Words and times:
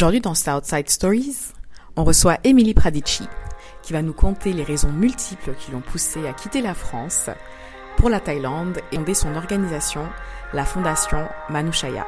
Aujourd'hui 0.00 0.22
dans 0.22 0.34
Southside 0.34 0.88
Stories, 0.88 1.52
on 1.94 2.04
reçoit 2.04 2.38
Emily 2.42 2.72
Pradici, 2.72 3.28
qui 3.82 3.92
va 3.92 4.00
nous 4.00 4.14
conter 4.14 4.54
les 4.54 4.62
raisons 4.62 4.90
multiples 4.90 5.52
qui 5.58 5.72
l'ont 5.72 5.82
poussée 5.82 6.26
à 6.26 6.32
quitter 6.32 6.62
la 6.62 6.72
France 6.72 7.28
pour 7.98 8.08
la 8.08 8.18
Thaïlande 8.18 8.78
et 8.92 8.96
fonder 8.96 9.12
son 9.12 9.36
organisation, 9.36 10.08
la 10.54 10.64
fondation 10.64 11.28
Manushaya. 11.50 12.06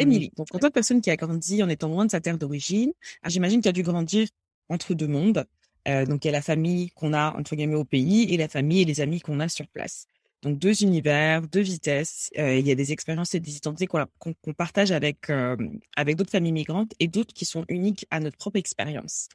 Émilie, 0.00 0.32
donc, 0.36 0.48
en 0.54 0.58
tant 0.58 0.68
que 0.68 0.72
personne 0.72 1.00
qui 1.00 1.10
a 1.10 1.16
grandi 1.16 1.62
en 1.62 1.68
étant 1.68 1.88
loin 1.88 2.06
de 2.06 2.10
sa 2.10 2.20
terre 2.20 2.38
d'origine, 2.38 2.92
j'imagine 3.26 3.60
que 3.60 3.64
tu 3.64 3.68
as 3.68 3.72
dû 3.72 3.82
grandir 3.82 4.28
entre 4.68 4.94
deux 4.94 5.08
mondes. 5.08 5.44
Euh, 5.88 6.04
donc, 6.04 6.24
il 6.24 6.28
y 6.28 6.30
a 6.30 6.32
la 6.32 6.42
famille 6.42 6.90
qu'on 6.90 7.12
a, 7.12 7.34
entre 7.36 7.56
guillemets, 7.56 7.74
au 7.74 7.84
pays 7.84 8.32
et 8.32 8.36
la 8.36 8.48
famille 8.48 8.82
et 8.82 8.84
les 8.84 9.00
amis 9.00 9.20
qu'on 9.20 9.40
a 9.40 9.48
sur 9.48 9.66
place. 9.68 10.06
Donc, 10.42 10.58
deux 10.58 10.82
univers, 10.82 11.42
deux 11.42 11.60
vitesses. 11.60 12.30
Euh, 12.38 12.56
il 12.56 12.66
y 12.66 12.70
a 12.70 12.74
des 12.74 12.92
expériences 12.92 13.34
et 13.34 13.40
des 13.40 13.56
identités 13.56 13.86
qu'on 13.86 14.54
partage 14.56 14.92
avec, 14.92 15.30
euh, 15.30 15.56
avec 15.96 16.16
d'autres 16.16 16.30
familles 16.30 16.52
migrantes 16.52 16.92
et 16.98 17.08
d'autres 17.08 17.34
qui 17.34 17.44
sont 17.44 17.64
uniques 17.68 18.06
à 18.10 18.20
notre 18.20 18.36
propre 18.36 18.58
expérience. 18.58 19.28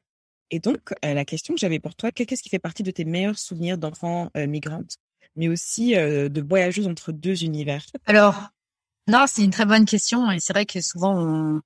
Et 0.51 0.59
donc, 0.59 0.93
la 1.01 1.25
question 1.25 1.55
que 1.55 1.59
j'avais 1.59 1.79
pour 1.79 1.95
toi, 1.95 2.11
qu'est-ce 2.11 2.43
qui 2.43 2.49
fait 2.49 2.59
partie 2.59 2.83
de 2.83 2.91
tes 2.91 3.03
meilleurs 3.03 3.39
souvenirs 3.39 3.79
d'enfants 3.79 4.29
migrantes, 4.35 4.97
mais 5.35 5.47
aussi 5.47 5.95
de 5.95 6.41
voyageuse 6.47 6.85
entre 6.87 7.11
deux 7.11 7.43
univers? 7.43 7.83
Alors, 8.05 8.49
non, 9.07 9.25
c'est 9.27 9.43
une 9.43 9.51
très 9.51 9.65
bonne 9.65 9.85
question 9.85 10.31
et 10.31 10.39
c'est 10.39 10.53
vrai 10.53 10.65
que 10.65 10.81
souvent 10.81 11.15
on 11.17 11.61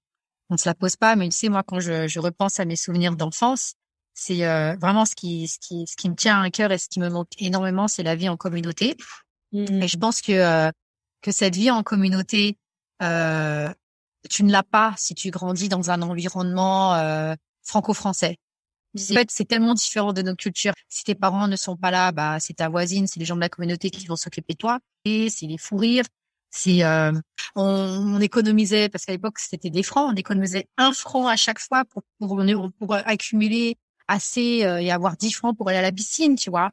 on 0.52 0.58
se 0.58 0.68
la 0.68 0.74
pose 0.74 0.96
pas, 0.96 1.16
mais 1.16 1.30
tu 1.30 1.38
sais 1.38 1.50
moi 1.50 1.64
quand 1.64 1.80
je, 1.80 2.08
je 2.08 2.20
repense 2.20 2.60
à 2.60 2.66
mes 2.66 2.76
souvenirs 2.76 3.16
d'enfance, 3.16 3.76
c'est 4.16 4.46
euh, 4.46 4.76
vraiment 4.78 5.06
ce 5.06 5.16
qui 5.16 5.48
ce 5.48 5.60
qui 5.60 5.86
ce 5.88 5.96
qui 5.96 6.10
me 6.10 6.16
tient 6.16 6.42
à 6.42 6.50
cœur 6.50 6.72
et 6.72 6.78
ce 6.78 6.90
qui 6.90 7.00
me 7.00 7.10
manque 7.10 7.30
énormément, 7.38 7.88
c'est 7.88 8.04
la 8.04 8.16
vie 8.16 8.30
en 8.30 8.38
communauté. 8.38 8.98
Mmh. 9.52 9.84
Et 9.84 9.88
je 9.88 9.98
pense 9.98 10.22
que 10.22 10.32
euh, 10.32 10.72
que 11.22 11.32
cette 11.32 11.56
vie 11.56 11.72
en 11.72 11.84
communauté, 11.84 12.58
euh, 13.02 13.70
tu 14.30 14.44
ne 14.44 14.52
l'as 14.52 14.64
pas 14.64 14.94
si 14.98 15.16
tu 15.16 15.30
grandis 15.32 15.70
dans 15.70 15.92
un 15.92 16.02
environnement 16.02 16.96
euh, 16.96 17.36
franco-français. 17.64 18.38
En 18.96 19.14
fait, 19.14 19.30
c'est 19.30 19.46
tellement 19.46 19.76
différent 19.76 20.14
de 20.14 20.24
nos 20.24 20.36
cultures. 20.36 20.74
Si 20.88 21.04
tes 21.04 21.14
parents 21.14 21.48
ne 21.48 21.56
sont 21.56 21.78
pas 21.78 21.92
là, 21.92 22.12
bah 22.12 22.40
c'est 22.40 22.56
ta 22.56 22.70
voisine, 22.70 23.06
c'est 23.06 23.20
les 23.20 23.26
gens 23.26 23.36
de 23.36 23.42
la 23.42 23.50
communauté 23.50 23.92
qui 23.92 24.08
vont 24.08 24.16
s'occuper 24.16 24.54
de 24.54 24.58
toi. 24.58 24.80
Et 25.06 25.30
c'est 25.30 25.46
les 25.46 25.60
fous 25.60 25.78
rires, 25.78 26.06
si 26.52 26.84
euh, 26.84 27.12
on, 27.56 27.64
on, 28.16 28.20
économisait, 28.20 28.90
parce 28.90 29.06
qu'à 29.06 29.12
l'époque 29.12 29.40
c'était 29.40 29.70
des 29.70 29.84
francs, 29.84 30.12
on 30.12 30.16
économisait 30.16 30.68
un 30.78 30.94
franc 30.94 31.28
à 31.28 31.36
chaque 31.36 31.60
fois 31.60 31.86
pour 31.86 32.04
pour, 32.20 32.40
pour 32.80 32.94
accumuler 32.94 33.78
assez 34.08 34.66
euh, 34.66 34.82
et 34.82 34.92
avoir 34.92 35.16
dix 35.18 35.32
francs 35.32 35.56
pour 35.56 35.70
aller 35.70 35.78
à 35.78 35.82
la 35.84 35.92
piscine, 35.92 36.36
tu 36.36 36.50
vois. 36.50 36.72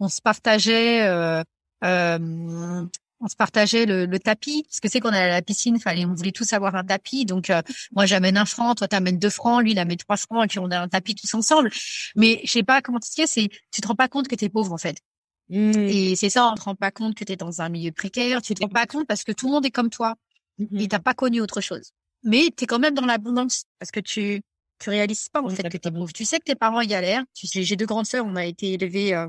On 0.00 0.08
se 0.08 0.20
partageait, 0.20 1.02
euh, 1.06 1.42
euh 1.84 2.86
on 3.22 3.28
se 3.28 3.36
partageait 3.36 3.86
le, 3.86 4.04
le 4.06 4.18
tapis, 4.18 4.64
parce 4.64 4.80
que 4.80 4.88
c'est 4.88 4.98
qu'on 4.98 5.10
allait 5.10 5.30
à 5.30 5.34
la 5.34 5.42
piscine, 5.42 5.78
fallait, 5.78 6.04
on 6.04 6.14
voulait 6.14 6.32
tous 6.32 6.52
avoir 6.52 6.74
un 6.74 6.84
tapis. 6.84 7.24
Donc 7.24 7.50
euh, 7.50 7.62
moi 7.92 8.04
j'amène 8.04 8.36
un 8.36 8.44
franc, 8.44 8.74
toi 8.74 8.88
t'amènes 8.88 9.18
deux 9.18 9.30
francs, 9.30 9.62
lui 9.62 9.72
il 9.72 9.78
amène 9.78 9.96
trois 9.96 10.16
francs, 10.16 10.44
et 10.44 10.48
puis 10.48 10.58
on 10.58 10.70
a 10.70 10.80
un 10.80 10.88
tapis 10.88 11.14
tous 11.14 11.32
ensemble. 11.34 11.70
Mais 12.16 12.40
je 12.44 12.50
sais 12.50 12.62
pas 12.64 12.82
comment 12.82 12.98
tu 12.98 13.10
sais, 13.10 13.26
c'est 13.26 13.48
tu 13.70 13.80
te 13.80 13.86
rends 13.86 13.94
pas 13.94 14.08
compte 14.08 14.28
que 14.28 14.34
t'es 14.34 14.48
pauvre 14.48 14.72
en 14.72 14.78
fait. 14.78 14.96
Mmh. 15.52 15.72
Et 15.76 16.16
c'est 16.16 16.30
ça, 16.30 16.48
on 16.50 16.54
te 16.54 16.62
rend 16.62 16.74
pas 16.74 16.90
compte 16.90 17.14
que 17.14 17.24
tu 17.24 17.32
es 17.32 17.36
dans 17.36 17.60
un 17.60 17.68
milieu 17.68 17.92
précaire, 17.92 18.42
tu 18.42 18.54
te 18.54 18.62
rends 18.62 18.68
pas 18.68 18.86
compte 18.86 19.06
parce 19.06 19.22
que 19.22 19.32
tout 19.32 19.46
le 19.46 19.52
monde 19.52 19.66
est 19.66 19.70
comme 19.70 19.90
toi 19.90 20.16
Mmh 20.58 20.80
et 20.80 20.88
t'as 20.88 20.98
pas 20.98 21.14
connu 21.14 21.40
autre 21.40 21.60
chose. 21.60 21.92
Mais 22.22 22.50
tu 22.56 22.64
es 22.64 22.66
quand 22.66 22.78
même 22.78 22.94
dans 22.94 23.06
l'abondance 23.06 23.64
parce 23.78 23.90
que 23.90 24.00
tu 24.00 24.42
tu 24.78 24.90
réalises 24.90 25.28
pas 25.28 25.42
en 25.42 25.48
fait 25.48 25.62
que 25.68 25.76
tu 25.76 25.88
es 25.88 25.90
pauvre. 25.90 26.12
Tu 26.12 26.24
sais 26.24 26.38
que 26.38 26.44
tes 26.44 26.56
parents 26.56 26.80
y 26.80 26.88
galèrent. 26.88 27.24
Tu 27.34 27.46
sais, 27.46 27.62
j'ai 27.62 27.76
deux 27.76 27.86
grandes 27.86 28.06
sœurs, 28.06 28.26
on 28.26 28.34
a 28.36 28.44
été 28.44 28.72
élevés 28.72 29.14
euh, 29.14 29.28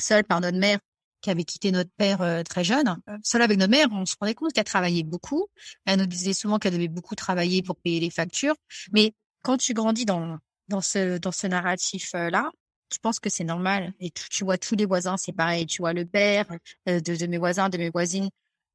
seuls 0.00 0.24
par 0.24 0.40
notre 0.40 0.58
mère 0.58 0.78
qui 1.20 1.30
avait 1.30 1.44
quitté 1.44 1.70
notre 1.70 1.90
père 1.96 2.20
euh, 2.20 2.42
très 2.42 2.64
jeune. 2.64 2.96
Seul 3.22 3.42
avec 3.42 3.58
notre 3.58 3.70
mère, 3.70 3.86
on 3.92 4.04
se 4.04 4.16
rendait 4.20 4.34
compte 4.34 4.52
qu'elle 4.52 4.64
travaillait 4.64 5.04
beaucoup. 5.04 5.46
Elle 5.84 6.00
nous 6.00 6.06
disait 6.06 6.32
souvent 6.32 6.58
qu'elle 6.58 6.72
devait 6.72 6.88
beaucoup 6.88 7.14
travailler 7.14 7.62
pour 7.62 7.76
payer 7.76 8.00
les 8.00 8.10
factures. 8.10 8.56
Mais 8.92 9.12
quand 9.42 9.56
tu 9.56 9.72
grandis 9.72 10.04
dans 10.04 10.38
dans 10.68 10.80
ce 10.80 11.18
dans 11.18 11.32
ce 11.32 11.46
narratif 11.46 12.10
euh, 12.14 12.30
là, 12.30 12.50
je 12.92 12.98
pense 12.98 13.20
que 13.20 13.30
c'est 13.30 13.44
normal. 13.44 13.92
Et 14.00 14.10
tu, 14.10 14.44
vois 14.44 14.58
tous 14.58 14.76
les 14.76 14.86
voisins, 14.86 15.16
c'est 15.16 15.32
pareil. 15.32 15.66
Tu 15.66 15.82
vois 15.82 15.92
le 15.92 16.04
père 16.04 16.46
euh, 16.88 17.00
de, 17.00 17.26
mes 17.26 17.38
voisins, 17.38 17.68
de 17.68 17.78
mes 17.78 17.90
voisines 17.90 18.28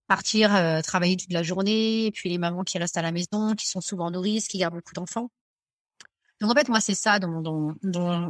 partir 0.07 0.55
euh, 0.55 0.81
travailler 0.81 1.17
toute 1.17 1.33
la 1.33 1.44
journée, 1.44 2.11
puis 2.13 2.29
les 2.29 2.38
mamans 2.38 2.63
qui 2.63 2.77
restent 2.77 2.97
à 2.97 3.01
la 3.01 3.11
maison, 3.11 3.56
qui 3.56 3.67
sont 3.67 3.81
souvent 3.81 4.09
nourrices, 4.09 4.47
qui 4.47 4.57
gardent 4.57 4.75
beaucoup 4.75 4.94
d'enfants. 4.94 5.29
Donc 6.39 6.51
en 6.51 6.53
fait, 6.53 6.69
moi, 6.69 6.79
c'est 6.79 6.94
ça, 6.94 7.19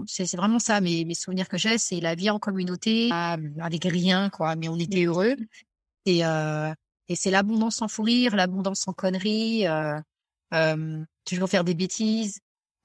c'est 0.08 0.36
vraiment 0.38 0.60
ça. 0.60 0.82
Mes, 0.82 1.14
souvenirs 1.14 1.50
que 1.50 1.58
j'ai, 1.58 1.78
c'est 1.78 2.00
la 2.00 2.16
vie 2.16 2.30
en 2.30 2.40
communauté, 2.40 3.12
avec 3.12 3.84
rien, 3.84 4.30
quoi. 4.30 4.56
Mais 4.56 4.70
on 4.70 4.78
était 4.78 5.06
heureux. 5.06 5.36
Et, 6.06 6.26
euh, 6.26 6.74
et 7.10 7.16
c'est 7.16 7.32
l'abondance 7.32 7.78
sans 7.78 7.88
fou 7.88 8.04
rire, 8.04 8.36
l'abondance 8.36 8.82
sans 8.82 8.94
conneries, 8.94 9.68
euh, 9.68 10.00
euh, 10.54 11.04
toujours 11.26 11.50
faire 11.50 11.64
des 11.64 11.74
bêtises. 11.74 12.40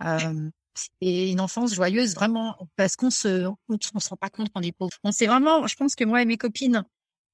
Euh, 0.04 0.50
c'est 0.75 1.31
une 1.31 1.41
enfance 1.41 1.75
joyeuse 1.75 2.15
vraiment 2.15 2.56
parce 2.77 2.97
qu'on 2.97 3.10
se 3.10 3.47
on, 3.69 4.00
se 4.00 4.09
rend 4.09 4.16
pas 4.16 4.31
compte 4.31 4.50
qu'on 4.53 4.62
est 4.62 4.72
pauvre. 4.72 4.93
On 5.05 5.12
sait 5.12 5.27
vraiment, 5.27 5.66
je 5.66 5.77
pense 5.77 5.94
que 5.94 6.05
moi 6.05 6.22
et 6.22 6.25
mes 6.25 6.37
copines 6.37 6.84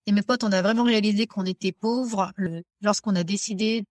et 0.06 0.12
mes 0.12 0.22
potes, 0.22 0.44
on 0.44 0.52
a 0.52 0.62
vraiment 0.62 0.84
réalisé 0.84 1.26
qu'on 1.26 1.44
était 1.44 1.72
pauvres 1.72 2.32
lorsqu'on 2.80 3.14
a 3.14 3.24
décidé 3.24 3.84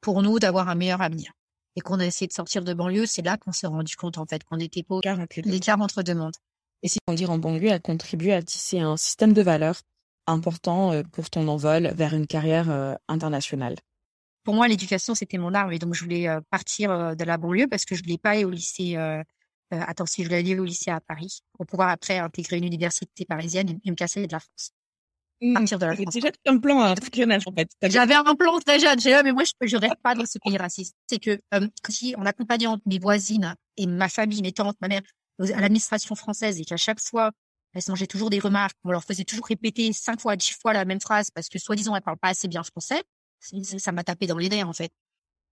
pour 0.00 0.22
nous 0.22 0.38
d'avoir 0.38 0.68
un 0.68 0.74
meilleur 0.74 1.00
avenir 1.00 1.32
et 1.76 1.80
qu'on 1.80 2.00
a 2.00 2.04
essayé 2.04 2.26
de 2.26 2.32
sortir 2.32 2.62
de 2.62 2.74
banlieue. 2.74 3.06
C'est 3.06 3.22
là 3.22 3.36
qu'on 3.36 3.52
s'est 3.52 3.66
rendu 3.66 3.96
compte 3.96 4.18
en 4.18 4.26
fait 4.26 4.44
qu'on 4.44 4.58
était 4.58 4.82
pauvres. 4.82 5.02
L'écart 5.44 5.80
entre 5.80 6.02
deux 6.02 6.14
mondes. 6.14 6.36
Et 6.82 6.88
si 6.88 6.98
on 7.08 7.14
dit 7.14 7.26
en 7.26 7.38
banlieue, 7.38 7.68
elle 7.68 7.80
contribue 7.80 8.30
à 8.30 8.42
tisser 8.42 8.80
un 8.80 8.96
système 8.96 9.32
de 9.32 9.42
valeurs 9.42 9.80
important 10.26 10.92
euh, 10.92 11.02
pour 11.02 11.30
ton 11.30 11.48
envol 11.48 11.92
vers 11.94 12.14
une 12.14 12.26
carrière 12.26 12.70
euh, 12.70 12.94
internationale 13.08 13.76
pour 14.44 14.54
moi, 14.54 14.68
l'éducation, 14.68 15.14
c'était 15.14 15.38
mon 15.38 15.54
arme. 15.54 15.72
Et 15.72 15.78
donc, 15.78 15.94
je 15.94 16.02
voulais 16.02 16.28
euh, 16.28 16.40
partir 16.50 16.90
euh, 16.90 17.14
de 17.14 17.24
la 17.24 17.38
banlieue 17.38 17.66
parce 17.66 17.84
que 17.84 17.94
je 17.94 18.02
voulais 18.02 18.18
pas 18.18 18.30
aller 18.30 18.44
au 18.44 18.50
lycée. 18.50 18.96
Euh, 18.96 19.22
euh, 19.72 19.80
attends, 19.86 20.06
si 20.06 20.22
je 20.22 20.28
voulais 20.28 20.38
aller 20.38 20.58
au 20.58 20.64
lycée 20.64 20.90
à 20.90 21.00
Paris 21.00 21.40
pour 21.54 21.66
pouvoir 21.66 21.88
après 21.88 22.18
intégrer 22.18 22.58
une 22.58 22.64
université 22.64 23.24
parisienne 23.24 23.80
et 23.84 23.90
me 23.90 23.96
casser 23.96 24.26
de 24.26 24.32
la 24.32 24.40
France. 24.40 24.70
Mmh. 25.40 25.54
Partir 25.54 25.78
de 25.78 25.86
la 25.86 25.96
France. 25.96 26.14
déjà 26.14 26.28
un 26.46 26.58
plan 26.58 26.92
en 26.92 26.94
fait. 26.94 27.68
J'avais 27.82 28.14
un 28.14 28.34
plan 28.36 28.58
très 28.60 28.78
jeune. 28.78 29.00
J'ai 29.00 29.20
mais 29.22 29.32
moi, 29.32 29.42
je, 29.44 29.66
je 29.66 29.76
rêve 29.76 29.96
pas 30.02 30.14
dans 30.14 30.26
ce 30.26 30.38
pays 30.38 30.56
raciste. 30.56 30.94
C'est 31.08 31.18
que 31.18 31.40
euh, 31.54 31.66
si 31.88 32.14
en 32.16 32.24
accompagnant 32.24 32.78
mes 32.86 32.98
voisines 32.98 33.54
et 33.76 33.86
ma 33.86 34.08
famille, 34.08 34.42
mes 34.42 34.52
tantes, 34.52 34.76
ma 34.80 34.88
mère, 34.88 35.02
à 35.40 35.60
l'administration 35.60 36.14
française 36.14 36.60
et 36.60 36.64
qu'à 36.64 36.76
chaque 36.76 37.00
fois 37.00 37.32
elles 37.72 37.82
mangeaient 37.88 38.06
toujours 38.06 38.30
des 38.30 38.38
remarques, 38.38 38.76
on 38.84 38.92
leur 38.92 39.02
faisait 39.02 39.24
toujours 39.24 39.46
répéter 39.46 39.92
cinq 39.92 40.20
fois, 40.20 40.36
dix 40.36 40.52
fois 40.52 40.72
la 40.72 40.84
même 40.84 41.00
phrase 41.00 41.30
parce 41.32 41.48
que 41.48 41.58
soi-disant 41.58 41.96
elles 41.96 42.02
parlent 42.02 42.18
pas 42.18 42.28
assez 42.28 42.46
bien 42.46 42.62
français 42.62 43.02
ça 43.78 43.92
m'a 43.92 44.04
tapé 44.04 44.26
dans 44.26 44.38
les 44.38 44.48
nerfs 44.48 44.68
en 44.68 44.72
fait. 44.72 44.92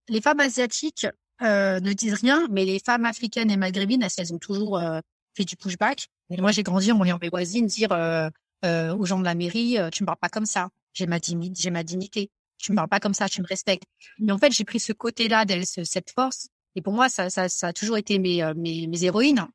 Les 0.09 0.21
femmes 0.21 0.41
asiatiques 0.41 1.07
euh, 1.43 1.81
ne 1.81 1.93
disent 1.93 2.15
rien, 2.15 2.47
mais 2.51 2.65
les 2.65 2.79
femmes 2.79 3.05
africaines 3.05 3.51
et 3.51 3.57
maghrébines, 3.57 4.07
elles, 4.17 4.35
ont 4.35 4.39
toujours 4.39 4.79
euh, 4.79 5.01
fait 5.35 5.45
du 5.45 5.57
pushback. 5.57 6.09
Et 6.31 6.41
moi, 6.41 6.53
j'ai 6.53 6.63
grandi 6.63 6.93
en 6.93 6.97
voyant 6.97 7.19
mes 7.21 7.29
voisines 7.29 7.67
dire 7.67 7.93
euh, 7.93 8.31
aux 8.65 9.07
gens 9.07 9.19
de 9.19 9.25
la 9.25 9.35
mairie, 9.35 9.77
tu 9.93 10.03
me 10.03 10.07
parles 10.07 10.19
pas 10.19 10.29
comme 10.29 10.47
ça. 10.47 10.69
J'ai 10.93 11.07
ma 11.07 11.19
dignité, 11.19 11.61
j'ai 11.61 11.71
ma 11.71 11.83
dignité. 11.83 12.31
Tu 12.59 12.73
me 12.73 12.77
parles 12.77 12.89
pas 12.89 13.01
comme 13.01 13.15
ça, 13.15 13.29
tu 13.29 13.43
me 13.43 13.47
respectes. 13.47 13.85
Mais 14.19 14.31
en 14.31 14.39
fait, 14.39 14.53
j'ai 14.53 14.65
pris 14.65 14.79
ce 14.79 14.93
côté-là 14.93 15.45
d'elle, 15.45 15.67
cette 15.67 16.11
force. 16.11 16.49
Et 16.77 16.83
pour 16.83 16.93
moi, 16.93 17.09
ça, 17.09 17.29
ça, 17.29 17.49
ça 17.49 17.69
a 17.69 17.73
toujours 17.73 17.97
été 17.97 18.19
mes, 18.19 18.53
mes, 18.55 18.87
mes 18.87 19.05
héroïnes. 19.05 19.47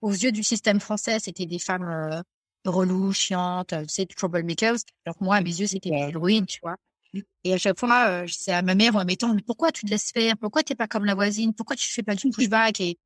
Aux 0.00 0.12
yeux 0.12 0.30
du 0.30 0.44
système 0.44 0.78
français, 0.78 1.18
c'était 1.18 1.46
des 1.46 1.58
femmes 1.58 2.22
reloues, 2.64 3.12
chiantes, 3.12 3.74
c'est 3.88 4.06
troublemakers. 4.06 4.78
Alors 5.04 5.16
que 5.18 5.24
moi, 5.24 5.36
à 5.36 5.40
mes 5.40 5.50
yeux, 5.50 5.66
c'était 5.66 5.90
des 5.90 5.96
héroïnes, 5.96 6.46
tu 6.46 6.60
vois. 6.62 6.76
Et 7.44 7.54
à 7.54 7.58
chaque 7.58 7.78
fois, 7.78 8.08
euh, 8.08 8.26
je 8.26 8.36
disais 8.36 8.52
à 8.52 8.62
ma 8.62 8.74
mère 8.74 8.94
ou 8.94 8.98
à 8.98 9.04
mes 9.04 9.16
tantes, 9.16 9.34
mais 9.34 9.42
pourquoi 9.42 9.72
tu 9.72 9.84
te 9.84 9.90
laisses 9.90 10.12
faire? 10.12 10.36
Pourquoi 10.38 10.62
t'es 10.62 10.74
pas 10.74 10.86
comme 10.86 11.04
la 11.04 11.14
voisine? 11.14 11.54
Pourquoi 11.54 11.76
tu 11.76 11.90
fais 11.90 12.02
pas 12.02 12.14
du 12.14 12.30
pushback? 12.30 12.80
Et 12.80 12.98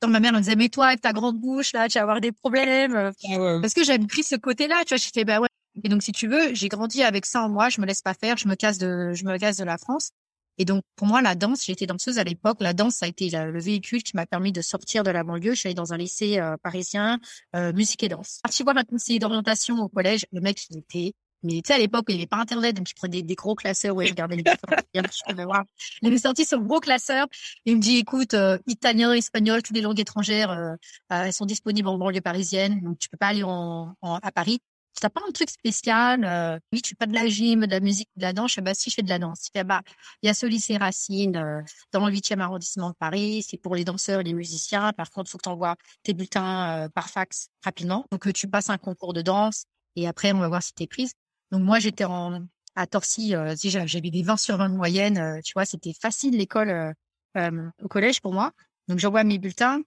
dans 0.00 0.08
ma 0.08 0.20
mère 0.20 0.32
me 0.32 0.38
disait, 0.38 0.56
mais 0.56 0.68
toi, 0.68 0.86
avec 0.88 1.00
ta 1.00 1.12
grande 1.12 1.38
bouche, 1.38 1.72
là, 1.72 1.88
tu 1.88 1.98
vas 1.98 2.02
avoir 2.02 2.20
des 2.20 2.32
problèmes. 2.32 3.12
Ah 3.30 3.58
Parce 3.60 3.74
que 3.74 3.84
j'avais 3.84 4.06
pris 4.06 4.22
ce 4.22 4.36
côté-là, 4.36 4.82
tu 4.86 4.94
vois, 4.94 4.96
j'ai 4.96 5.10
fait, 5.12 5.24
bah 5.24 5.40
ouais. 5.40 5.48
Et 5.84 5.88
donc, 5.88 6.02
si 6.02 6.12
tu 6.12 6.26
veux, 6.26 6.54
j'ai 6.54 6.68
grandi 6.68 7.02
avec 7.02 7.26
ça 7.26 7.42
en 7.42 7.48
moi, 7.48 7.68
je 7.68 7.80
me 7.80 7.86
laisse 7.86 8.02
pas 8.02 8.14
faire, 8.14 8.36
je 8.36 8.48
me 8.48 8.54
casse 8.54 8.78
de, 8.78 9.12
je 9.14 9.24
me 9.24 9.38
casse 9.38 9.56
de 9.56 9.64
la 9.64 9.78
France. 9.78 10.10
Et 10.58 10.64
donc, 10.64 10.82
pour 10.96 11.06
moi, 11.06 11.22
la 11.22 11.34
danse, 11.34 11.64
j'étais 11.64 11.86
danseuse 11.86 12.18
à 12.18 12.24
l'époque. 12.24 12.58
La 12.60 12.74
danse, 12.74 12.96
ça 12.96 13.06
a 13.06 13.08
été 13.08 13.30
le 13.30 13.60
véhicule 13.60 14.02
qui 14.02 14.14
m'a 14.14 14.26
permis 14.26 14.52
de 14.52 14.60
sortir 14.60 15.04
de 15.04 15.10
la 15.10 15.24
banlieue. 15.24 15.54
Je 15.54 15.60
suis 15.60 15.68
allée 15.68 15.74
dans 15.74 15.94
un 15.94 15.96
lycée 15.96 16.38
euh, 16.38 16.56
parisien, 16.62 17.18
euh, 17.56 17.72
musique 17.72 18.02
et 18.02 18.08
danse. 18.08 18.40
Parti 18.42 18.62
voir 18.62 18.74
ma 18.74 18.84
conseiller 18.84 19.18
d'orientation 19.18 19.76
au 19.78 19.88
collège. 19.88 20.26
Le 20.32 20.40
mec, 20.40 20.66
il 20.68 20.78
était 20.78 21.14
mais 21.42 21.62
tu 21.62 21.68
sais, 21.68 21.74
à 21.74 21.78
l'époque, 21.78 22.04
il 22.08 22.16
n'y 22.16 22.20
avait 22.20 22.26
pas 22.26 22.38
Internet, 22.38 22.76
donc 22.76 22.88
je 22.88 22.94
prenais 22.94 23.22
des, 23.22 23.34
gros 23.34 23.54
classeurs 23.54 23.96
où 23.96 24.02
je 24.02 24.10
regardais 24.10 24.36
les 24.36 24.44
je 24.94 25.30
pouvais 25.30 25.44
voir. 25.44 25.64
Il 26.02 26.08
avait 26.08 26.18
sorti 26.18 26.44
son 26.44 26.58
gros 26.58 26.80
classeur. 26.80 27.26
Il 27.64 27.76
me 27.76 27.80
dit, 27.80 27.98
écoute, 27.98 28.34
euh, 28.34 28.58
italien, 28.66 29.12
espagnol, 29.12 29.62
toutes 29.62 29.76
les 29.76 29.82
langues 29.82 30.00
étrangères, 30.00 30.50
euh, 30.50 30.72
euh, 31.12 31.24
elles 31.24 31.32
sont 31.32 31.46
disponibles 31.46 31.88
en 31.88 31.98
banlieue 31.98 32.20
parisienne, 32.20 32.80
donc 32.80 32.98
tu 32.98 33.08
peux 33.08 33.16
pas 33.16 33.28
aller 33.28 33.42
en, 33.42 33.94
en, 34.02 34.14
à 34.22 34.32
Paris. 34.32 34.60
t'as 35.00 35.10
pas 35.10 35.22
un 35.26 35.32
truc 35.32 35.50
spécial 35.50 36.24
euh, 36.24 36.58
Oui, 36.72 36.82
tu 36.82 36.90
fais 36.90 36.94
pas 36.94 37.06
de 37.06 37.14
la 37.14 37.26
gym, 37.28 37.66
de 37.66 37.70
la 37.70 37.80
musique, 37.80 38.08
de 38.16 38.22
la 38.22 38.32
danse. 38.32 38.50
Je 38.50 38.54
fais, 38.56 38.60
bah 38.60 38.74
si, 38.74 38.90
je 38.90 38.94
fais 38.96 39.02
de 39.02 39.08
la 39.08 39.18
danse. 39.18 39.48
Il 39.54 39.64
bah 39.64 39.82
il 40.22 40.26
y 40.26 40.30
a 40.30 40.34
ce 40.34 40.46
lycée 40.46 40.76
Racine 40.76 41.36
euh, 41.36 41.62
dans 41.92 42.06
le 42.06 42.12
8e 42.12 42.40
arrondissement 42.40 42.90
de 42.90 42.94
Paris. 42.96 43.44
C'est 43.48 43.56
pour 43.58 43.74
les 43.74 43.84
danseurs 43.84 44.20
et 44.20 44.24
les 44.24 44.34
musiciens. 44.34 44.92
Par 44.92 45.10
contre, 45.10 45.30
faut 45.30 45.38
que 45.38 45.44
tu 45.44 45.48
envoies 45.48 45.76
tes 46.02 46.14
bulletins 46.14 46.84
euh, 46.84 46.88
par 46.88 47.08
fax 47.08 47.48
rapidement. 47.64 48.06
Donc 48.10 48.32
tu 48.32 48.48
passes 48.48 48.70
un 48.70 48.78
concours 48.78 49.12
de 49.14 49.22
danse 49.22 49.64
et 49.96 50.06
après 50.06 50.32
on 50.32 50.38
va 50.38 50.48
voir 50.48 50.62
si 50.62 50.72
t'es 50.74 50.86
prise. 50.86 51.12
Donc 51.50 51.62
moi 51.62 51.78
j'étais 51.78 52.04
en 52.04 52.46
à 52.76 52.86
Torcy, 52.86 53.34
euh, 53.34 53.54
j'avais 53.56 54.10
des 54.10 54.22
20 54.22 54.36
sur 54.36 54.56
20 54.56 54.70
de 54.70 54.76
moyenne. 54.76 55.40
tu 55.44 55.52
vois, 55.54 55.64
c'était 55.64 55.92
facile 55.92 56.36
l'école 56.36 56.94
au 57.36 57.88
collège 57.88 58.20
pour 58.20 58.32
moi. 58.32 58.52
Donc 58.88 58.98
j'envoie 58.98 59.24
mes 59.24 59.38
bulletins. 59.38 59.80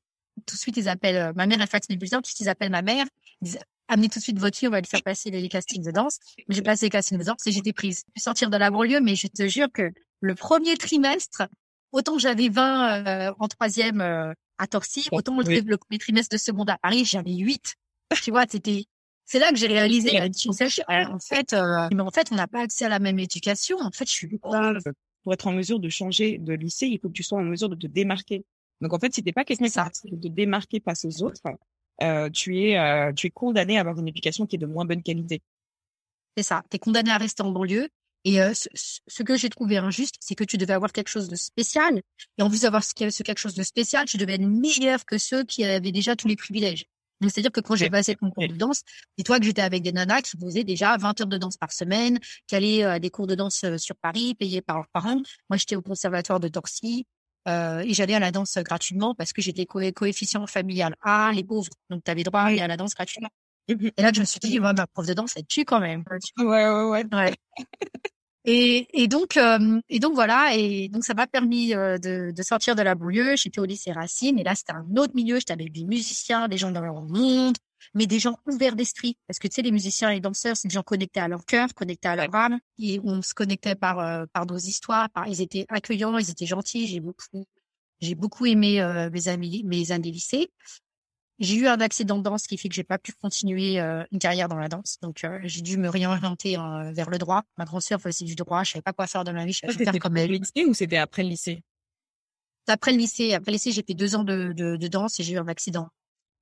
Tout 0.45 0.55
de 0.55 0.59
suite 0.59 0.77
ils 0.77 0.89
appellent 0.89 1.33
ma 1.35 1.45
mère 1.45 1.61
elle 1.61 1.67
faxe 1.67 1.89
mes 1.89 1.97
bulletins. 1.97 2.17
Tout 2.17 2.23
de 2.23 2.27
suite 2.27 2.41
ils 2.41 2.49
appellent 2.49 2.71
ma 2.71 2.81
mère. 2.81 3.05
Ils 3.41 3.45
disent 3.45 3.59
amenez 3.87 4.09
tout 4.09 4.19
de 4.19 4.23
suite 4.23 4.39
votre 4.39 4.57
fille, 4.57 4.67
on 4.67 4.71
va 4.71 4.81
lui 4.81 4.87
faire 4.87 5.03
passer 5.03 5.29
les 5.29 5.47
castings 5.49 5.83
de 5.83 5.91
danse. 5.91 6.19
J'ai 6.49 6.61
passé 6.61 6.87
les 6.87 6.89
castings 6.89 7.17
de 7.17 7.23
danse 7.23 7.45
et 7.45 7.51
j'étais 7.51 7.73
prise. 7.73 8.03
Je 8.15 8.21
sortir 8.21 8.49
de 8.49 8.57
la 8.57 8.71
banlieue, 8.71 9.01
mais 9.01 9.15
je 9.15 9.27
te 9.27 9.47
jure 9.47 9.67
que 9.71 9.91
le 10.21 10.35
premier 10.35 10.77
trimestre, 10.77 11.43
autant 11.91 12.17
j'avais 12.17 12.49
20 12.49 13.07
euh, 13.07 13.33
en 13.39 13.47
troisième 13.47 14.01
euh, 14.01 14.33
à 14.57 14.67
Torcy, 14.67 15.07
autant 15.11 15.37
le, 15.37 15.77
premier 15.77 15.99
trimestre 15.99 16.33
de 16.33 16.37
seconde 16.37 16.69
à 16.69 16.77
Paris, 16.77 17.05
j'avais 17.05 17.35
8. 17.35 17.75
Tu 18.21 18.31
vois, 18.31 18.45
c'était 18.49 18.85
c'est 19.25 19.39
là 19.39 19.51
que 19.51 19.55
j'ai 19.57 19.67
réalisé 19.67 20.19
en 20.19 21.19
fait 21.19 21.53
euh, 21.53 21.87
mais 21.93 22.01
en 22.01 22.11
fait 22.11 22.29
on 22.31 22.35
n'a 22.35 22.47
pas 22.47 22.61
accès 22.61 22.85
à 22.85 22.89
la 22.89 22.99
même 22.99 23.19
éducation. 23.19 23.77
En 23.79 23.91
fait, 23.91 24.05
je 24.05 24.11
suis 24.11 24.39
pour 25.23 25.33
être 25.33 25.47
en 25.47 25.53
mesure 25.53 25.79
de 25.79 25.89
changer 25.89 26.37
de 26.37 26.53
lycée, 26.53 26.87
il 26.87 26.99
faut 26.99 27.07
que 27.07 27.13
tu 27.13 27.23
sois 27.23 27.39
en 27.39 27.43
mesure 27.43 27.69
de 27.69 27.75
te 27.75 27.87
démarquer. 27.87 28.45
Donc 28.81 28.93
en 28.93 28.99
fait, 28.99 29.13
si 29.13 29.23
t'es 29.23 29.31
pas 29.31 29.45
quelqu'un 29.45 29.65
de 29.65 30.15
te 30.17 30.27
démarquer 30.27 30.81
face 30.83 31.05
aux 31.05 31.23
autres, 31.23 31.41
euh, 32.01 32.29
tu 32.29 32.59
es 32.59 32.77
euh, 32.77 33.13
tu 33.13 33.27
es 33.27 33.29
condamné 33.29 33.77
à 33.77 33.81
avoir 33.81 33.97
une 33.97 34.07
éducation 34.07 34.45
qui 34.45 34.57
est 34.57 34.59
de 34.59 34.65
moins 34.65 34.85
bonne 34.85 35.01
qualité. 35.01 35.41
C'est 36.35 36.43
ça. 36.43 36.63
Tu 36.69 36.75
es 36.75 36.79
condamné 36.79 37.11
à 37.11 37.17
rester 37.17 37.43
en 37.43 37.51
banlieue. 37.51 37.87
Et 38.25 38.41
euh, 38.41 38.53
ce, 38.53 39.23
que 39.23 39.35
j'ai 39.35 39.49
trouvé 39.49 39.77
injuste, 39.77 40.15
c'est 40.21 40.35
que 40.35 40.45
tu 40.45 40.57
devais 40.57 40.73
avoir 40.73 40.93
quelque 40.93 41.09
chose 41.09 41.27
de 41.27 41.35
spécial. 41.35 42.01
Et 42.37 42.41
en 42.41 42.49
plus 42.49 42.61
d'avoir 42.61 42.83
ce 42.83 42.93
quelque 42.93 43.37
chose 43.37 43.53
de 43.53 43.63
spécial, 43.63 44.05
tu 44.05 44.15
devais 44.17 44.35
être 44.35 44.41
meilleur 44.41 45.05
que 45.05 45.17
ceux 45.17 45.43
qui 45.43 45.65
avaient 45.65 45.91
déjà 45.91 46.15
tous 46.15 46.29
les 46.29 46.37
privilèges. 46.37 46.85
Donc, 47.23 47.31
c'est-à-dire 47.31 47.51
que 47.51 47.61
quand 47.61 47.75
j'ai 47.75 47.89
passé 47.89 48.11
le 48.11 48.17
concours 48.17 48.47
de 48.47 48.55
danse, 48.55 48.81
dis-toi 49.17 49.39
que 49.39 49.45
j'étais 49.45 49.61
avec 49.61 49.81
des 49.81 49.93
nanas 49.93 50.21
qui 50.21 50.37
faisaient 50.37 50.65
déjà 50.65 50.97
20 50.97 51.21
heures 51.21 51.27
de 51.27 51.37
danse 51.37 51.55
par 51.55 51.71
semaine, 51.71 52.19
qui 52.47 52.55
allaient 52.55 52.83
à 52.83 52.99
des 52.99 53.09
cours 53.09 53.27
de 53.27 53.35
danse 53.35 53.63
sur 53.77 53.95
Paris, 53.95 54.35
payés 54.35 54.61
par 54.61 54.75
leurs 54.75 54.89
parents. 54.89 55.21
Moi, 55.49 55.57
j'étais 55.57 55.77
au 55.77 55.81
conservatoire 55.81 56.41
de 56.41 56.49
Torcy. 56.49 57.07
Euh, 57.47 57.79
et 57.79 57.93
j'allais 57.93 58.13
à 58.13 58.19
la 58.19 58.31
danse 58.31 58.57
gratuitement 58.57 59.15
parce 59.15 59.33
que 59.33 59.41
j'étais 59.41 59.65
coefficient 59.65 60.47
familial 60.47 60.95
A, 61.01 61.31
les 61.33 61.43
pauvres. 61.43 61.71
Donc, 61.89 62.03
tu 62.03 62.11
avais 62.11 62.23
droit 62.23 62.41
à 62.41 62.45
aller 62.45 62.59
à 62.59 62.67
la 62.67 62.77
danse 62.77 62.93
gratuitement. 62.93 63.29
Et 63.67 64.01
là, 64.01 64.11
je 64.13 64.19
me 64.19 64.25
suis 64.25 64.39
dit, 64.39 64.59
ouais, 64.59 64.73
ma 64.73 64.87
prof 64.87 65.05
de 65.05 65.13
danse, 65.13 65.33
elle 65.37 65.45
tue 65.45 65.63
quand 65.63 65.79
même. 65.79 66.03
Ouais, 66.37 66.45
ouais, 66.45 66.83
ouais. 66.83 67.05
ouais. 67.13 67.33
et, 68.45 68.87
et 68.93 69.07
donc, 69.07 69.37
euh, 69.37 69.79
et 69.89 69.99
donc 69.99 70.15
voilà. 70.15 70.55
Et 70.55 70.89
donc, 70.89 71.05
ça 71.05 71.13
m'a 71.13 71.27
permis 71.27 71.73
euh, 71.73 71.97
de, 71.97 72.31
de, 72.31 72.43
sortir 72.43 72.75
de 72.75 72.81
la 72.81 72.95
banlieue. 72.95 73.35
J'étais 73.37 73.59
au 73.59 73.65
lycée 73.65 73.91
Racine. 73.93 74.37
Et 74.37 74.43
là, 74.43 74.53
c'était 74.55 74.73
un 74.73 74.85
autre 74.97 75.15
milieu. 75.15 75.37
J'étais 75.39 75.53
avec 75.53 75.71
des 75.71 75.85
musiciens, 75.85 76.49
des 76.49 76.57
gens 76.57 76.71
dans 76.71 76.81
leur 76.81 77.01
monde, 77.01 77.55
mais 77.93 78.05
des 78.05 78.19
gens 78.19 78.37
ouverts 78.45 78.75
d'esprit. 78.75 79.17
Parce 79.27 79.39
que 79.39 79.47
tu 79.47 79.55
sais, 79.55 79.61
les 79.61 79.71
musiciens 79.71 80.09
et 80.09 80.15
les 80.15 80.19
danseurs, 80.19 80.57
c'est 80.57 80.67
des 80.67 80.73
gens 80.73 80.83
connectés 80.83 81.21
à 81.21 81.29
leur 81.29 81.45
cœur, 81.45 81.73
connectés 81.73 82.09
à 82.09 82.17
leur 82.17 82.35
âme. 82.35 82.59
Et 82.79 82.99
on 83.03 83.21
se 83.21 83.33
connectait 83.33 83.75
par 83.75 83.99
euh, 83.99 84.25
par 84.33 84.45
nos 84.45 84.57
histoires. 84.57 85.09
Par, 85.11 85.27
ils 85.27 85.41
étaient 85.41 85.65
accueillants, 85.69 86.17
ils 86.17 86.29
étaient 86.29 86.45
gentils. 86.45 86.87
J'ai 86.87 86.99
beaucoup 86.99 87.45
j'ai 88.01 88.15
beaucoup 88.15 88.45
aimé 88.45 88.81
euh, 88.81 89.09
mes 89.09 89.29
amis, 89.29 89.63
mes 89.65 89.91
années 89.93 90.11
lycée. 90.11 90.51
J'ai 91.43 91.55
eu 91.55 91.67
un 91.67 91.81
accident 91.81 92.17
de 92.17 92.23
danse 92.23 92.47
qui 92.47 92.57
fait 92.57 92.69
que 92.69 92.75
j'ai 92.75 92.85
pas 92.85 92.97
pu 92.97 93.11
continuer 93.11 93.79
euh, 93.79 94.03
une 94.11 94.19
carrière 94.19 94.47
dans 94.47 94.57
la 94.57 94.69
danse. 94.69 94.97
Donc 95.01 95.25
j'ai 95.43 95.61
dû 95.61 95.77
me 95.77 95.89
réorienter 95.89 96.55
vers 96.93 97.09
le 97.09 97.17
droit. 97.17 97.43
Ma 97.57 97.65
grande 97.65 97.81
sœur 97.81 97.99
faisait 97.99 98.23
du 98.23 98.35
droit. 98.35 98.63
Je 98.63 98.71
savais 98.71 98.81
pas 98.81 98.93
quoi 98.93 99.07
faire 99.07 99.25
de 99.25 99.31
ma 99.31 99.45
vie. 99.45 99.51
Je 99.53 99.59
savais 99.59 99.83
faire 99.83 99.99
comme 99.99 100.15
elle. 100.15 100.31
lycée 100.31 100.65
ou 100.65 100.73
c'était 100.73 100.97
après 100.97 101.21
le 101.21 101.29
lycée? 101.29 101.61
Après 102.67 102.93
le 102.93 102.97
lycée. 102.97 103.33
Après 103.33 103.51
le 103.51 103.55
lycée, 103.55 103.73
j'ai 103.73 103.83
fait 103.83 103.93
deux 103.93 104.15
ans 104.15 104.23
de, 104.23 104.53
de, 104.53 104.77
de 104.77 104.87
danse 104.87 105.19
et 105.19 105.23
j'ai 105.23 105.33
eu 105.33 105.37
un 105.37 105.49
accident. 105.49 105.89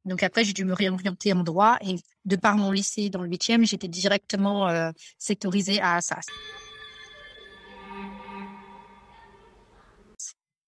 Donc 0.06 0.24
après, 0.24 0.44
j'ai 0.44 0.54
dû 0.54 0.66
me 0.66 0.74
réorienter 0.74 1.34
en 1.34 1.44
droit 1.44 1.78
et 1.82 1.96
de 2.26 2.36
par 2.36 2.58
mon 2.58 2.72
lycée 2.72 3.10
dans 3.10 3.22
le 3.22 3.30
huitième, 3.30 3.66
j'étais 3.66 3.88
directement 3.88 4.68
euh, 4.68 4.92
sectorisée 5.18 5.80
à 5.80 5.96
Assas. 5.96 6.26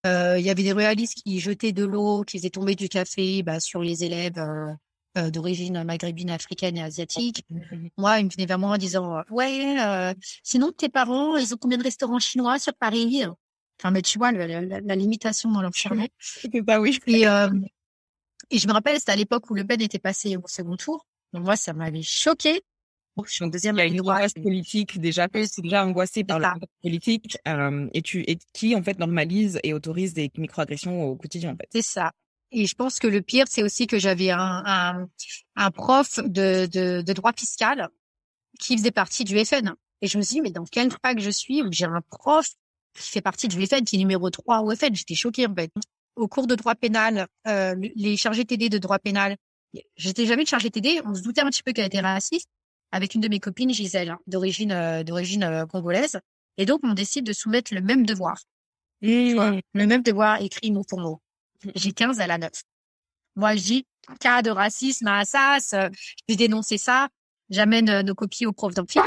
Euh, 0.05 0.37
il 0.37 0.45
y 0.45 0.49
avait 0.49 0.63
des 0.63 0.73
réalistes 0.73 1.21
qui 1.23 1.39
jetaient 1.39 1.71
de 1.71 1.85
l'eau, 1.85 2.23
qui 2.23 2.37
faisaient 2.37 2.49
tomber 2.49 2.75
du 2.75 2.89
café 2.89 3.41
bah, 3.43 3.59
sur 3.59 3.81
les 3.81 4.03
élèves 4.03 4.37
euh, 4.37 4.73
euh 5.17 5.29
d'origine 5.29 5.83
maghrébine, 5.83 6.29
africaine 6.29 6.77
et 6.77 6.83
asiatique. 6.83 7.45
Moi, 7.97 8.19
ils 8.19 8.25
me 8.25 8.29
venaient 8.29 8.45
vers 8.45 8.59
moi 8.59 8.71
en 8.71 8.77
disant 8.77 9.21
ouais, 9.29 9.79
euh, 9.79 10.13
sinon 10.43 10.71
tes 10.71 10.89
parents, 10.89 11.37
ils 11.37 11.53
ont 11.53 11.57
combien 11.57 11.77
de 11.77 11.83
restaurants 11.83 12.19
chinois 12.19 12.59
sur 12.59 12.73
Paris? 12.73 13.23
Enfin, 13.79 13.91
mais 13.91 14.01
tu 14.01 14.17
vois 14.17 14.31
la, 14.31 14.61
la, 14.61 14.95
limitation 14.95 15.51
dans 15.51 15.61
leur 15.61 15.71
bah 16.65 16.79
oui. 16.79 16.99
Et 17.07 17.25
et 18.49 18.59
je 18.59 18.67
me 18.67 18.73
rappelle, 18.73 18.99
c'était 18.99 19.11
à 19.11 19.15
l'époque 19.15 19.49
où 19.49 19.55
Le 19.55 19.65
Pen 19.65 19.81
était 19.81 19.99
passé 19.99 20.37
au 20.37 20.47
second 20.47 20.77
tour. 20.77 21.07
Donc 21.33 21.43
moi, 21.43 21.55
ça 21.55 21.73
m'avait 21.73 22.03
choqué. 22.03 22.61
Je 23.25 23.31
suis 23.31 23.43
en 23.43 23.47
deuxième. 23.47 23.75
Il 23.75 23.79
y 23.79 23.81
a 23.81 23.85
une 23.85 24.01
angoisse 24.01 24.33
politique 24.33 24.99
déjà. 24.99 25.27
C'est 25.33 25.61
déjà 25.61 25.85
angoissé 25.85 26.23
par 26.23 26.39
la 26.39 26.55
politique 26.81 27.37
euh, 27.47 27.87
et 27.93 28.01
tu 28.01 28.21
et 28.21 28.37
qui 28.53 28.75
en 28.75 28.83
fait 28.83 28.97
normalise 28.99 29.59
et 29.63 29.73
autorise 29.73 30.13
des 30.13 30.31
microagressions 30.37 31.03
au 31.03 31.15
quotidien 31.15 31.53
en 31.53 31.55
fait. 31.55 31.67
C'est 31.71 31.81
ça. 31.81 32.11
Et 32.51 32.65
je 32.65 32.75
pense 32.75 32.99
que 32.99 33.07
le 33.07 33.21
pire, 33.21 33.45
c'est 33.49 33.63
aussi 33.63 33.87
que 33.87 33.97
j'avais 33.97 34.29
un, 34.29 34.63
un, 34.65 35.07
un, 35.55 35.71
prof 35.71 36.19
de, 36.19 36.67
de, 36.67 37.01
de 37.01 37.13
droit 37.13 37.33
fiscal 37.33 37.89
qui 38.59 38.77
faisait 38.77 38.91
partie 38.91 39.23
du 39.23 39.43
FN. 39.43 39.73
Et 40.01 40.07
je 40.07 40.17
me 40.17 40.23
suis 40.23 40.35
dit, 40.35 40.41
mais 40.41 40.51
dans 40.51 40.65
quel 40.65 40.91
fac 40.91 41.19
je 41.19 41.31
suis 41.31 41.63
j'ai 41.71 41.85
un 41.85 42.01
prof 42.09 42.47
qui 42.95 43.09
fait 43.09 43.21
partie 43.21 43.47
du 43.47 43.65
FN, 43.65 43.83
qui 43.83 43.95
est 43.95 43.99
numéro 43.99 44.29
3 44.29 44.61
au 44.61 44.75
FN 44.75 44.93
J'étais 44.93 45.15
choquée 45.15 45.47
en 45.47 45.55
fait 45.55 45.71
au 46.15 46.27
cours 46.27 46.47
de 46.47 46.55
droit 46.55 46.75
pénal, 46.75 47.27
euh, 47.47 47.75
les 47.95 48.17
chargés 48.17 48.45
TD 48.45 48.69
de 48.69 48.77
droit 48.77 48.99
pénal, 48.99 49.37
j'étais 49.95 50.25
jamais 50.25 50.43
de 50.43 50.47
chargé 50.47 50.69
TD, 50.69 51.01
on 51.05 51.13
se 51.15 51.21
doutait 51.21 51.41
un 51.41 51.49
petit 51.49 51.63
peu 51.63 51.71
qu'elle 51.71 51.85
était 51.85 51.99
raciste, 51.99 52.49
avec 52.93 53.15
une 53.15 53.21
de 53.21 53.27
mes 53.27 53.39
copines, 53.39 53.73
Gisèle, 53.73 54.11
hein, 54.11 54.19
d'origine 54.27 54.71
euh, 54.71 55.03
d'origine 55.03 55.43
euh, 55.43 55.65
congolaise. 55.65 56.19
Et 56.57 56.65
donc, 56.65 56.81
on 56.83 56.93
décide 56.93 57.25
de 57.25 57.33
soumettre 57.33 57.73
le 57.73 57.81
même 57.81 58.05
devoir. 58.05 58.37
Le 59.01 59.61
même 59.73 60.03
devoir 60.03 60.41
écrit 60.41 60.71
mot 60.71 60.83
pour 60.87 60.99
mot. 60.99 61.19
J'ai 61.75 61.91
15, 61.91 62.19
elle 62.19 62.31
a 62.31 62.37
9. 62.37 62.51
Moi, 63.35 63.55
je 63.55 63.63
dis, 63.63 63.85
cas 64.19 64.43
de 64.43 64.51
racisme 64.51 65.07
à 65.07 65.19
Assas, 65.19 65.73
je 66.29 66.35
dénoncer 66.35 66.77
ça, 66.77 67.09
j'amène 67.49 68.01
nos 68.01 68.13
copies 68.13 68.45
au 68.45 68.53
prof 68.53 68.73
d'amphi. 68.73 68.99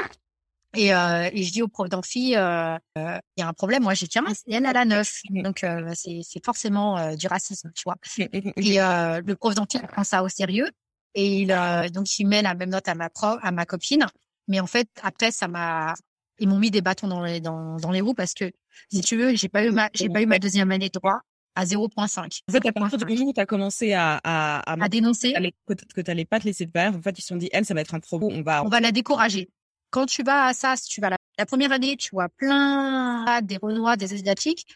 Et, 0.77 0.93
euh, 0.93 1.31
et 1.33 1.43
je 1.43 1.53
dis 1.53 1.62
au 1.62 1.69
prof 1.69 1.88
d'amphi, 1.88 2.37
euh, 2.37 2.77
euh, 2.99 3.19
il 3.37 3.41
y 3.41 3.43
a 3.43 3.49
un 3.49 3.53
problème, 3.53 3.83
moi 3.83 3.94
j'ai 3.94 4.09
15 4.09 4.43
et 4.47 4.55
elle, 4.55 4.67
a 4.67 4.73
la 4.73 4.85
9. 4.85 5.21
Donc 5.31 5.64
euh, 5.64 5.93
c'est 5.95 6.45
forcément 6.45 6.99
euh, 6.99 7.14
du 7.14 7.26
racisme, 7.28 7.71
tu 7.75 7.85
vois. 7.85 7.97
Et 8.19 8.76
le 8.76 9.35
prof 9.35 9.55
d'amphi 9.55 9.78
prend 9.78 10.05
ça 10.05 10.23
au 10.23 10.28
sérieux 10.28 10.69
et 11.16 11.40
il 11.40 11.49
donc 11.92 12.18
il 12.18 12.26
met 12.26 12.42
la 12.42 12.54
même 12.54 12.70
note 12.70 12.87
à 12.87 12.94
ma 12.94 13.11
prof, 13.11 13.38
à 13.42 13.50
ma 13.50 13.66
copine. 13.66 14.06
Mais 14.46 14.61
en 14.61 14.66
fait, 14.66 14.88
après, 15.02 15.32
ça 15.32 15.49
m'a, 15.49 15.94
ils 16.38 16.49
m'ont 16.49 16.58
mis 16.58 16.70
des 16.70 16.82
bâtons 16.82 17.08
dans 17.08 17.25
les 17.25 17.40
dans, 17.40 17.76
dans 17.78 17.90
les 17.90 18.00
roues 18.00 18.14
parce 18.14 18.35
que 18.35 18.52
si 18.92 19.00
tu 19.00 19.16
veux, 19.16 19.35
j'ai 19.35 19.49
pas 19.49 19.64
eu 19.64 19.70
ma 19.73 19.88
j'ai 19.94 20.08
pas 20.08 20.23
eu 20.23 20.26
ma 20.26 20.38
deuxième 20.38 20.70
année 20.70 20.88
de 20.88 20.99
droit 20.99 21.23
à 21.56 21.64
0.5. 21.64 22.42
En 22.49 22.52
fait, 22.52 22.68
à 22.68 22.73
partir 22.73 22.99
du 22.99 23.04
moment 23.06 23.30
où 23.30 23.32
tu 23.32 23.40
as 23.40 23.46
commencé 23.46 23.94
à, 23.94 24.20
à, 24.23 24.58
à, 24.73 24.85
à 24.85 24.88
dénoncer 24.88 25.35
que 25.66 26.00
tu 26.02 26.02
n'allais 26.06 26.26
pas 26.26 26.38
te 26.38 26.44
laisser 26.44 26.68
faire, 26.70 26.94
en 26.94 27.00
fait, 27.00 27.18
ils 27.18 27.23
se 27.23 27.28
sont 27.28 27.37
dit, 27.37 27.49
elle, 27.50 27.64
ça 27.64 27.73
va 27.73 27.80
être 27.80 27.94
un 27.94 28.00
pro, 28.00 28.20
on 28.23 28.42
va... 28.42 28.62
On 28.62 28.68
va 28.68 28.78
la 28.78 28.92
décourager. 28.92 29.49
Quand 29.90 30.04
tu 30.04 30.23
vas 30.23 30.44
à 30.44 30.52
SAS, 30.52 30.82
tu 30.82 31.00
vas 31.00 31.08
la, 31.11 31.46
première 31.46 31.73
année, 31.73 31.96
tu 31.96 32.11
vois 32.12 32.28
plein 32.28 33.40
des 33.40 33.56
Renois, 33.56 33.96
des 33.96 34.12
Asiatiques. 34.12 34.66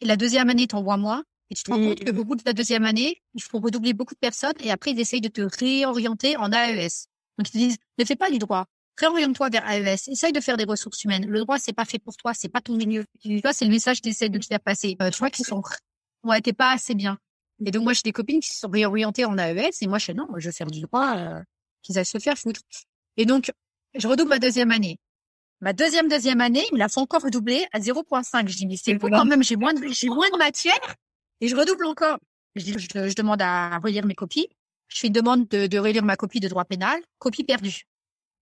Et 0.00 0.06
la 0.06 0.16
deuxième 0.16 0.48
année, 0.48 0.66
t'en 0.66 0.82
vois 0.82 0.96
moins. 0.96 1.22
Et 1.50 1.54
tu 1.54 1.64
te 1.64 1.70
rends 1.70 1.78
compte 1.78 2.04
que 2.04 2.10
au 2.10 2.24
bout 2.24 2.36
de 2.36 2.42
la 2.46 2.52
deuxième 2.52 2.84
année, 2.84 3.20
il 3.34 3.42
faut 3.42 3.58
redoubler 3.58 3.92
beaucoup 3.92 4.14
de 4.14 4.20
personnes 4.20 4.54
et 4.60 4.70
après, 4.70 4.92
ils 4.92 5.00
essayent 5.00 5.20
de 5.20 5.28
te 5.28 5.42
réorienter 5.58 6.36
en 6.36 6.52
AES. 6.52 7.06
Donc, 7.38 7.48
ils 7.48 7.52
te 7.52 7.58
disent, 7.58 7.76
ne 7.98 8.04
fais 8.04 8.16
pas 8.16 8.30
du 8.30 8.38
droit. 8.38 8.66
Réoriente-toi 8.98 9.48
vers 9.48 9.68
AES. 9.68 10.08
Essaye 10.08 10.32
de 10.32 10.40
faire 10.40 10.56
des 10.56 10.64
ressources 10.64 11.02
humaines. 11.04 11.26
Le 11.26 11.40
droit, 11.40 11.58
c'est 11.58 11.72
pas 11.72 11.84
fait 11.84 11.98
pour 11.98 12.16
toi. 12.16 12.34
C'est 12.34 12.48
pas 12.48 12.60
ton 12.60 12.76
milieu. 12.76 13.04
Tu 13.20 13.40
vois, 13.40 13.52
c'est 13.52 13.64
le 13.64 13.70
message 13.70 14.00
que 14.00 14.08
tu 14.08 14.28
de 14.28 14.38
te 14.38 14.46
faire 14.46 14.60
passer. 14.60 14.96
Euh, 15.02 15.10
tu 15.10 15.18
vois 15.18 15.30
qu'ils 15.30 15.46
sont, 15.46 15.62
ouais, 16.22 16.40
t'es 16.40 16.52
pas 16.52 16.72
assez 16.72 16.94
bien. 16.94 17.18
Et 17.64 17.70
donc, 17.70 17.82
moi, 17.82 17.94
j'ai 17.94 18.02
des 18.04 18.12
copines 18.12 18.40
qui 18.40 18.50
se 18.50 18.60
sont 18.60 18.68
réorientées 18.68 19.24
en 19.24 19.36
AES 19.36 19.70
et 19.80 19.86
moi, 19.86 19.98
je 19.98 20.06
fais 20.06 20.14
non, 20.14 20.28
je 20.36 20.48
veux 20.48 20.52
faire 20.52 20.70
du 20.70 20.80
droit, 20.80 21.16
euh, 21.16 21.40
qu'ils 21.82 21.98
aillent 21.98 22.06
se 22.06 22.18
faire 22.18 22.38
foutre. 22.38 22.60
Et 23.16 23.26
donc, 23.26 23.50
je 23.94 24.06
redouble 24.06 24.28
ma 24.28 24.38
deuxième 24.38 24.70
année. 24.70 24.98
Ma 25.60 25.72
deuxième 25.72 26.08
deuxième 26.08 26.40
année, 26.40 26.64
il 26.70 26.74
me 26.74 26.78
la 26.78 26.88
fait 26.88 27.00
encore 27.00 27.22
redoubler 27.22 27.66
à 27.72 27.80
0.5. 27.80 28.48
Je 28.48 28.56
dis, 28.56 28.66
mais 28.66 28.76
c'est 28.76 28.96
quand 28.98 29.24
même, 29.26 29.42
j'ai 29.42 29.56
moins 29.56 29.74
de, 29.74 29.88
j'ai 29.88 30.08
moins 30.08 30.30
de 30.30 30.38
matière 30.38 30.78
et 31.40 31.48
je 31.48 31.56
redouble 31.56 31.86
encore. 31.86 32.18
Je 32.56 32.64
dis, 32.64 32.72
je, 32.72 33.14
demande 33.14 33.40
à 33.42 33.78
relire 33.78 34.04
mes 34.04 34.14
copies. 34.14 34.48
Je 34.88 34.98
fais 34.98 35.06
une 35.06 35.12
demande 35.12 35.48
de, 35.48 35.66
de 35.66 35.78
relire 35.78 36.04
ma 36.04 36.16
copie 36.16 36.40
de 36.40 36.48
droit 36.48 36.64
pénal. 36.64 37.00
Copie 37.18 37.44
perdue. 37.44 37.84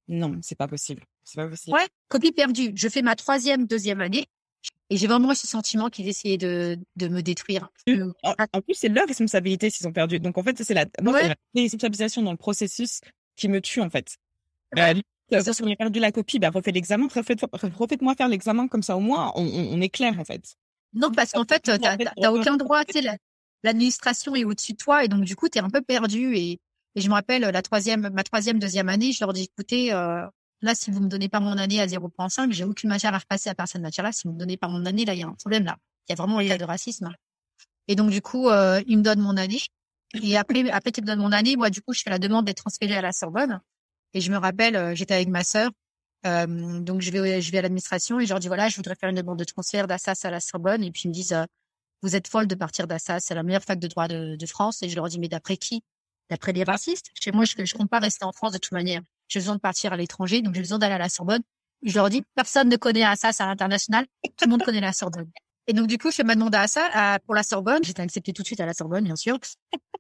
Non, 0.09 0.39
c'est 0.43 0.57
pas 0.57 0.67
possible. 0.67 1.05
C'est 1.25 1.37
pas 1.37 1.47
possible. 1.47 1.77
Ouais, 1.77 1.87
copie 2.09 2.33
perdue. 2.33 2.73
Je 2.75 2.89
fais 2.89 3.03
ma 3.03 3.15
troisième 3.17 3.67
deuxième 3.67 4.01
année. 4.01 4.27
Et 4.91 4.97
j'ai 4.97 5.07
vraiment 5.07 5.35
ce 5.35 5.47
sentiment 5.47 5.91
qu'ils 5.91 6.09
essayaient 6.09 6.39
de, 6.39 6.79
de 6.97 7.09
me 7.09 7.21
détruire. 7.21 7.69
En, 8.23 8.61
plus, 8.63 8.75
c'est 8.75 8.89
leur 8.89 9.07
responsabilité 9.07 9.69
s'ils 9.69 9.87
ont 9.87 9.93
perdu. 9.93 10.19
Donc, 10.19 10.39
en 10.39 10.43
fait, 10.43 10.63
c'est 10.63 10.73
la, 10.73 10.87
moi, 11.03 11.23
la 11.23 11.35
responsabilisation 11.55 12.23
dans 12.23 12.31
le 12.31 12.39
processus 12.39 13.03
qui 13.37 13.49
me 13.49 13.61
tue, 13.61 13.83
en 13.83 13.91
fait. 13.91 14.17
Ça, 15.31 15.53
si 15.53 15.63
on 15.63 15.71
a 15.71 15.77
perdu 15.77 16.01
la 16.01 16.11
copie, 16.11 16.39
ben 16.39 16.51
refais 16.51 16.73
l'examen, 16.73 17.07
refais-moi 17.07 18.15
faire 18.15 18.29
l'examen 18.29 18.67
comme 18.67 18.83
ça 18.83 18.97
au 18.97 19.01
moins, 19.01 19.31
on, 19.35 19.45
on, 19.45 19.81
est 19.83 19.91
clair 19.91 20.19
en 20.19 20.25
fait. 20.25 20.57
Non, 20.95 21.11
parce 21.13 21.33
qu'en 21.33 21.45
fait, 21.45 21.61
t'as 21.61 22.31
aucun 22.31 22.57
droit, 22.57 22.85
tu 22.85 23.01
sais, 23.01 23.19
l'administration 23.63 24.35
est 24.35 24.45
au-dessus 24.45 24.73
de 24.73 24.79
toi 24.79 25.05
et 25.05 25.09
donc 25.09 25.25
du 25.25 25.37
coup, 25.37 25.49
t'es 25.49 25.61
un 25.61 25.71
peu 25.71 25.83
perdu. 25.83 26.35
Et, 26.37 26.61
et 26.95 27.01
je 27.01 27.09
me 27.09 27.15
rappelle 27.15 27.43
la 27.43 27.63
troisième, 27.63 28.09
ma 28.11 28.25
troisième, 28.25 28.59
deuxième 28.59 28.89
année, 28.89 29.13
je 29.13 29.23
leur 29.25 29.33
dis, 29.33 29.45
écoutez, 29.45 29.93
euh, 29.93 30.27
là, 30.63 30.75
si 30.75 30.91
vous 30.91 31.01
me 31.01 31.09
donnez 31.09 31.29
pas 31.29 31.41
mon 31.41 31.59
année 31.59 31.81
à 31.81 31.87
0.5, 31.87 32.53
j'ai 32.53 32.65
aucune 32.65 32.89
matière 32.89 33.15
à 33.15 33.19
repasser 33.19 33.51
à 33.51 33.55
personne 33.55 33.83
matière-là. 33.83 34.13
Si 34.13 34.27
vous 34.27 34.35
me 34.35 34.39
donnez 34.39 34.57
pas 34.57 34.69
mon 34.69 34.85
année, 34.87 35.05
là, 35.05 35.15
il 35.15 35.21
y 35.21 35.23
a 35.23 35.27
un 35.27 35.35
problème 35.35 35.65
là. 35.65 35.77
Il 36.09 36.13
y 36.13 36.15
a 36.15 36.17
vraiment 36.17 36.39
un 36.39 36.47
cas 36.47 36.59
de 36.59 36.65
racisme. 36.65 37.11
Et 37.87 37.97
donc 37.97 38.11
du 38.11 38.23
coup, 38.23 38.49
euh, 38.49 38.83
ils 38.87 38.99
me 38.99 39.03
donnent 39.03 39.21
mon 39.21 39.37
année. 39.37 39.61
Et 40.23 40.37
après, 40.37 40.69
après 40.71 40.91
qu'ils 40.91 41.05
me 41.05 41.07
donnent 41.07 41.21
mon 41.21 41.33
année, 41.33 41.57
moi, 41.57 41.71
du 41.71 41.83
coup, 41.83 41.93
je 41.93 42.03
fais 42.03 42.11
la 42.11 42.19
demande 42.19 42.47
d'être 42.47 42.59
transférée 42.59 42.97
à 42.97 43.03
la 43.03 43.13
Sorbonne. 43.13 43.61
Et 44.15 44.21
je 44.21 44.33
me 44.33 44.39
rappelle, 44.39 44.77
euh, 44.77 44.95
j'étais 44.95 45.15
avec 45.15 45.29
ma 45.29 45.45
sœur, 45.45 45.71
euh, 46.27 46.81
donc 46.81 47.01
je 47.01 47.11
vais, 47.11 47.41
je 47.41 47.53
vais 47.53 47.59
à 47.59 47.63
l'administration 47.63 48.21
et 48.21 48.25
je 48.25 48.31
leur 48.31 48.41
dis 48.41 48.49
voilà, 48.49 48.69
je 48.69 48.77
voudrais 48.77 48.95
faire 48.95 49.09
une 49.09 49.17
demande 49.17 49.39
de 49.39 49.45
transfert 49.45 49.87
d'Assas 49.87 50.21
à 50.25 50.31
la 50.31 50.41
Sorbonne. 50.41 50.83
Et 50.83 50.91
puis 50.91 51.03
ils 51.05 51.09
me 51.09 51.15
disent 51.15 51.33
euh, 51.33 51.45
vous 52.03 52.17
êtes 52.17 52.29
folle 52.29 52.47
de 52.47 52.55
partir 52.55 52.87
d'Assas, 52.87 53.21
c'est 53.21 53.35
la 53.35 53.43
meilleure 53.43 53.65
fac 53.65 53.79
de 53.79 53.87
droit 53.89 54.09
de, 54.09 54.37
de, 54.37 54.47
France. 54.47 54.83
Et 54.83 54.89
je 54.89 54.97
leur 54.97 55.09
dis 55.09 55.19
mais 55.19 55.29
d'après 55.29 55.57
qui? 55.57 55.83
D'après 56.31 56.53
les 56.53 56.65
racistes? 56.65 57.07
Chez 57.15 57.33
moi, 57.33 57.45
je 57.45 57.55
ne 57.61 57.79
compte 57.79 57.91
pas 57.91 58.01
rester 58.01 58.25
en 58.25 58.33
France 58.33 58.53
de 58.53 58.59
toute 58.59 58.73
manière. 58.73 59.03
J'ai 59.29 59.41
besoin 59.41 59.57
de 59.57 59.61
partir 59.61 59.93
à 59.93 59.97
l'étranger, 59.97 60.43
donc 60.43 60.55
j'ai 60.55 60.61
besoin 60.61 60.79
d'aller 60.79 60.95
à 60.95 60.99
la 60.99 61.09
Sorbonne. 61.09 61.43
Je 61.83 61.95
leur 61.95 62.11
dis 62.11 62.23
personne 62.35 62.69
ne 62.69 62.77
connaît 62.77 63.05
Assas 63.05 63.41
à 63.41 63.47
l'international, 63.47 64.07
tout 64.25 64.45
le 64.45 64.49
monde 64.49 64.63
connaît 64.63 64.81
la 64.81 64.93
Sorbonne. 64.93 65.31
Et 65.69 65.75
donc, 65.75 65.87
du 65.87 65.99
coup, 65.99 66.11
je 66.11 66.17
fais 66.17 66.25
ma 66.25 66.35
demande 66.35 66.55
à 66.55 66.67
ça 66.67 67.19
pour 67.27 67.35
la 67.35 67.43
Sorbonne. 67.43 67.85
J'étais 67.85 68.01
acceptée 68.01 68.33
tout 68.33 68.41
de 68.41 68.47
suite 68.47 68.61
à 68.61 68.65
la 68.65 68.73
Sorbonne, 68.73 69.05
bien 69.05 69.17
sûr. 69.17 69.39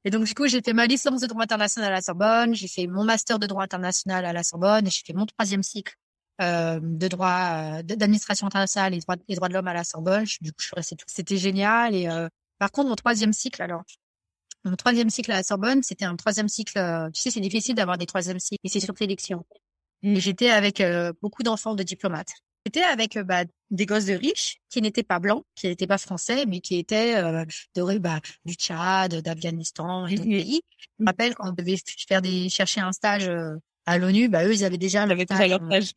Et 0.04 0.10
donc, 0.10 0.24
du 0.24 0.34
coup, 0.34 0.48
j'ai 0.48 0.62
fait 0.62 0.72
ma 0.72 0.86
licence 0.86 1.20
de 1.20 1.26
droit 1.26 1.42
international 1.42 1.92
à 1.92 1.96
la 1.96 2.00
Sorbonne. 2.00 2.54
J'ai 2.54 2.68
fait 2.68 2.86
mon 2.86 3.04
master 3.04 3.38
de 3.38 3.46
droit 3.46 3.64
international 3.64 4.24
à 4.24 4.32
la 4.32 4.42
Sorbonne. 4.42 4.86
Et 4.86 4.90
j'ai 4.90 5.02
fait 5.06 5.12
mon 5.12 5.26
troisième 5.26 5.62
cycle 5.62 5.94
euh, 6.40 6.78
de 6.82 7.08
droit, 7.08 7.78
euh, 7.78 7.82
d'administration 7.82 8.46
internationale 8.46 8.94
et 8.94 9.00
droit, 9.00 9.16
et 9.28 9.34
droits 9.34 9.48
de 9.48 9.54
l'homme 9.54 9.68
à 9.68 9.74
la 9.74 9.84
Sorbonne. 9.84 10.24
Du 10.40 10.52
coup, 10.52 10.60
je 10.60 10.66
suis 10.66 10.74
restée 10.76 10.96
tout. 10.96 11.06
C'était 11.08 11.36
génial. 11.36 11.94
Et 11.94 12.08
euh, 12.08 12.28
par 12.58 12.70
contre, 12.70 12.88
mon 12.88 12.96
troisième 12.96 13.32
cycle, 13.32 13.62
alors, 13.62 13.82
mon 14.64 14.76
troisième 14.76 15.10
cycle 15.10 15.32
à 15.32 15.36
la 15.36 15.42
Sorbonne, 15.42 15.82
c'était 15.82 16.04
un 16.04 16.16
troisième 16.16 16.48
cycle. 16.48 16.78
Euh, 16.78 17.10
tu 17.10 17.20
sais, 17.20 17.30
c'est 17.30 17.40
difficile 17.40 17.74
d'avoir 17.74 17.98
des 17.98 18.06
troisièmes 18.06 18.40
cycles 18.40 18.60
et 18.64 18.68
c'est 18.68 18.80
sur 18.80 18.96
sélection. 18.96 19.44
Et 20.02 20.20
j'étais 20.20 20.50
avec 20.50 20.80
euh, 20.80 21.12
beaucoup 21.22 21.42
d'enfants 21.42 21.74
de 21.74 21.82
diplomates. 21.82 22.32
J'étais 22.66 22.82
avec 22.82 23.18
bah, 23.18 23.44
des 23.70 23.86
gosses 23.86 24.04
de 24.04 24.14
riches 24.14 24.58
qui 24.68 24.82
n'étaient 24.82 25.02
pas 25.02 25.20
blancs, 25.20 25.44
qui 25.54 25.68
n'étaient 25.68 25.86
pas 25.86 25.98
français, 25.98 26.44
mais 26.46 26.60
qui 26.60 26.76
étaient 26.76 27.16
euh, 27.16 27.44
de, 27.74 27.98
bah, 27.98 28.20
du 28.44 28.54
Tchad, 28.54 29.14
d'Afghanistan 29.22 30.06
et 30.06 30.16
d'autres 30.16 30.28
pays. 30.28 30.60
Je 30.98 31.04
me 31.04 31.06
rappelle 31.06 31.34
quand 31.34 31.48
on 31.48 31.52
devait 31.52 31.78
faire 32.06 32.20
des 32.20 32.48
chercher 32.48 32.80
un 32.80 32.92
stage 32.92 33.30
à 33.86 33.96
l'ONU, 33.96 34.28
bah 34.28 34.44
eux 34.44 34.52
ils 34.52 34.64
avaient 34.64 34.76
déjà 34.76 35.06
leur 35.06 35.18
stage. 35.22 35.94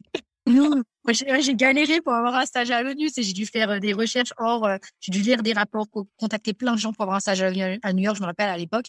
Non, 0.47 0.83
moi 1.03 1.13
j'ai 1.13 1.55
galéré 1.55 2.01
pour 2.01 2.13
avoir 2.13 2.35
un 2.35 2.45
stage 2.45 2.71
à 2.71 2.81
l'ONU. 2.81 3.09
J'ai 3.15 3.33
dû 3.33 3.45
faire 3.45 3.79
des 3.79 3.93
recherches 3.93 4.33
hors, 4.37 4.67
j'ai 4.99 5.11
dû 5.11 5.21
lire 5.21 5.43
des 5.43 5.53
rapports, 5.53 5.87
contacter 6.17 6.53
plein 6.53 6.73
de 6.73 6.79
gens 6.79 6.93
pour 6.93 7.03
avoir 7.03 7.17
un 7.17 7.19
stage 7.19 7.41
à 7.41 7.51
New 7.93 8.03
York. 8.03 8.17
Je 8.17 8.21
me 8.21 8.25
rappelle 8.25 8.49
à 8.49 8.57
l'époque. 8.57 8.87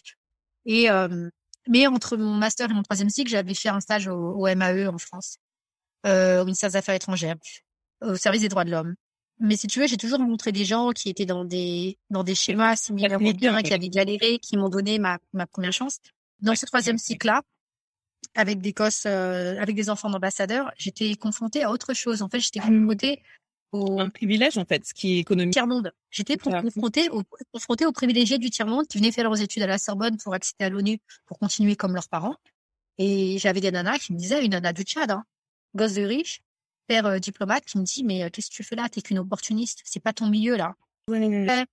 Et 0.65 0.89
mais 1.67 1.87
entre 1.87 2.17
mon 2.17 2.33
master 2.33 2.69
et 2.69 2.73
mon 2.73 2.83
troisième 2.83 3.09
cycle, 3.09 3.29
j'avais 3.31 3.53
fait 3.53 3.69
un 3.69 3.79
stage 3.79 4.07
au, 4.07 4.15
au 4.15 4.47
MAE 4.47 4.87
en 4.87 4.97
France, 4.97 5.37
euh, 6.05 6.41
au 6.41 6.45
ministère 6.45 6.69
des 6.69 6.75
Affaires 6.75 6.95
étrangères 6.95 7.35
au 8.01 8.15
service 8.15 8.41
des 8.41 8.49
droits 8.49 8.65
de 8.65 8.71
l'homme. 8.71 8.95
Mais 9.39 9.55
si 9.55 9.67
tu 9.67 9.79
veux, 9.79 9.87
j'ai 9.87 9.97
toujours 9.97 10.19
rencontré 10.19 10.51
des 10.51 10.65
gens 10.65 10.91
qui 10.91 11.09
étaient 11.09 11.25
dans 11.25 11.45
des 11.45 11.97
dans 12.09 12.23
des 12.23 12.35
schémas 12.35 12.75
similaires 12.75 13.19
aux 13.19 13.33
qui 13.63 13.73
avaient 13.73 13.89
galéré, 13.89 14.39
qui 14.39 14.57
m'ont 14.57 14.69
donné 14.69 14.99
ma, 14.99 15.19
ma 15.31 15.47
première 15.47 15.73
chance. 15.73 15.99
Dans 16.39 16.55
ce 16.55 16.65
troisième 16.65 16.97
cycle-là, 16.97 17.41
avec 18.35 18.59
des 18.61 18.73
cosses, 18.73 19.05
euh, 19.05 19.59
avec 19.59 19.75
des 19.75 19.89
enfants 19.89 20.09
d'ambassadeurs, 20.09 20.71
j'étais 20.77 21.15
confrontée 21.15 21.63
à 21.63 21.71
autre 21.71 21.93
chose. 21.93 22.21
En 22.21 22.29
fait, 22.29 22.39
j'étais 22.39 22.59
confrontée 22.59 23.21
au 23.73 23.99
un 23.99 24.09
privilège 24.09 24.57
en 24.57 24.65
fait, 24.65 24.85
ce 24.85 24.93
qui 24.93 25.13
est 25.13 25.19
économique. 25.19 25.53
Tiers 25.53 25.67
monde. 25.67 25.91
J'étais 26.11 26.37
confrontée 26.37 27.09
au 27.09 27.23
confrontée 27.51 27.85
aux 27.85 27.91
privilégiés 27.91 28.37
du 28.37 28.49
tiers 28.49 28.67
monde 28.67 28.87
qui 28.87 28.97
venaient 28.99 29.11
faire 29.11 29.23
leurs 29.23 29.41
études 29.41 29.63
à 29.63 29.67
la 29.67 29.77
Sorbonne 29.77 30.17
pour 30.17 30.33
accéder 30.33 30.65
à 30.65 30.69
l'ONU 30.69 30.99
pour 31.25 31.39
continuer 31.39 31.75
comme 31.75 31.93
leurs 31.93 32.07
parents. 32.07 32.35
Et 32.97 33.37
j'avais 33.39 33.61
des 33.61 33.71
nanas 33.71 33.97
qui 33.97 34.13
me 34.13 34.17
disaient 34.17 34.43
une 34.45 34.51
nana 34.51 34.71
du 34.73 34.83
Tchad, 34.83 35.09
hein, 35.09 35.23
gosse 35.75 35.93
de 35.93 36.03
riche, 36.03 36.41
père 36.87 37.05
euh, 37.07 37.19
diplomate 37.19 37.65
qui 37.65 37.79
me 37.79 37.83
dit 37.83 38.03
mais 38.03 38.23
euh, 38.23 38.29
qu'est-ce 38.31 38.49
que 38.49 38.55
tu 38.55 38.63
fais 38.63 38.75
là? 38.75 38.87
T'es 38.89 39.01
qu'une 39.01 39.19
opportuniste, 39.19 39.81
c'est 39.83 39.99
pas 40.01 40.13
ton 40.13 40.29
milieu 40.29 40.55
là. 40.55 40.75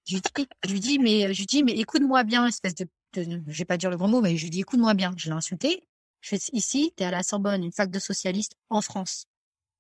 je 0.07 0.15
lui 0.15 0.23
dis, 0.23 0.47
je 0.65 0.73
lui 0.73 0.81
dis 0.81 0.99
mais 0.99 1.35
je 1.35 1.39
lui 1.39 1.47
dis 1.47 1.63
mais 1.63 1.73
écoute-moi 1.73 2.25
bien, 2.25 2.47
espèce 2.47 2.75
de, 2.75 2.87
de, 3.15 3.43
je 3.47 3.59
vais 3.59 3.65
pas 3.67 3.77
dire 3.77 3.91
le 3.91 3.97
grand 3.97 4.09
mot, 4.09 4.23
mais 4.23 4.37
je 4.37 4.45
lui 4.45 4.51
dis 4.51 4.61
écoute-moi 4.61 4.95
bien. 4.95 5.13
Je 5.17 5.29
l'ai 5.29 5.37
insulté. 5.37 5.87
Je 6.21 6.31
fais 6.31 6.39
ici, 6.53 6.93
t'es 6.97 7.05
à 7.05 7.11
la 7.11 7.23
Sorbonne, 7.23 7.65
une 7.65 7.73
fac 7.73 7.91
de 7.91 7.99
socialiste 7.99 8.57
en 8.69 8.83
France, 8.83 9.27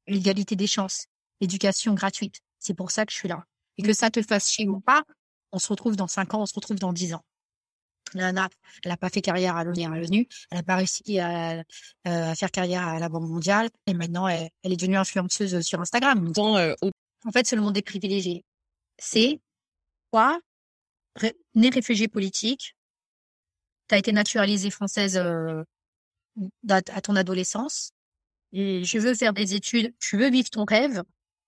l'égalité 0.06 0.56
des 0.56 0.66
chances, 0.66 1.06
éducation 1.40 1.94
gratuite. 1.94 2.40
C'est 2.59 2.75
pour 2.75 2.90
ça 2.90 3.06
que 3.06 3.12
je 3.12 3.18
suis 3.18 3.28
là. 3.28 3.44
Et 3.78 3.82
que 3.82 3.92
ça 3.92 4.11
te 4.11 4.23
fasse 4.23 4.50
chier 4.50 4.68
ou 4.68 4.80
pas, 4.80 5.04
on 5.52 5.59
se 5.59 5.68
retrouve 5.68 5.97
dans 5.97 6.09
cinq 6.09 6.35
ans, 6.35 6.42
on 6.42 6.47
se 6.47 6.54
retrouve 6.54 6.78
dans 6.78 6.92
dix 6.92 7.14
ans. 7.14 7.25
Nana, 8.14 8.49
elle 8.82 8.90
n'a 8.90 8.97
pas 8.97 9.09
fait 9.09 9.20
carrière 9.20 9.56
à 9.56 9.64
l'ONU, 9.64 10.26
elle 10.50 10.59
n'a 10.59 10.62
pas 10.62 10.76
réussi 10.76 11.18
à, 11.18 11.59
euh, 11.59 11.62
à, 12.04 12.35
faire 12.35 12.50
carrière 12.50 12.87
à 12.87 12.99
la 12.99 13.09
Banque 13.09 13.28
mondiale, 13.28 13.70
et 13.87 13.94
maintenant 13.94 14.26
elle, 14.26 14.50
est 14.64 14.76
devenue 14.76 14.97
influenceuse 14.97 15.61
sur 15.61 15.80
Instagram. 15.80 16.32
Euh, 16.37 16.75
en 17.25 17.30
fait, 17.30 17.47
c'est 17.47 17.56
le 17.56 17.62
monde 17.62 17.75
des 17.75 17.82
privilégiés. 17.82 18.44
C'est 18.99 19.40
quoi? 20.11 20.40
Né 21.54 21.68
réfugié 21.68 22.09
politique, 22.09 22.76
tu 23.88 23.94
as 23.94 23.99
été 23.99 24.12
naturalisée 24.12 24.70
française 24.70 25.16
euh, 25.16 25.64
à, 26.68 26.82
ton 26.82 27.16
adolescence, 27.16 27.92
et 28.52 28.84
je 28.84 28.99
veux 28.99 29.14
faire 29.14 29.32
des 29.32 29.54
études, 29.54 29.94
tu 30.00 30.16
veux 30.16 30.30
vivre 30.30 30.50
ton 30.50 30.64
rêve, 30.64 31.02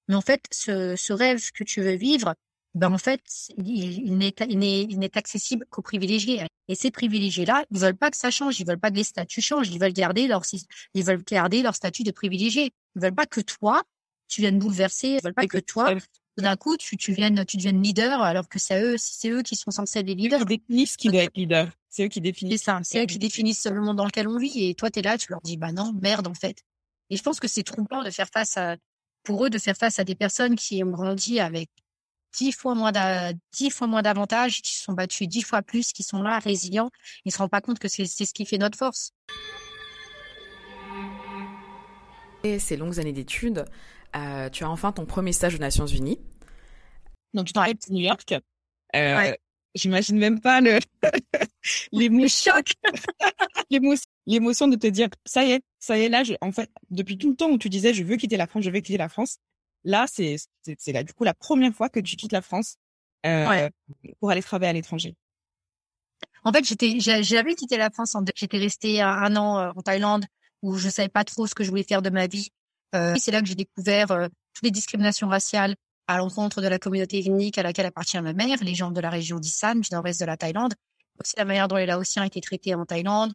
mais 0.08 0.14
en 0.14 0.20
fait, 0.20 0.42
ce, 0.50 0.96
ce 0.96 1.12
rêve 1.12 1.50
que 1.52 1.64
tu 1.64 1.80
veux 1.80 1.96
vivre, 1.96 2.34
ben 2.74 2.90
en 2.90 2.98
fait, 2.98 3.20
il, 3.58 4.16
n'est 4.16 4.34
il 4.48 4.98
n'est 4.98 5.18
accessible 5.18 5.66
qu'aux 5.70 5.82
privilégiés. 5.82 6.46
Et 6.68 6.74
ces 6.74 6.90
privilégiés-là, 6.90 7.64
ils 7.70 7.78
veulent 7.78 7.96
pas 7.96 8.10
que 8.10 8.16
ça 8.16 8.30
change, 8.30 8.58
ils 8.60 8.66
veulent 8.66 8.78
pas 8.78 8.90
que 8.90 8.96
les 8.96 9.04
statuts 9.04 9.42
changent, 9.42 9.68
ils 9.68 9.78
veulent 9.78 9.92
garder 9.92 10.26
leur 10.26 10.42
ils 10.94 11.04
veulent 11.04 11.22
garder 11.22 11.62
leur 11.62 11.74
statut 11.74 12.02
de 12.02 12.10
privilégié. 12.10 12.72
Ils 12.96 13.02
veulent 13.02 13.14
pas 13.14 13.26
que 13.26 13.40
toi, 13.40 13.82
tu 14.28 14.40
viennes 14.40 14.58
bouleverser, 14.58 15.18
ils 15.18 15.22
veulent 15.22 15.34
pas 15.34 15.46
que 15.46 15.58
toi, 15.58 15.94
d'un 16.38 16.56
coup, 16.56 16.78
tu, 16.78 16.96
tu 16.96 17.12
viennes, 17.12 17.44
tu 17.44 17.58
deviennes 17.58 17.82
leader, 17.82 18.22
alors 18.22 18.48
que 18.48 18.58
c'est 18.58 18.82
eux, 18.82 18.96
c'est 18.98 19.28
eux 19.28 19.42
qui 19.42 19.54
sont 19.54 19.70
censés 19.70 19.98
être 19.98 20.06
les 20.06 20.14
leaders. 20.14 20.40
Ils 20.40 20.46
définissent 20.46 20.96
qui 20.96 21.08
doit 21.08 21.24
être 21.24 21.36
leader? 21.36 21.68
C'est 21.92 22.06
eux 22.06 22.08
qui 22.08 22.22
définissent. 22.22 22.60
C'est 22.60 22.64
ça. 22.64 22.80
C'est 22.82 23.02
eux 23.02 23.06
qui 23.06 23.18
définissent 23.18 23.66
le 23.66 23.80
monde 23.80 23.98
dans 23.98 24.06
lequel 24.06 24.26
on 24.26 24.38
vit. 24.38 24.70
Et 24.70 24.74
toi, 24.74 24.90
tu 24.90 25.00
es 25.00 25.02
là, 25.02 25.18
tu 25.18 25.30
leur 25.30 25.42
dis, 25.42 25.58
bah 25.58 25.72
non, 25.72 25.92
merde, 26.00 26.26
en 26.26 26.32
fait. 26.32 26.56
Et 27.10 27.18
je 27.18 27.22
pense 27.22 27.38
que 27.38 27.46
c'est 27.46 27.62
trompant 27.62 28.02
de 28.02 28.10
faire 28.10 28.28
face 28.32 28.56
à, 28.56 28.76
pour 29.22 29.44
eux, 29.44 29.50
de 29.50 29.58
faire 29.58 29.76
face 29.76 29.98
à 29.98 30.04
des 30.04 30.14
personnes 30.14 30.56
qui 30.56 30.82
ont 30.82 30.90
grandi 30.90 31.38
avec 31.38 31.68
dix 32.34 32.50
fois 32.50 32.74
moins 32.74 32.92
dix 33.52 33.68
fois 33.68 33.86
moins 33.86 34.00
d'avantages, 34.00 34.62
qui 34.62 34.74
se 34.74 34.84
sont 34.84 34.94
battus 34.94 35.28
dix 35.28 35.42
fois 35.42 35.60
plus, 35.60 35.92
qui 35.92 36.02
sont 36.02 36.22
là, 36.22 36.38
résilients. 36.38 36.90
Ils 37.26 37.32
se 37.32 37.36
rendent 37.36 37.50
pas 37.50 37.60
compte 37.60 37.78
que 37.78 37.88
c'est 37.88 38.06
ce 38.06 38.32
qui 38.32 38.46
fait 38.46 38.56
notre 38.56 38.78
force. 38.78 39.12
Et 42.42 42.58
ces 42.58 42.78
longues 42.78 42.98
années 42.98 43.12
d'études, 43.12 43.66
euh, 44.16 44.48
tu 44.48 44.64
as 44.64 44.70
enfin 44.70 44.92
ton 44.92 45.04
premier 45.04 45.32
stage 45.32 45.54
aux 45.54 45.58
Nations 45.58 45.86
Unies. 45.86 46.18
Donc 47.34 47.48
tu 47.48 47.52
travailles 47.52 47.74
à 47.74 47.92
New 47.92 48.00
York. 48.00 48.32
Euh, 48.32 49.16
ouais. 49.16 49.38
J'imagine 49.74 50.18
même 50.18 50.40
pas 50.40 50.60
le 50.60 50.78
l'émotion, 51.92 52.52
l'émotion 54.26 54.68
de 54.68 54.76
te 54.76 54.86
dire 54.86 55.08
ça 55.24 55.44
y 55.44 55.52
est, 55.52 55.62
ça 55.78 55.98
y 55.98 56.02
est 56.02 56.08
là. 56.08 56.24
Je, 56.24 56.34
en 56.40 56.52
fait, 56.52 56.70
depuis 56.90 57.16
tout 57.16 57.30
le 57.30 57.36
temps 57.36 57.50
où 57.50 57.58
tu 57.58 57.68
disais 57.68 57.94
je 57.94 58.04
veux 58.04 58.16
quitter 58.16 58.36
la 58.36 58.46
France, 58.46 58.64
je 58.64 58.70
veux 58.70 58.80
quitter 58.80 58.98
la 58.98 59.08
France, 59.08 59.38
Là, 59.84 60.06
c'est 60.08 60.36
c'est 60.62 60.92
là 60.92 61.02
du 61.02 61.12
coup 61.12 61.24
la 61.24 61.34
première 61.34 61.74
fois 61.74 61.88
que 61.88 61.98
tu 61.98 62.16
quittes 62.16 62.32
la 62.32 62.42
France 62.42 62.76
euh, 63.26 63.68
pour 64.20 64.30
aller 64.30 64.42
travailler 64.42 64.70
à 64.70 64.72
l'étranger. 64.72 65.16
En 66.44 66.52
fait, 66.52 66.64
j'étais 66.64 66.98
j'avais 67.00 67.54
quitté 67.54 67.76
la 67.76 67.90
France. 67.90 68.16
J'étais 68.34 68.58
restée 68.58 69.00
un, 69.00 69.36
an 69.36 69.58
euh, 69.58 69.72
en 69.74 69.82
Thaïlande 69.82 70.24
où 70.62 70.76
je 70.76 70.88
savais 70.88 71.08
pas 71.08 71.24
trop 71.24 71.46
ce 71.46 71.54
que 71.54 71.64
je 71.64 71.70
voulais 71.70 71.82
faire 71.82 72.02
de 72.02 72.10
ma 72.10 72.26
vie. 72.26 72.50
Euh, 72.94 73.14
c'est 73.18 73.32
là 73.32 73.40
que 73.40 73.46
j'ai 73.46 73.54
découvert 73.54 74.12
euh, 74.12 74.28
toutes 74.54 74.64
les 74.64 74.70
discriminations 74.70 75.28
raciales 75.28 75.74
à 76.06 76.18
l'encontre 76.18 76.60
de 76.60 76.68
la 76.68 76.78
communauté 76.78 77.18
ethnique 77.18 77.58
à 77.58 77.62
laquelle 77.62 77.86
appartient 77.86 78.20
ma 78.20 78.32
mère, 78.32 78.58
les 78.62 78.74
gens 78.74 78.90
de 78.90 79.00
la 79.00 79.10
région 79.10 79.38
d'Isan, 79.38 79.76
du 79.76 79.88
nord-est 79.92 80.20
de 80.20 80.26
la 80.26 80.36
Thaïlande. 80.36 80.74
Aussi 81.20 81.34
la 81.36 81.44
manière 81.44 81.68
dont 81.68 81.76
les 81.76 81.86
Laotiens 81.86 82.24
étaient 82.24 82.40
traités 82.40 82.74
en 82.74 82.84
Thaïlande. 82.84 83.32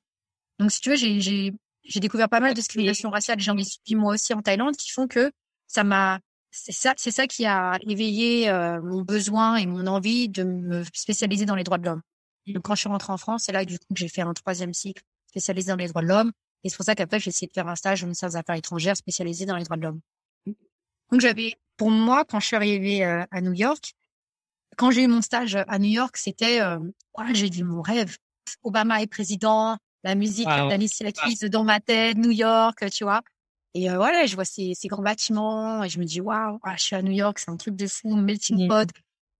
Donc, 0.59 0.71
si 0.71 0.81
tu 0.81 0.89
veux, 0.89 0.95
j'ai 0.95 1.99
découvert 1.99 2.29
pas 2.29 2.39
mal 2.39 2.51
de 2.51 2.55
discriminations 2.55 3.09
raciales. 3.09 3.39
J'en 3.39 3.57
ai 3.57 3.63
subi 3.63 3.95
moi 3.95 4.15
aussi 4.15 4.33
en 4.33 4.41
Thaïlande 4.41 4.75
qui 4.75 4.91
font 4.91 5.07
que 5.07 5.31
ça 5.67 5.83
m'a 5.83 6.19
c'est 6.51 6.71
ça, 6.71 6.93
c'est 6.97 7.11
ça 7.11 7.27
qui 7.27 7.45
a 7.45 7.77
éveillé 7.81 8.49
euh, 8.49 8.81
mon 8.81 9.01
besoin 9.01 9.57
et 9.57 9.65
mon 9.65 9.85
envie 9.85 10.29
de 10.29 10.43
me 10.43 10.83
spécialiser 10.93 11.45
dans 11.45 11.55
les 11.55 11.63
droits 11.63 11.77
de 11.77 11.85
l'homme. 11.85 12.01
Donc 12.47 12.63
quand 12.63 12.75
je 12.75 12.81
suis 12.81 12.89
rentrée 12.89 13.13
en 13.13 13.17
France, 13.17 13.43
c'est 13.45 13.51
là 13.51 13.65
du 13.65 13.77
coup 13.77 13.93
que 13.93 13.99
j'ai 13.99 14.07
fait 14.07 14.21
un 14.21 14.33
troisième 14.33 14.73
cycle 14.73 15.03
spécialisé 15.27 15.69
dans 15.69 15.75
les 15.75 15.87
droits 15.87 16.01
de 16.01 16.07
l'homme. 16.07 16.31
Et 16.63 16.69
c'est 16.69 16.77
pour 16.77 16.85
ça 16.85 16.95
qu'après 16.95 17.19
j'ai 17.19 17.29
essayé 17.29 17.47
de 17.47 17.53
faire 17.53 17.67
un 17.67 17.75
stage 17.75 18.03
au 18.03 18.05
ministère 18.07 18.29
des 18.29 18.37
Affaires 18.37 18.55
étrangères 18.55 18.97
spécialisé 18.97 19.45
dans 19.45 19.55
les 19.55 19.65
droits 19.65 19.77
de 19.77 19.83
l'homme. 19.83 19.99
Donc 21.11 21.21
j'avais, 21.21 21.55
pour 21.77 21.91
moi, 21.91 22.25
quand 22.25 22.39
je 22.39 22.47
suis 22.47 22.55
arrivée 22.55 23.03
euh, 23.03 23.23
à 23.31 23.41
New 23.41 23.53
York, 23.53 23.93
quand 24.77 24.91
j'ai 24.91 25.03
eu 25.03 25.07
mon 25.07 25.21
stage 25.21 25.55
à 25.55 25.79
New 25.79 25.89
York, 25.89 26.17
c'était, 26.17 26.61
euh, 26.61 26.79
j'ai 27.33 27.49
vu 27.49 27.63
mon 27.63 27.81
rêve. 27.81 28.17
Obama 28.63 29.01
est 29.01 29.07
président, 29.07 29.77
la 30.03 30.15
musique 30.15 30.47
wow. 30.47 30.69
d'Alice 30.69 31.01
dans 31.51 31.63
ma 31.63 31.79
tête, 31.79 32.17
New 32.17 32.31
York, 32.31 32.89
tu 32.91 33.03
vois. 33.03 33.21
Et 33.73 33.89
euh, 33.91 33.97
voilà, 33.97 34.25
je 34.25 34.35
vois 34.35 34.45
ces, 34.45 34.73
ces 34.73 34.87
grands 34.87 35.03
bâtiments 35.03 35.83
et 35.83 35.89
je 35.89 35.99
me 35.99 36.05
dis 36.05 36.21
waouh, 36.21 36.59
ah, 36.63 36.75
je 36.77 36.83
suis 36.83 36.95
à 36.95 37.01
New 37.01 37.11
York, 37.11 37.39
c'est 37.39 37.51
un 37.51 37.57
truc 37.57 37.75
de 37.75 37.87
fou, 37.87 38.15
melting 38.15 38.67
pot. 38.67 38.89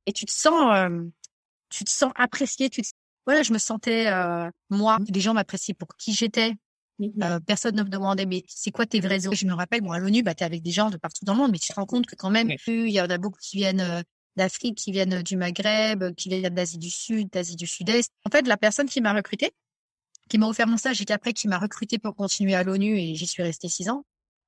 Et 0.06 0.14
tu 0.14 0.26
te 0.26 0.32
sens, 0.32 0.76
euh, 0.76 1.04
tu 1.70 1.84
te 1.84 1.90
sens 1.90 2.12
apprécié. 2.16 2.70
Tu 2.70 2.82
te... 2.82 2.88
voilà, 3.26 3.44
je 3.44 3.52
me 3.52 3.58
sentais 3.58 4.08
euh, 4.08 4.50
moi. 4.70 4.98
Les 5.10 5.22
gens 5.22 5.34
m'appréciaient 5.34 5.74
pour 5.74 5.90
qui 5.98 6.14
j'étais. 6.14 6.54
Euh, 7.00 7.40
personne 7.42 7.76
ne 7.76 7.84
me 7.84 7.90
demandait 7.90 8.26
mais 8.26 8.44
c'est 8.48 8.72
quoi 8.72 8.88
tes 8.88 9.00
vrais 9.00 9.20
Je 9.20 9.46
me 9.46 9.54
rappelle, 9.54 9.84
moi 9.84 9.96
à 9.98 10.00
l'ONU, 10.00 10.24
bah 10.24 10.34
t'es 10.34 10.46
avec 10.46 10.64
des 10.64 10.72
gens 10.72 10.90
de 10.90 10.98
partout 10.98 11.26
dans 11.26 11.34
le 11.34 11.40
monde, 11.40 11.52
mais 11.52 11.60
tu 11.60 11.68
te 11.68 11.74
rends 11.74 11.86
compte 11.86 12.08
que 12.08 12.16
quand 12.16 12.32
même, 12.32 12.52
il 12.68 12.90
y 12.90 13.00
en 13.00 13.10
a 13.10 13.18
beaucoup 13.18 13.40
qui 13.40 13.58
viennent 13.58 13.82
euh, 13.82 14.02
d'Afrique, 14.36 14.78
qui 14.78 14.92
viennent 14.92 15.22
du 15.22 15.38
Maghreb, 15.38 16.16
qui 16.16 16.30
viennent 16.30 16.54
d'Asie 16.54 16.78
du 16.78 16.90
Sud, 16.90 17.30
d'Asie 17.30 17.56
du 17.56 17.68
Sud-Est. 17.68 18.12
En 18.26 18.30
fait, 18.30 18.48
la 18.48 18.58
personne 18.58 18.88
qui 18.88 19.02
m'a 19.02 19.14
recruté, 19.14 19.52
qui 20.30 20.38
m'a 20.38 20.48
offert 20.48 20.68
mon 20.68 20.78
stage 20.78 21.02
et 21.02 21.06
qui 21.06 21.14
après 21.14 21.34
qui 21.34 21.48
m'a 21.48 21.58
recruté 21.58 22.00
pour 22.00 22.16
continuer 22.16 22.56
à 22.56 22.64
l'ONU 22.64 22.98
et 22.98 23.16
j'y 23.16 23.28
suis 23.28 23.44
restée 23.44 23.70
six 23.70 23.90
ans. 23.90 24.04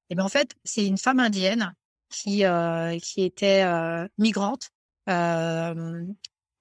Et 0.10 0.16
ben 0.16 0.24
en 0.24 0.30
fait, 0.30 0.56
c'est 0.64 0.86
une 0.86 0.98
femme 0.98 1.20
indienne 1.20 1.74
qui 2.10 2.46
euh, 2.46 2.98
qui 3.00 3.24
était 3.24 3.64
euh, 3.64 4.08
migrante 4.18 4.70
euh, 5.10 6.06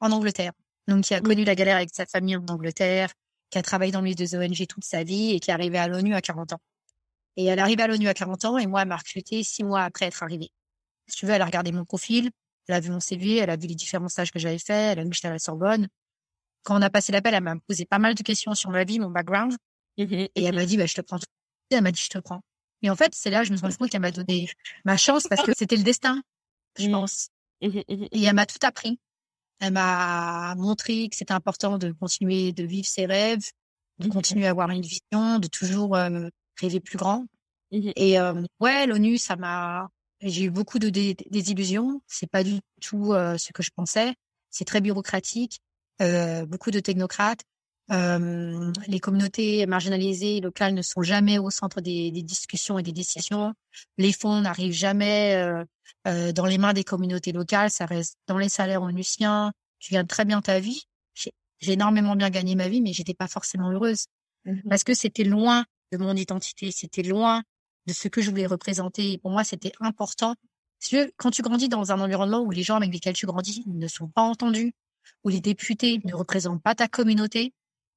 en 0.01 0.13
Angleterre, 0.13 0.53
donc 0.87 1.05
qui 1.05 1.15
a 1.15 1.21
connu 1.21 1.45
la 1.45 1.55
galère 1.55 1.77
avec 1.77 1.91
sa 1.93 2.07
famille 2.07 2.37
en 2.37 2.45
Angleterre, 2.49 3.13
qui 3.51 3.59
a 3.59 3.63
travaillé 3.63 3.93
dans 3.93 4.01
le 4.01 4.05
milieu 4.05 4.15
des 4.15 4.37
ONG 4.37 4.67
toute 4.67 4.85
sa 4.85 5.03
vie 5.05 5.31
et 5.33 5.41
qui 5.41 5.51
est 5.51 5.55
arrivée 5.55 5.79
à 5.79 5.89
l'ONU 5.89 6.15
à 6.15 6.21
40 6.21 6.53
ans. 6.55 6.61
Et 7.37 7.45
elle 7.47 7.59
est 7.59 7.63
arrivée 7.63 7.83
à 7.83 7.87
l'ONU 7.87 8.09
à 8.09 8.15
40 8.15 8.45
ans 8.45 8.59
et 8.59 8.67
moi, 8.67 8.83
elle 8.83 8.89
m'a 8.89 8.97
recruté 8.97 9.43
six 9.43 9.65
mois 9.65 9.83
après 9.83 10.07
être 10.07 10.23
arrivée. 10.23 10.51
Si 11.07 11.17
tu 11.17 11.27
veux, 11.27 11.33
elle 11.33 11.43
a 11.43 11.47
regardé 11.47 11.73
mon 11.73 11.85
profil, 11.85 12.31
elle 12.69 12.75
a 12.75 12.81
vu 12.81 12.91
mon 12.91 13.01
CV, 13.01 13.37
elle 13.37 13.51
a 13.51 13.57
vu 13.57 13.67
les 13.69 13.75
différents 13.75 14.09
stages 14.09 14.31
que 14.33 14.39
j'avais 14.39 14.59
faits, 14.59 14.93
elle 14.93 14.99
a 14.99 15.03
vu 15.05 15.09
que 15.11 15.15
j'étais 15.17 15.29
à 15.29 15.33
la 15.33 15.39
Sorbonne. 15.39 15.89
Quand 16.65 16.77
on 16.79 16.83
a 16.83 16.91
passé 16.91 17.13
l'appel, 17.13 17.33
elle 17.35 17.43
m'a 17.43 17.55
posé 17.67 17.87
pas 17.87 17.99
mal 17.99 18.15
de 18.15 18.23
questions 18.23 18.55
sur 18.55 18.71
ma 18.71 18.85
vie, 18.85 18.99
mon 18.99 19.11
background. 19.11 19.57
Mmh 19.97 20.05
et 20.13 20.31
elle 20.45 20.55
m'a 20.55 20.67
dit, 20.67 20.77
bah, 20.77 20.87
je 20.87 20.95
te 20.95 21.01
prends. 21.01 21.19
Elle 21.71 21.83
m'a 21.83 21.91
dit, 21.93 22.01
je 22.01 22.09
te 22.11 22.19
prends. 22.19 22.43
Et 22.83 22.91
en 22.91 22.97
fait, 22.97 23.15
c'est 23.15 23.31
là, 23.31 23.43
je 23.43 23.51
me 23.51 23.57
suis 23.57 23.63
rendu 23.65 23.77
compte 23.77 23.91
qu'elle 23.91 24.01
m'a 24.01 24.11
donné 24.13 24.49
ma 24.85 24.97
chance 24.97 25.25
parce 25.29 25.43
que 25.43 25.53
c'était 25.57 25.77
le 25.77 25.83
destin, 25.83 26.23
je 26.79 26.87
Mmh. 26.89 26.93
pense. 26.93 27.29
Et 27.61 28.23
elle 28.25 28.35
m'a 28.35 28.47
tout 28.47 28.59
appris. 28.63 29.01
Elle 29.61 29.73
m'a 29.73 30.55
montré 30.57 31.09
que 31.09 31.17
c'était 31.17 31.33
important 31.35 31.79
de 31.79 31.93
continuer 31.93 32.53
de 32.53 32.65
vivre 32.65 32.87
ses 32.87 33.07
rêves, 33.07 33.43
de 33.99 34.07
Mmh. 34.07 34.11
continuer 34.11 34.47
à 34.47 34.51
avoir 34.51 34.71
une 34.71 34.83
vision, 34.83 35.41
de 35.41 35.49
toujours 35.49 35.97
euh, 35.97 36.29
rêver 36.61 36.79
plus 36.79 36.97
grand. 36.97 37.27
Mmh. 37.73 37.91
Et 37.97 38.21
euh, 38.21 38.45
ouais, 38.61 38.87
l'ONU, 38.87 39.19
ça 39.19 39.35
m'a. 39.35 39.89
J'ai 40.21 40.45
eu 40.45 40.51
beaucoup 40.51 40.79
de 40.79 40.89
dé- 40.89 41.17
désillusions. 41.31 42.01
C'est 42.07 42.31
pas 42.31 42.45
du 42.45 42.61
tout 42.81 43.13
euh, 43.13 43.37
ce 43.39 43.53
que 43.53 43.63
je 43.63 43.71
pensais. 43.75 44.15
C'est 44.51 44.65
très 44.65 44.81
bureaucratique, 44.81 45.59
euh, 46.01 46.47
beaucoup 46.47 46.71
de 46.71 46.79
technocrates. 46.81 47.43
Euh, 47.91 48.71
les 48.87 49.01
communautés 49.01 49.67
marginalisées 49.67 50.41
locales 50.41 50.75
ne 50.75 50.83
sont 50.83 51.03
jamais 51.03 51.39
au 51.39 51.51
centre 51.51 51.81
des, 51.81 52.11
des 52.13 52.23
discussions 52.23 52.79
et 52.79 52.83
des 52.83 52.93
décisions. 52.93 53.53
Les 53.97 54.13
fonds 54.13 54.41
n'arrivent 54.43 54.73
jamais 54.73 55.35
euh, 56.07 56.33
dans 56.33 56.47
les 56.47 56.59
mains 56.59 56.73
des 56.73 56.85
communautés 56.85 57.33
locales. 57.33 57.71
Ça 57.71 57.87
reste 57.87 58.17
dans 58.27 58.39
les 58.39 58.49
salaires 58.49 58.83
onusiens. 58.83 59.53
Tu 59.79 59.95
gagnes 59.95 60.07
très 60.07 60.25
bien 60.25 60.41
ta 60.41 60.61
vie. 60.61 60.85
J'ai 61.61 61.73
énormément 61.73 62.15
bien 62.15 62.31
gagné 62.31 62.55
ma 62.55 62.69
vie, 62.69 62.81
mais 62.81 62.93
j'étais 62.93 63.15
pas 63.15 63.27
forcément 63.27 63.71
heureuse 63.73 64.07
Mmh 64.45 64.69
parce 64.69 64.85
que 64.85 64.95
c'était 64.95 65.25
loin 65.25 65.65
de 65.93 65.99
mon 65.99 66.15
identité, 66.15 66.71
c'était 66.71 67.03
loin 67.03 67.43
de 67.87 67.93
ce 67.93 68.09
que 68.09 68.21
je 68.21 68.31
voulais 68.31 68.47
représenter. 68.47 69.13
Et 69.13 69.19
pour 69.19 69.31
moi, 69.31 69.45
c'était 69.45 69.73
important. 69.81 70.35
Veux, 70.93 71.11
quand 71.17 71.31
tu 71.31 71.43
grandis 71.43 71.69
dans 71.69 71.93
un 71.93 72.01
environnement 72.01 72.41
où 72.41 72.51
les 72.51 72.63
gens 72.63 72.77
avec 72.77 72.93
lesquels 72.93 73.15
tu 73.15 73.27
grandis 73.27 73.65
ne 73.67 73.89
sont 73.89 74.09
pas 74.09 74.23
entendus, 74.23 74.73
où 75.25 75.29
les 75.29 75.41
députés 75.41 76.01
ne 76.05 76.15
représentent 76.15 76.63
pas 76.63 76.75
ta 76.75 76.87
communauté, 76.87 77.53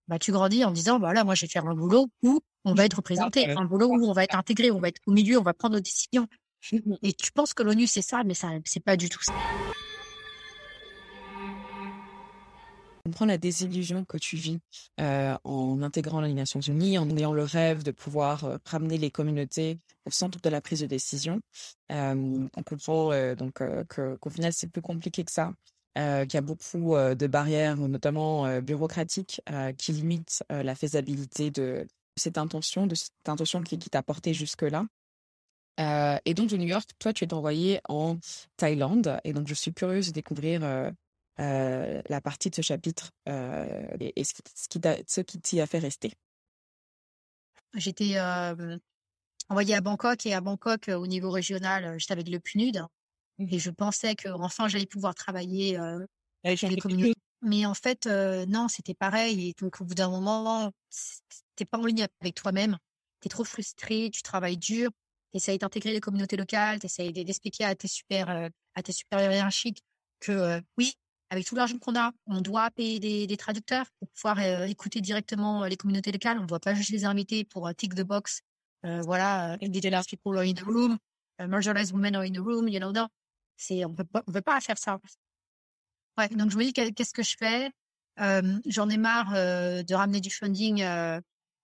bah 0.07 0.17
tu 0.17 0.31
grandis 0.31 0.65
en 0.65 0.71
disant 0.71 0.97
voilà, 0.97 1.23
moi 1.23 1.35
je 1.35 1.45
vais 1.45 1.49
faire 1.49 1.65
un 1.67 1.75
boulot 1.75 2.09
où 2.23 2.41
on 2.65 2.73
va 2.73 2.85
être 2.85 2.95
représenté, 2.95 3.49
un 3.49 3.65
boulot 3.65 3.87
où 3.87 4.09
on 4.09 4.13
va 4.13 4.23
être 4.23 4.35
intégré, 4.35 4.71
on 4.71 4.79
va 4.79 4.87
être 4.87 5.01
au 5.05 5.11
milieu, 5.11 5.37
on 5.37 5.43
va 5.43 5.53
prendre 5.53 5.75
nos 5.75 5.81
décisions. 5.81 6.27
Et 7.03 7.13
tu 7.13 7.31
penses 7.31 7.53
que 7.53 7.63
l'ONU 7.63 7.87
c'est 7.87 8.01
ça, 8.01 8.23
mais 8.23 8.33
ça 8.33 8.49
c'est 8.65 8.83
pas 8.83 8.97
du 8.97 9.09
tout 9.09 9.23
ça. 9.23 9.33
comprends 13.11 13.25
la 13.25 13.37
désillusion 13.37 14.05
que 14.05 14.17
tu 14.17 14.37
vis 14.37 14.59
euh, 15.01 15.35
en 15.43 15.81
intégrant 15.81 16.21
les 16.21 16.33
Nations 16.33 16.61
Unies, 16.61 16.97
en 16.97 17.09
ayant 17.09 17.33
le 17.33 17.43
rêve 17.43 17.83
de 17.83 17.91
pouvoir 17.91 18.45
euh, 18.45 18.57
ramener 18.65 18.97
les 18.97 19.11
communautés 19.11 19.79
au 20.05 20.11
centre 20.11 20.39
de 20.39 20.49
la 20.49 20.61
prise 20.61 20.79
de 20.79 20.85
décision. 20.85 21.41
Euh, 21.91 22.47
on 22.55 22.63
comprend 22.63 23.11
donc 23.35 23.61
qu'au 23.89 24.29
final 24.29 24.53
c'est 24.53 24.67
plus 24.67 24.81
compliqué 24.81 25.23
que 25.25 25.31
ça, 25.31 25.53
qu'il 25.95 26.33
y 26.33 26.37
a 26.37 26.41
beaucoup 26.41 26.95
de 26.95 27.27
barrières, 27.27 27.75
notamment 27.75 28.59
bureaucratiques, 28.61 29.41
qui 29.77 29.91
limitent 29.91 30.43
la 30.49 30.73
faisabilité 30.73 31.51
de 31.51 31.85
cette 32.15 32.37
intention, 32.37 32.87
de 32.87 32.95
cette 32.95 33.11
intention 33.27 33.61
qui, 33.61 33.77
qui 33.77 33.89
t'a 33.89 34.01
porté 34.01 34.33
jusque-là. 34.33 34.85
Euh, 35.79 36.17
et 36.25 36.33
donc 36.33 36.49
de 36.49 36.57
New 36.57 36.67
York, 36.67 36.89
toi 36.99 37.13
tu 37.13 37.23
es 37.23 37.33
envoyé 37.33 37.79
en 37.87 38.17
Thaïlande, 38.57 39.19
et 39.23 39.33
donc 39.33 39.47
je 39.47 39.53
suis 39.53 39.73
curieuse 39.73 40.07
de 40.07 40.11
découvrir 40.13 40.63
euh, 40.63 40.91
euh, 41.39 42.01
la 42.07 42.21
partie 42.21 42.49
de 42.49 42.55
ce 42.55 42.61
chapitre 42.61 43.11
et, 43.27 44.13
et 44.19 44.23
ce 44.23 44.33
qui, 44.33 44.41
ce 44.55 44.67
qui 44.67 44.79
t'a- 44.79 44.97
ce 45.07 45.21
qui 45.21 45.39
t'y 45.39 45.61
a 45.61 45.67
fait 45.67 45.79
rester. 45.79 46.11
J'étais 47.73 48.17
envoyée 49.49 49.75
à 49.75 49.81
Bangkok 49.81 50.25
et 50.25 50.33
à 50.33 50.41
Bangkok 50.41 50.89
au 50.89 51.07
niveau 51.07 51.31
régional, 51.31 51.99
j'étais 51.99 52.13
avec 52.13 52.29
le 52.29 52.39
PNUD 52.39 52.85
et 53.39 53.59
je 53.59 53.69
pensais 53.71 54.15
que 54.15 54.29
enfin 54.29 54.67
j'allais 54.67 54.85
pouvoir 54.85 55.15
travailler 55.15 55.77
Allez, 56.43 56.57
les 56.69 56.77
communautés. 56.77 57.13
Mais 57.43 57.65
en 57.65 57.73
fait, 57.73 58.05
non, 58.07 58.67
c'était 58.67 58.93
pareil. 58.93 59.49
Et 59.49 59.53
donc, 59.59 59.81
au 59.81 59.85
bout 59.85 59.95
d'un 59.95 60.09
moment, 60.09 60.71
t'es 61.55 61.65
pas 61.65 61.79
en 61.79 61.85
ligne 61.85 62.05
avec 62.19 62.35
toi-même. 62.35 62.77
T'es 63.19 63.29
trop 63.29 63.43
frustré, 63.43 64.09
tu 64.11 64.21
travailles 64.21 64.57
dur, 64.57 64.91
t'essayes 65.31 65.57
d'intégrer 65.57 65.93
les 65.93 65.99
communautés 65.99 66.37
locales, 66.37 66.79
t'essayes 66.79 67.11
d'expliquer 67.13 67.65
à 67.65 67.75
tes 67.75 67.87
super, 67.87 68.29
euh, 68.29 68.49
à 68.75 68.83
tes 68.83 68.91
supérieurs 68.91 69.31
hiérarchiques 69.31 69.81
que 70.19 70.31
euh, 70.31 70.61
oui, 70.77 70.93
avec 71.29 71.45
tout 71.45 71.55
l'argent 71.55 71.77
qu'on 71.77 71.95
a, 71.95 72.11
on 72.25 72.41
doit 72.41 72.69
payer 72.71 72.99
des, 72.99 73.27
des 73.27 73.37
traducteurs 73.37 73.85
pour 73.99 74.09
pouvoir 74.09 74.39
euh, 74.39 74.65
écouter 74.65 75.01
directement 75.01 75.65
les 75.65 75.77
communautés 75.77 76.11
locales. 76.11 76.37
On 76.39 76.43
ne 76.43 76.47
doit 76.47 76.59
pas 76.59 76.73
juste 76.73 76.89
les 76.91 77.05
inviter 77.05 77.43
pour 77.45 77.73
tick 77.75 77.95
the 77.95 78.01
box. 78.03 78.41
Voilà, 78.83 79.53
euh, 79.53 79.57
indigenous 79.61 80.03
people 80.09 80.35
are 80.37 80.43
in 80.43 80.53
the 80.53 80.63
room, 80.63 80.97
uh, 81.39 81.45
marginalized 81.45 81.93
women 81.93 82.15
are 82.15 82.23
in 82.23 82.33
the 82.33 82.39
room, 82.39 82.67
you 82.67 82.79
know, 82.79 82.91
non. 82.91 83.07
C'est, 83.55 83.85
on 83.85 83.93
peut 83.93 84.03
pas, 84.03 84.23
on 84.25 84.31
peut 84.31 84.41
pas 84.41 84.59
faire 84.59 84.77
ça. 84.77 84.99
Ouais, 86.17 86.27
donc 86.29 86.49
je 86.49 86.57
me 86.57 86.63
dis 86.63 86.73
qu'est- 86.73 86.91
qu'est-ce 86.91 87.13
que 87.13 87.23
je 87.23 87.35
fais? 87.37 87.69
J'en 88.65 88.89
ai 88.89 88.97
marre 88.97 89.31
de 89.33 89.93
ramener 89.93 90.19
du 90.19 90.29
funding 90.31 90.83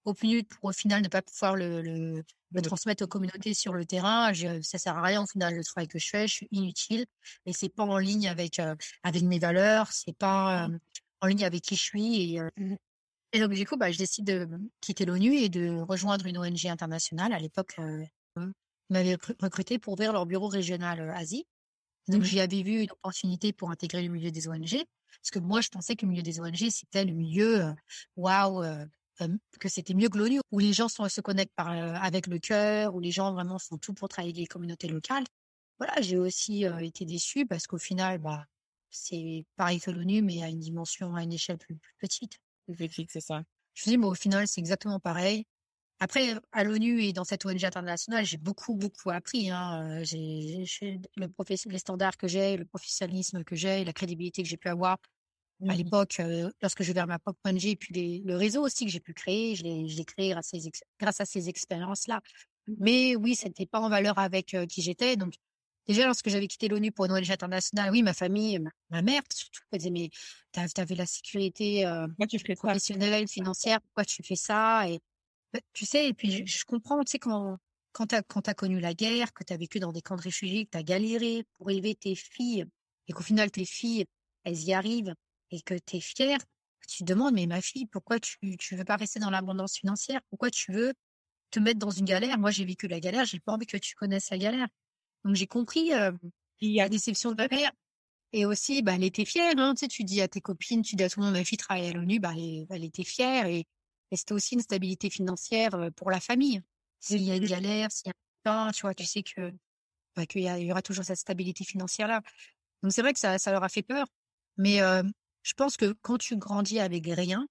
euh, 0.07 0.11
au 0.11 0.13
PNUD 0.13 0.47
pour 0.47 0.65
au 0.69 0.73
final 0.73 1.01
ne 1.01 1.07
pas 1.07 1.21
pouvoir 1.21 1.55
le, 1.55 1.81
le, 1.81 2.23
le 2.51 2.61
transmettre 2.61 3.03
aux 3.03 3.07
communautés 3.07 3.53
sur 3.53 3.73
le 3.73 3.85
terrain. 3.85 4.33
Je, 4.33 4.61
ça 4.61 4.77
sert 4.77 4.97
à 4.97 5.01
rien 5.01 5.23
au 5.23 5.27
final 5.27 5.55
le 5.55 5.63
travail 5.63 5.87
que 5.87 5.99
je 5.99 6.07
fais, 6.09 6.27
je 6.27 6.33
suis 6.33 6.47
inutile 6.51 7.05
et 7.45 7.53
c'est 7.53 7.69
pas 7.69 7.83
en 7.83 7.97
ligne 7.97 8.27
avec 8.27 8.59
euh, 8.59 8.75
avec 9.03 9.23
mes 9.23 9.39
valeurs, 9.39 9.91
c'est 9.91 10.17
pas 10.17 10.67
euh, 10.67 10.77
en 11.21 11.27
ligne 11.27 11.45
avec 11.45 11.61
qui 11.63 11.75
je 11.75 11.83
suis 11.83 12.33
et, 12.33 12.39
euh, 12.39 12.49
et 13.33 13.39
donc 13.39 13.53
du 13.53 13.65
coup 13.65 13.77
bah 13.77 13.91
je 13.91 13.97
décide 13.97 14.25
de 14.25 14.47
quitter 14.81 15.05
l'ONU 15.05 15.33
et 15.35 15.49
de 15.49 15.79
rejoindre 15.81 16.25
une 16.25 16.37
ONG 16.37 16.65
internationale. 16.67 17.33
À 17.33 17.39
l'époque, 17.39 17.75
euh, 17.79 18.03
ils 18.89 18.93
m'avaient 18.93 19.15
recru- 19.15 19.35
recruté 19.41 19.79
pour 19.79 19.93
ouvrir 19.93 20.13
leur 20.13 20.25
bureau 20.25 20.47
régional 20.47 20.99
euh, 21.01 21.13
Asie. 21.13 21.45
Donc, 22.07 22.23
j'y 22.23 22.39
avais 22.39 22.63
vu 22.63 22.81
une 22.83 22.91
opportunité 22.91 23.53
pour 23.53 23.71
intégrer 23.71 24.01
le 24.03 24.09
milieu 24.09 24.31
des 24.31 24.47
ONG. 24.47 24.85
Parce 25.21 25.31
que 25.31 25.39
moi, 25.39 25.61
je 25.61 25.69
pensais 25.69 25.95
que 25.95 26.05
le 26.05 26.11
milieu 26.11 26.23
des 26.23 26.39
ONG, 26.39 26.69
c'était 26.69 27.05
le 27.05 27.13
milieu, 27.13 27.65
euh, 27.65 27.73
waouh, 28.15 28.63
euh, 28.63 28.85
euh, 28.85 28.85
que 29.59 29.69
c'était 29.69 29.93
mieux 29.93 30.09
que 30.09 30.17
l'ONU, 30.17 30.39
où 30.51 30.59
les 30.59 30.73
gens 30.73 30.87
sont, 30.87 31.07
se 31.09 31.21
connectent 31.21 31.55
par, 31.55 31.71
euh, 31.71 31.93
avec 31.95 32.27
le 32.27 32.39
cœur, 32.39 32.95
où 32.95 32.99
les 32.99 33.11
gens 33.11 33.33
vraiment 33.33 33.59
font 33.59 33.77
tout 33.77 33.93
pour 33.93 34.09
travailler 34.09 34.33
avec 34.33 34.41
les 34.41 34.47
communautés 34.47 34.87
locales. 34.87 35.25
Voilà, 35.79 36.01
j'ai 36.01 36.17
aussi 36.17 36.65
euh, 36.65 36.79
été 36.79 37.05
déçue 37.05 37.45
parce 37.45 37.67
qu'au 37.67 37.77
final, 37.77 38.17
bah, 38.19 38.45
c'est 38.89 39.45
pareil 39.55 39.79
que 39.79 39.91
l'ONU, 39.91 40.21
mais 40.21 40.43
à 40.43 40.49
une 40.49 40.59
dimension, 40.59 41.15
à 41.15 41.23
une 41.23 41.33
échelle 41.33 41.57
plus, 41.57 41.75
plus 41.75 41.93
petite. 41.99 42.39
Effectivement, 42.67 43.09
c'est 43.11 43.21
ça. 43.21 43.43
Je 43.73 43.89
me 43.89 43.91
dis, 43.91 43.97
bon, 43.97 44.09
au 44.09 44.15
final, 44.15 44.47
c'est 44.47 44.59
exactement 44.59 44.99
pareil. 44.99 45.45
Après, 45.99 46.35
à 46.51 46.63
l'ONU 46.63 47.01
et 47.01 47.13
dans 47.13 47.23
cette 47.23 47.45
ONG 47.45 47.63
internationale, 47.63 48.23
j'ai 48.23 48.37
beaucoup, 48.37 48.75
beaucoup 48.75 49.09
appris. 49.09 49.49
Hein. 49.49 49.99
Euh, 49.99 50.03
J'ai 50.03 50.99
le 51.15 51.27
les 51.71 51.79
standards 51.79 52.17
que 52.17 52.27
j'ai, 52.27 52.55
le 52.55 52.65
professionnalisme 52.65 53.43
que 53.43 53.55
j'ai, 53.55 53.83
la 53.83 53.93
crédibilité 53.93 54.43
que 54.43 54.49
j'ai 54.49 54.57
pu 54.57 54.69
avoir 54.69 54.97
à 55.67 55.75
Mhm. 55.75 55.75
l'époque 55.75 56.19
euh, 56.19 56.49
lorsque 56.61 56.83
je 56.83 56.87
vais 56.87 56.93
vers 56.93 57.07
ma 57.07 57.19
propre 57.19 57.39
ONG, 57.45 57.71
et 57.71 57.75
puis 57.75 57.93
les- 57.93 58.21
le 58.25 58.35
réseau 58.37 58.63
aussi 58.63 58.85
que 58.85 58.91
j'ai 58.91 58.99
pu 58.99 59.13
créer, 59.13 59.55
je 59.55 59.63
l'ai 59.63 60.05
créé 60.05 60.29
grâce 60.31 60.47
à 60.53 60.59
ces, 60.59 60.67
ex- 60.67 60.81
grâce 60.99 61.21
à 61.21 61.25
ces 61.25 61.49
expériences-là. 61.49 62.21
Mais 62.67 63.15
oui, 63.15 63.35
ça 63.35 63.47
n'était 63.47 63.65
pas 63.65 63.79
en 63.79 63.89
valeur 63.89 64.17
avec 64.19 64.53
euh, 64.53 64.65
qui 64.65 64.81
j'étais. 64.81 65.15
Donc, 65.17 65.33
déjà, 65.87 66.05
lorsque 66.05 66.29
j'avais 66.29 66.47
quitté 66.47 66.67
l'ONU 66.67 66.91
pour 66.91 67.05
une 67.05 67.11
ONG 67.13 67.31
internationale, 67.31 67.91
oui, 67.91 68.03
ma 68.03 68.13
famille, 68.13 68.59
ma, 68.59 68.71
ma 68.89 69.01
mère 69.01 69.21
surtout, 69.33 69.61
elle 69.71 69.79
disait, 69.79 69.91
mais 69.91 70.09
t'avais 70.51 70.95
la 70.95 71.05
sécurité 71.05 71.85
euh, 71.85 72.07
Moi, 72.17 72.27
tu 72.27 72.39
ferais 72.39 72.55
ça? 72.55 72.77
professionnelle, 72.77 73.27
financière, 73.27 73.81
pourquoi 73.81 74.05
tu 74.05 74.23
fais 74.23 74.35
ça? 74.35 74.89
Et 74.89 74.99
bah, 75.53 75.59
tu 75.73 75.85
sais 75.85 76.07
et 76.09 76.13
puis 76.13 76.31
je, 76.31 76.45
je 76.45 76.65
comprends 76.65 77.03
tu 77.03 77.11
sais 77.11 77.19
quand 77.19 77.57
quand 77.93 78.07
t'as 78.07 78.21
quand 78.23 78.41
t'as 78.43 78.53
connu 78.53 78.79
la 78.79 78.93
guerre 78.93 79.33
que 79.33 79.43
t'as 79.43 79.57
vécu 79.57 79.79
dans 79.79 79.91
des 79.93 80.01
camps 80.01 80.15
de 80.17 80.21
réfugiés 80.21 80.65
que 80.65 80.71
t'as 80.71 80.83
galéré 80.83 81.45
pour 81.57 81.71
élever 81.71 81.95
tes 81.95 82.15
filles 82.15 82.65
et 83.07 83.13
qu'au 83.13 83.23
final 83.23 83.51
tes 83.51 83.65
filles 83.65 84.05
elles 84.43 84.59
y 84.63 84.73
arrivent 84.73 85.15
et 85.51 85.61
que 85.61 85.75
t'es 85.75 85.99
fier 85.99 86.39
tu 86.87 86.99
te 86.99 87.03
demandes 87.03 87.33
mais 87.35 87.45
ma 87.45 87.61
fille 87.61 87.85
pourquoi 87.85 88.19
tu 88.19 88.37
tu 88.57 88.75
veux 88.75 88.85
pas 88.85 88.95
rester 88.95 89.19
dans 89.19 89.29
l'abondance 89.29 89.77
financière? 89.77 90.21
Pourquoi 90.29 90.49
tu 90.49 90.71
veux 90.71 90.93
te 91.51 91.59
mettre 91.59 91.79
dans 91.79 91.91
une 91.91 92.05
galère? 92.05 92.37
Moi, 92.37 92.51
j'ai 92.51 92.65
vécu 92.65 92.87
la 92.87 92.99
galère, 92.99 93.25
j'ai 93.25 93.39
pas 93.39 93.53
envie 93.53 93.65
que 93.65 93.77
tu 93.77 93.95
connaisses 93.95 94.29
la 94.31 94.37
galère. 94.37 94.67
Donc, 95.23 95.35
j'ai 95.35 95.47
compris 95.47 95.93
euh, 95.93 96.11
il 96.61 96.71
y 96.71 96.81
a 96.81 96.89
déception 96.89 97.31
de 97.31 97.37
ma 97.37 97.47
mère. 97.49 97.71
Et 98.33 98.45
aussi, 98.45 98.81
bah, 98.81 98.95
elle 98.95 99.03
était 99.03 99.25
fière. 99.25 99.53
Hein, 99.57 99.73
tu 99.75 99.81
sais, 99.81 99.87
tu 99.87 100.03
dis 100.03 100.21
à 100.21 100.27
tes 100.27 100.41
copines, 100.41 100.81
tu 100.81 100.95
dis 100.95 101.03
à 101.03 101.09
tout 101.09 101.19
le 101.21 101.27
monde, 101.27 101.35
ma 101.35 101.43
fille 101.45 101.57
travaille 101.57 101.87
à 101.87 101.93
l'ONU, 101.93 102.19
bah, 102.19 102.33
elle, 102.35 102.83
était 102.83 103.03
fière. 103.03 103.47
Et, 103.47 103.65
c'était 104.13 104.33
aussi 104.33 104.55
une 104.55 104.61
stabilité 104.61 105.09
financière 105.09 105.75
euh, 105.75 105.89
pour 105.91 106.11
la 106.11 106.19
famille. 106.19 106.61
S'il 106.99 107.23
y 107.23 107.31
a 107.31 107.35
une 107.35 107.45
galère, 107.45 107.91
s'il 107.91 108.07
y 108.07 108.49
a 108.49 108.67
un 108.67 108.71
tu 108.71 108.81
vois, 108.81 108.93
tu 108.93 109.05
sais 109.05 109.23
que 109.23 109.53
bah, 110.15 110.25
qu'il 110.25 110.41
y, 110.41 110.45
y, 110.45 110.71
aura 110.71 110.81
toujours 110.81 111.05
cette 111.05 111.17
stabilité 111.19 111.63
financière 111.65 112.07
là. 112.07 112.21
Donc 112.83 112.93
c'est 112.93 113.01
vrai 113.01 113.13
que 113.13 113.19
ça, 113.19 113.37
ça 113.37 113.51
leur 113.51 113.63
a 113.63 113.69
fait 113.69 113.83
peur. 113.83 114.07
Mais 114.57 114.81
euh, 114.81 115.03
je 115.47 115.53
pense 115.53 115.77
que 115.77 115.95
quand 116.01 116.17
tu 116.17 116.35
grandis 116.35 116.79
avec 116.79 117.05
rien 117.07 117.47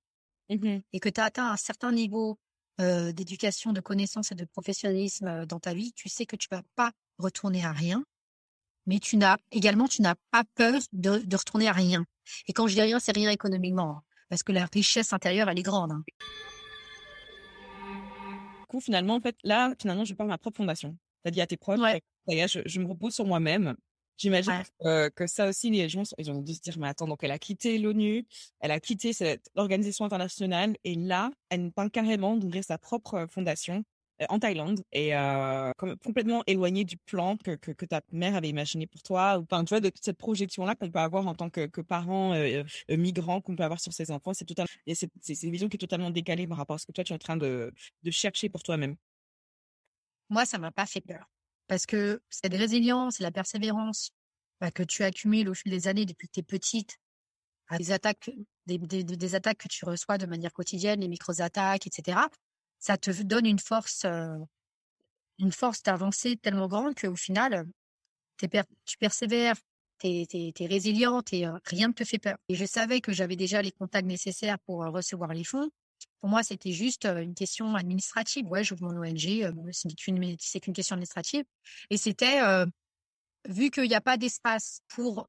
mmh 0.50 0.80
et 0.92 1.00
que 1.00 1.08
tu 1.08 1.20
as 1.20 1.24
atteint 1.24 1.50
un 1.50 1.56
certain 1.56 1.92
niveau 1.92 2.38
euh, 2.78 3.10
d'éducation, 3.12 3.72
de 3.72 3.80
connaissance 3.80 4.32
et 4.32 4.34
de 4.34 4.44
professionnalisme 4.44 5.26
euh, 5.26 5.46
dans 5.46 5.58
ta 5.58 5.72
vie, 5.72 5.92
tu 5.94 6.10
sais 6.10 6.26
que 6.26 6.36
tu 6.36 6.46
vas 6.50 6.62
pas 6.74 6.92
retourner 7.18 7.64
à 7.64 7.72
rien, 7.72 8.04
mais 8.84 8.98
tu 8.98 9.16
n'as 9.16 9.38
également 9.50 9.88
tu 9.88 10.02
n'as 10.02 10.14
pas 10.30 10.44
peur 10.54 10.78
de, 10.92 11.18
de, 11.18 11.36
retourner 11.36 11.68
à 11.68 11.72
rien. 11.72 12.04
Et 12.48 12.52
quand 12.52 12.66
je 12.66 12.74
dis 12.74 12.82
rien, 12.82 13.00
c'est 13.00 13.16
rien 13.16 13.30
économiquement, 13.30 13.90
hein, 13.96 14.02
parce 14.28 14.42
que 14.42 14.52
la 14.52 14.66
richesse 14.66 15.14
intérieure 15.14 15.48
elle 15.48 15.58
est 15.58 15.62
grande. 15.62 15.92
Hein. 15.92 16.04
Du 18.60 18.66
coup, 18.68 18.80
finalement, 18.80 19.14
en 19.14 19.20
fait, 19.20 19.36
là, 19.42 19.74
finalement, 19.80 20.04
je 20.04 20.12
parle 20.12 20.28
de 20.28 20.32
ma 20.32 20.38
propre 20.38 20.58
fondation. 20.58 20.98
Dit 21.24 21.40
à 21.40 21.46
tes 21.46 21.56
proches, 21.56 21.80
ouais. 21.80 22.02
je, 22.28 22.60
je 22.66 22.80
me 22.80 22.86
repose 22.86 23.14
sur 23.14 23.24
moi-même. 23.24 23.74
J'imagine 24.18 24.62
que 24.80 25.26
ça 25.26 25.48
aussi, 25.48 25.70
les 25.70 25.88
gens, 25.88 26.02
ils 26.18 26.30
ont 26.30 26.40
dû 26.40 26.54
se 26.54 26.60
dire, 26.60 26.78
mais 26.78 26.88
attends, 26.88 27.06
donc 27.06 27.22
elle 27.22 27.30
a 27.30 27.38
quitté 27.38 27.78
l'ONU, 27.78 28.26
elle 28.60 28.70
a 28.70 28.80
quitté 28.80 29.12
cette 29.12 29.50
organisation 29.56 30.04
internationale, 30.04 30.76
et 30.84 30.94
là, 30.94 31.30
elle 31.50 31.70
parle 31.72 31.90
carrément 31.90 32.36
d'ouvrir 32.36 32.64
sa 32.64 32.78
propre 32.78 33.26
fondation 33.30 33.84
euh, 34.22 34.26
en 34.30 34.38
Thaïlande 34.38 34.82
et 34.92 35.14
euh, 35.14 35.72
complètement 36.02 36.42
éloignée 36.46 36.84
du 36.84 36.96
plan 36.96 37.36
que, 37.36 37.54
que, 37.54 37.70
que, 37.72 37.84
ta 37.84 38.00
mère 38.12 38.34
avait 38.34 38.48
imaginé 38.48 38.86
pour 38.86 39.02
toi. 39.02 39.38
Enfin, 39.42 39.62
tu 39.64 39.70
vois, 39.70 39.80
de 39.80 39.90
toute 39.90 40.04
cette 40.04 40.16
projection-là 40.16 40.74
qu'on 40.74 40.90
peut 40.90 40.98
avoir 40.98 41.26
en 41.26 41.34
tant 41.34 41.50
que, 41.50 41.66
que 41.66 41.82
parent 41.82 42.32
euh, 42.32 42.62
euh 42.90 42.96
migrant, 42.96 43.42
qu'on 43.42 43.56
peut 43.56 43.62
avoir 43.62 43.80
sur 43.80 43.92
ses 43.92 44.10
enfants, 44.10 44.32
c'est 44.32 44.46
totalement, 44.46 44.68
c'est, 44.94 45.10
c'est 45.20 45.42
une 45.42 45.52
vision 45.52 45.68
qui 45.68 45.76
est 45.76 45.78
totalement 45.78 46.10
décalée 46.10 46.46
par 46.46 46.56
rapport 46.56 46.76
à 46.76 46.78
ce 46.78 46.86
que 46.86 46.92
toi 46.92 47.04
tu 47.04 47.12
es 47.12 47.16
en 47.16 47.18
train 47.18 47.36
de, 47.36 47.72
de 48.02 48.10
chercher 48.10 48.48
pour 48.48 48.62
toi-même. 48.62 48.96
Moi, 50.30 50.46
ça 50.46 50.58
m'a 50.58 50.72
pas 50.72 50.86
fait 50.86 51.02
peur 51.02 51.28
parce 51.66 51.86
que 51.86 52.20
cette 52.30 52.54
résilience 52.54 53.20
et 53.20 53.22
la 53.22 53.30
persévérance 53.30 54.10
bah, 54.60 54.70
que 54.70 54.82
tu 54.82 55.04
accumules 55.04 55.48
au 55.48 55.54
fil 55.54 55.70
des 55.70 55.88
années 55.88 56.06
depuis 56.06 56.28
que 56.28 56.32
tu 56.32 56.40
es 56.40 56.42
petite, 56.42 56.98
des 57.76 57.90
attaques, 57.90 58.30
des, 58.66 59.34
attaques 59.34 59.58
que 59.58 59.68
tu 59.68 59.84
reçois 59.84 60.18
de 60.18 60.26
manière 60.26 60.52
quotidienne, 60.52 61.00
les 61.00 61.08
micro-attaques, 61.08 61.86
etc., 61.86 62.18
ça 62.78 62.96
te 62.96 63.10
donne 63.22 63.46
une 63.46 63.58
force, 63.58 64.04
euh, 64.04 64.36
une 65.38 65.52
force 65.52 65.82
d'avancer 65.82 66.36
tellement 66.36 66.68
grande 66.68 66.94
qu'au 66.94 67.16
final, 67.16 67.66
tu 68.36 68.98
persévères, 68.98 69.56
tu 69.98 70.06
es, 70.08 70.26
es, 70.32 70.66
résiliente 70.66 71.32
et 71.32 71.46
euh, 71.46 71.58
rien 71.64 71.88
ne 71.88 71.92
te 71.92 72.04
fait 72.04 72.18
peur. 72.18 72.36
Et 72.48 72.54
je 72.54 72.64
savais 72.64 73.00
que 73.00 73.12
j'avais 73.12 73.36
déjà 73.36 73.62
les 73.62 73.72
contacts 73.72 74.06
nécessaires 74.06 74.58
pour 74.60 74.84
euh, 74.84 74.90
recevoir 74.90 75.32
les 75.32 75.44
fonds. 75.44 75.70
Pour 76.20 76.30
moi, 76.30 76.42
c'était 76.42 76.72
juste 76.72 77.04
une 77.04 77.34
question 77.34 77.74
administrative. 77.74 78.46
Ouais, 78.46 78.64
j'ouvre 78.64 78.90
mon 78.90 79.00
ONG, 79.00 79.52
c'est 80.40 80.60
qu'une 80.60 80.74
question 80.74 80.94
administrative. 80.94 81.44
Et 81.90 81.96
c'était, 81.96 82.40
vu 83.48 83.70
qu'il 83.70 83.88
n'y 83.88 83.94
a 83.94 84.00
pas 84.00 84.16
d'espace 84.16 84.80
pour 84.88 85.28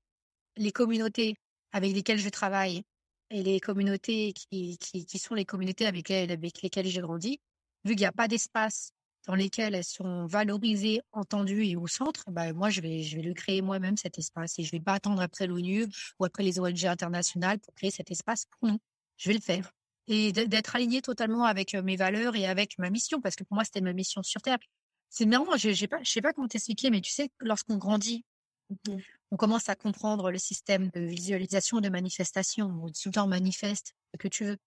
les 0.55 0.71
communautés 0.71 1.35
avec 1.71 1.93
lesquelles 1.93 2.19
je 2.19 2.29
travaille 2.29 2.83
et 3.29 3.43
les 3.43 3.59
communautés 3.59 4.33
qui, 4.33 4.77
qui, 4.77 5.19
sont 5.19 5.35
les 5.35 5.45
communautés 5.45 5.85
avec, 5.85 6.09
lesquelles, 6.09 6.39
lesquelles 6.63 6.87
j'ai 6.87 7.01
grandi, 7.01 7.41
vu 7.83 7.91
qu'il 7.91 8.01
n'y 8.01 8.05
a 8.05 8.11
pas 8.11 8.27
d'espace 8.27 8.91
dans 9.27 9.35
lesquels 9.35 9.75
elles 9.75 9.83
sont 9.83 10.25
valorisées, 10.25 11.01
entendues 11.11 11.65
et 11.67 11.75
au 11.75 11.87
centre, 11.87 12.23
bah, 12.31 12.53
moi, 12.53 12.69
je 12.69 12.79
vais, 12.79 13.03
je 13.03 13.17
vais 13.17 13.21
le 13.21 13.33
créer 13.33 13.61
moi-même, 13.61 13.97
cet 13.97 14.17
espace. 14.17 14.57
Et 14.57 14.63
je 14.63 14.71
vais 14.71 14.79
pas 14.79 14.93
attendre 14.93 15.21
après 15.21 15.47
l'ONU 15.47 15.85
ou 16.19 16.25
après 16.25 16.43
les 16.43 16.59
ONG 16.59 16.85
internationales 16.85 17.59
pour 17.59 17.73
créer 17.75 17.91
cet 17.91 18.09
espace 18.09 18.45
pour 18.45 18.69
nous. 18.69 18.79
Je 19.17 19.29
vais 19.29 19.35
le 19.35 19.41
faire 19.41 19.73
et 20.07 20.31
d'être 20.31 20.75
aligné 20.75 21.01
totalement 21.01 21.43
avec 21.43 21.75
euh, 21.75 21.81
mes 21.81 21.95
valeurs 21.95 22.35
et 22.35 22.45
avec 22.45 22.77
ma 22.77 22.89
mission, 22.89 23.21
parce 23.21 23.35
que 23.35 23.43
pour 23.43 23.55
moi, 23.55 23.63
c'était 23.63 23.81
ma 23.81 23.93
mission 23.93 24.23
sur 24.23 24.41
Terre. 24.41 24.57
C'est 25.09 25.25
marrant, 25.25 25.55
je 25.57 25.85
pas, 25.85 26.01
je 26.03 26.11
sais 26.11 26.21
pas 26.21 26.33
comment 26.33 26.47
t'expliquer, 26.47 26.89
mais 26.89 27.01
tu 27.01 27.11
sais, 27.11 27.29
lorsqu'on 27.39 27.77
grandit, 27.77 28.25
mmh. 28.69 28.97
on 29.31 29.37
commence 29.37 29.69
à 29.69 29.75
comprendre 29.75 30.31
le 30.31 30.37
système 30.37 30.89
de 30.89 31.01
visualisation, 31.01 31.79
de 31.79 31.89
manifestation. 31.89 32.67
On 32.83 32.87
tout 32.87 33.07
le 33.07 33.11
temps 33.11 33.27
manifeste 33.27 33.93
ce 34.13 34.17
que 34.17 34.27
tu 34.27 34.45
veux. 34.45 34.57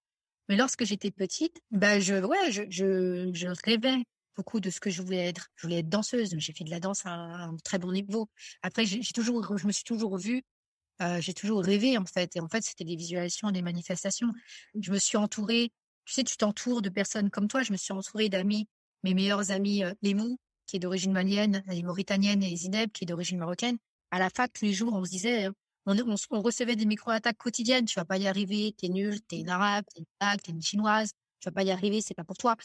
Mais 0.48 0.56
lorsque 0.56 0.84
j'étais 0.84 1.10
petite, 1.10 1.60
ben 1.70 2.00
je, 2.00 2.14
ouais, 2.24 2.50
je, 2.50 2.62
je, 2.70 3.30
je 3.32 3.48
rêvais 3.64 4.02
beaucoup 4.36 4.60
de 4.60 4.70
ce 4.70 4.80
que 4.80 4.90
je 4.90 5.02
voulais 5.02 5.28
être. 5.28 5.48
Je 5.56 5.66
voulais 5.66 5.80
être 5.80 5.88
danseuse. 5.88 6.34
J'ai 6.38 6.52
fait 6.52 6.64
de 6.64 6.70
la 6.70 6.80
danse 6.80 7.04
à 7.04 7.10
un, 7.10 7.56
très 7.58 7.78
bon 7.78 7.92
niveau. 7.92 8.28
Après, 8.62 8.86
j'ai 8.86 9.00
toujours, 9.12 9.56
je 9.58 9.66
me 9.66 9.72
suis 9.72 9.84
toujours 9.84 10.16
vue 10.18 10.42
j'ai 11.20 11.34
toujours 11.34 11.62
rêvé 11.64 11.98
en 11.98 12.04
fait. 12.04 12.36
Et 12.36 12.40
en 12.40 12.48
fait, 12.48 12.62
c'était 12.62 12.84
des 12.84 12.96
visualisations, 12.96 13.50
des 13.50 13.62
manifestations. 13.62 14.28
Je 14.78 14.92
me 14.92 14.98
suis 14.98 15.16
entourée. 15.16 15.72
Tu 16.04 16.14
sais, 16.14 16.24
tu 16.24 16.36
t'entoures 16.36 16.82
de 16.82 16.88
personnes 16.88 17.30
comme 17.30 17.48
toi. 17.48 17.62
Je 17.62 17.72
me 17.72 17.76
suis 17.76 17.92
entourée 17.92 18.28
d'amis, 18.28 18.68
mes 19.04 19.14
meilleurs 19.14 19.50
amis, 19.50 19.84
euh, 19.84 19.92
Lemou, 20.02 20.38
qui 20.66 20.76
est 20.76 20.78
d'origine 20.80 21.12
malienne, 21.12 21.62
et 21.70 21.82
mauritanienne, 21.82 22.42
et 22.42 22.56
Zineb, 22.56 22.90
qui 22.92 23.04
est 23.04 23.06
d'origine 23.06 23.38
marocaine. 23.38 23.78
À 24.10 24.18
la 24.18 24.30
fac, 24.30 24.52
tous 24.52 24.64
les 24.64 24.72
jours, 24.72 24.92
on 24.94 25.04
se 25.04 25.10
disait, 25.10 25.48
on, 25.86 25.96
on, 26.30 26.42
recevait 26.42 26.76
des 26.76 26.86
micro-attaques 26.86 27.38
quotidiennes. 27.38 27.84
Tu 27.86 27.98
vas 27.98 28.04
pas 28.04 28.18
y 28.18 28.26
arriver. 28.26 28.74
T'es 28.76 28.88
nul. 28.88 29.20
T'es 29.22 29.40
une 29.40 29.48
arabe. 29.48 29.84
T'es 29.94 30.00
une 30.00 30.06
blague. 30.20 30.42
T'es 30.42 30.52
une 30.52 30.62
chinoise. 30.62 31.12
Tu 31.40 31.48
vas 31.48 31.52
pas 31.52 31.62
y 31.62 31.70
arriver. 31.70 32.00
C'est 32.00 32.14
pas 32.14 32.24
pour 32.24 32.36
toi. 32.36 32.56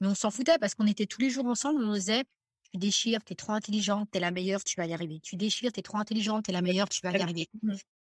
Mais 0.00 0.08
on 0.08 0.14
s'en 0.14 0.30
foutait 0.30 0.58
parce 0.58 0.74
qu'on 0.74 0.86
était 0.86 1.06
tous 1.06 1.20
les 1.20 1.30
jours 1.30 1.46
ensemble. 1.46 1.82
On 1.84 1.94
disait, 1.94 2.24
tu 2.72 2.78
déchires, 2.78 3.22
t'es 3.24 3.34
trop 3.34 3.52
intelligente, 3.52 4.08
t'es 4.10 4.20
la 4.20 4.30
meilleure, 4.30 4.62
tu 4.62 4.74
vas 4.76 4.86
y 4.86 4.92
arriver. 4.92 5.20
Tu 5.20 5.36
déchires, 5.36 5.72
t'es 5.72 5.82
trop 5.82 5.98
intelligente, 5.98 6.44
t'es 6.44 6.52
la 6.52 6.62
meilleure, 6.62 6.88
tu 6.88 7.00
vas 7.02 7.12
y 7.12 7.20
arriver. 7.20 7.48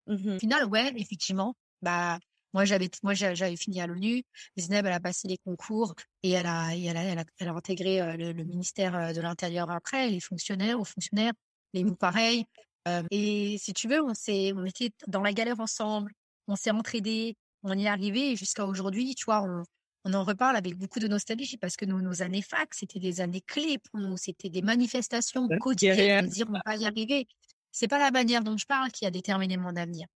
Mmh 0.07 0.35
Au 0.35 0.39
final, 0.39 0.65
ouais, 0.65 0.93
effectivement, 0.95 1.55
bah 1.81 2.19
moi 2.53 2.65
j'avais 2.65 2.89
moi 3.03 3.13
j'avais 3.13 3.55
fini 3.55 3.81
à 3.81 3.87
l'ONU, 3.87 4.23
Zineb 4.57 4.85
elle 4.85 4.93
a 4.93 4.99
passé 4.99 5.27
les 5.27 5.37
concours 5.37 5.95
et 6.23 6.31
elle 6.31 6.47
a 6.47 6.75
elle 6.75 6.97
a, 6.97 7.03
elle 7.03 7.19
a, 7.19 7.23
elle 7.39 7.47
a 7.47 7.53
intégré 7.53 8.01
euh, 8.01 8.17
le, 8.17 8.43
ministère 8.43 8.95
euh, 8.95 9.13
de 9.13 9.21
l'Intérieur 9.21 9.71
après, 9.71 10.09
les 10.09 10.19
fonctionnaires, 10.19 10.79
aux 10.79 10.85
fonctionnaires, 10.85 11.33
les 11.73 11.83
mots 11.83 11.95
pareils. 11.95 12.45
Euh, 12.87 13.03
et 13.11 13.57
si 13.59 13.73
tu 13.73 13.87
veux, 13.87 14.01
on 14.03 14.13
s'est 14.13 14.53
on 14.55 14.65
était 14.65 14.91
dans 15.07 15.21
la 15.21 15.33
galère 15.33 15.59
ensemble, 15.59 16.11
on 16.47 16.55
s'est 16.55 16.71
entraidés, 16.71 17.35
on 17.63 17.77
y 17.77 17.85
est 17.85 17.87
arrivé 17.87 18.35
jusqu'à 18.35 18.65
aujourd'hui, 18.65 19.15
tu 19.15 19.25
vois, 19.25 19.43
on, 19.43 19.63
on 20.03 20.13
en 20.13 20.23
reparle 20.23 20.55
avec 20.55 20.75
beaucoup 20.75 20.99
de 20.99 21.07
nostalgie 21.07 21.57
parce 21.57 21.75
que 21.75 21.85
nos, 21.85 22.01
nos 22.01 22.21
années 22.21 22.41
fac, 22.41 22.73
c'était 22.73 22.99
des 22.99 23.21
années 23.21 23.41
clés 23.41 23.77
pour 23.77 23.99
nous. 23.99 24.17
C'était 24.17 24.49
des 24.49 24.61
manifestations 24.61 25.47
quotidiennes, 25.59 26.27
dire 26.27 26.47
on 26.49 26.59
va 26.65 26.75
y 26.75 26.85
arriver. 26.85 27.27
C'est 27.71 27.87
pas 27.87 27.99
la 27.99 28.11
manière 28.11 28.43
dont 28.43 28.57
je 28.57 28.65
parle 28.65 28.91
qui 28.91 29.05
a 29.05 29.11
déterminé 29.11 29.57
mon 29.57 29.75
avenir. 29.75 30.07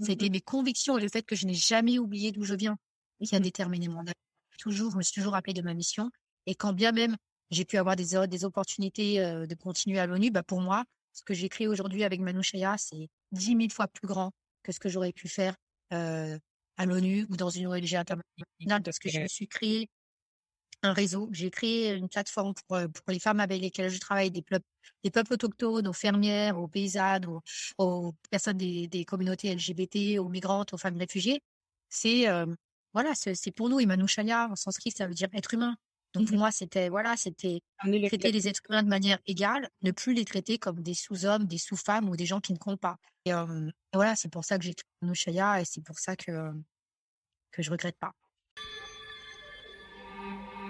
C'était 0.00 0.28
mes 0.28 0.40
convictions 0.40 0.98
et 0.98 1.02
le 1.02 1.08
fait 1.08 1.22
que 1.22 1.36
je 1.36 1.46
n'ai 1.46 1.54
jamais 1.54 1.98
oublié 1.98 2.32
d'où 2.32 2.42
je 2.42 2.54
viens 2.54 2.76
qui 3.24 3.36
a 3.36 3.40
déterminé 3.40 3.88
mon 3.88 4.00
avenir. 4.00 4.14
Toujours, 4.58 4.92
je 4.92 4.96
me 4.96 5.02
suis 5.02 5.14
toujours 5.14 5.32
rappelé 5.32 5.54
de 5.54 5.62
ma 5.62 5.74
mission. 5.74 6.10
Et 6.46 6.54
quand 6.54 6.72
bien 6.72 6.92
même 6.92 7.16
j'ai 7.50 7.64
pu 7.64 7.76
avoir 7.76 7.96
des, 7.96 8.26
des 8.28 8.44
opportunités 8.44 9.20
euh, 9.20 9.46
de 9.46 9.54
continuer 9.54 9.98
à 9.98 10.06
l'ONU, 10.06 10.30
bah 10.30 10.42
pour 10.42 10.60
moi, 10.60 10.84
ce 11.12 11.22
que 11.22 11.46
créé 11.46 11.68
aujourd'hui 11.68 12.02
avec 12.04 12.20
Manouchaya, 12.20 12.76
c'est 12.78 13.08
dix 13.32 13.54
mille 13.54 13.72
fois 13.72 13.86
plus 13.86 14.08
grand 14.08 14.32
que 14.62 14.72
ce 14.72 14.80
que 14.80 14.88
j'aurais 14.88 15.12
pu 15.12 15.28
faire 15.28 15.54
euh, 15.92 16.38
à 16.76 16.86
l'ONU 16.86 17.26
ou 17.30 17.36
dans 17.36 17.50
une 17.50 17.66
ONG 17.66 17.94
internationale 17.94 18.82
parce 18.82 18.98
que 18.98 19.08
je 19.08 19.20
me 19.20 19.28
suis 19.28 19.48
créé 19.48 19.88
un 20.82 20.92
réseau. 20.92 21.28
J'ai 21.32 21.50
créé 21.50 21.92
une 21.94 22.08
plateforme 22.08 22.54
pour, 22.54 22.76
euh, 22.76 22.88
pour 22.88 23.04
les 23.08 23.18
femmes 23.18 23.40
avec 23.40 23.60
lesquelles 23.60 23.90
je 23.90 23.98
travaille, 23.98 24.30
des 24.30 24.42
peuples, 24.42 24.66
des 25.02 25.10
peuples 25.10 25.34
autochtones, 25.34 25.88
aux 25.88 25.92
fermières, 25.92 26.58
aux 26.58 26.68
paysannes, 26.68 27.26
aux, 27.78 28.14
personnes 28.30 28.58
des, 28.58 29.04
communautés 29.06 29.54
LGBT, 29.54 30.18
aux 30.18 30.28
migrantes, 30.28 30.72
aux 30.74 30.78
femmes 30.78 30.98
réfugiées. 30.98 31.40
C'est 31.88 32.28
euh, 32.28 32.46
voilà, 32.92 33.12
c'est 33.14 33.50
pour 33.52 33.68
nous 33.68 33.80
Imanushaya 33.80 34.48
en 34.50 34.56
sanskrit, 34.56 34.92
ça 34.92 35.06
veut 35.06 35.14
dire 35.14 35.28
être 35.34 35.54
humain. 35.54 35.76
Donc 36.14 36.28
pour 36.28 36.36
mmh 36.36 36.38
moi, 36.38 36.50
c'était 36.52 36.88
voilà, 36.88 37.16
c'était 37.16 37.60
traiter 38.06 38.30
les 38.30 38.48
êtres 38.48 38.60
humains 38.68 38.84
de 38.84 38.88
manière 38.88 39.18
égale, 39.26 39.68
ne 39.82 39.90
plus 39.90 40.14
les 40.14 40.24
traiter 40.24 40.58
comme 40.58 40.80
des 40.80 40.94
sous-hommes, 40.94 41.46
des 41.46 41.58
sous-femmes 41.58 42.08
ou 42.08 42.16
des 42.16 42.26
gens 42.26 42.40
qui 42.40 42.52
ne 42.52 42.58
comptent 42.58 42.80
pas. 42.80 42.96
Et, 43.24 43.32
euh, 43.32 43.70
voilà, 43.92 44.14
c'est 44.14 44.30
pour 44.30 44.44
ça 44.44 44.58
que 44.58 44.64
j'ai 44.64 44.74
créé 44.74 44.84
Imanushaya 45.02 45.60
et 45.60 45.64
c'est 45.64 45.82
pour 45.82 45.98
ça 45.98 46.14
que 46.16 46.52
que 47.50 47.62
je 47.62 47.70
regrette 47.70 47.98
pas 47.98 48.12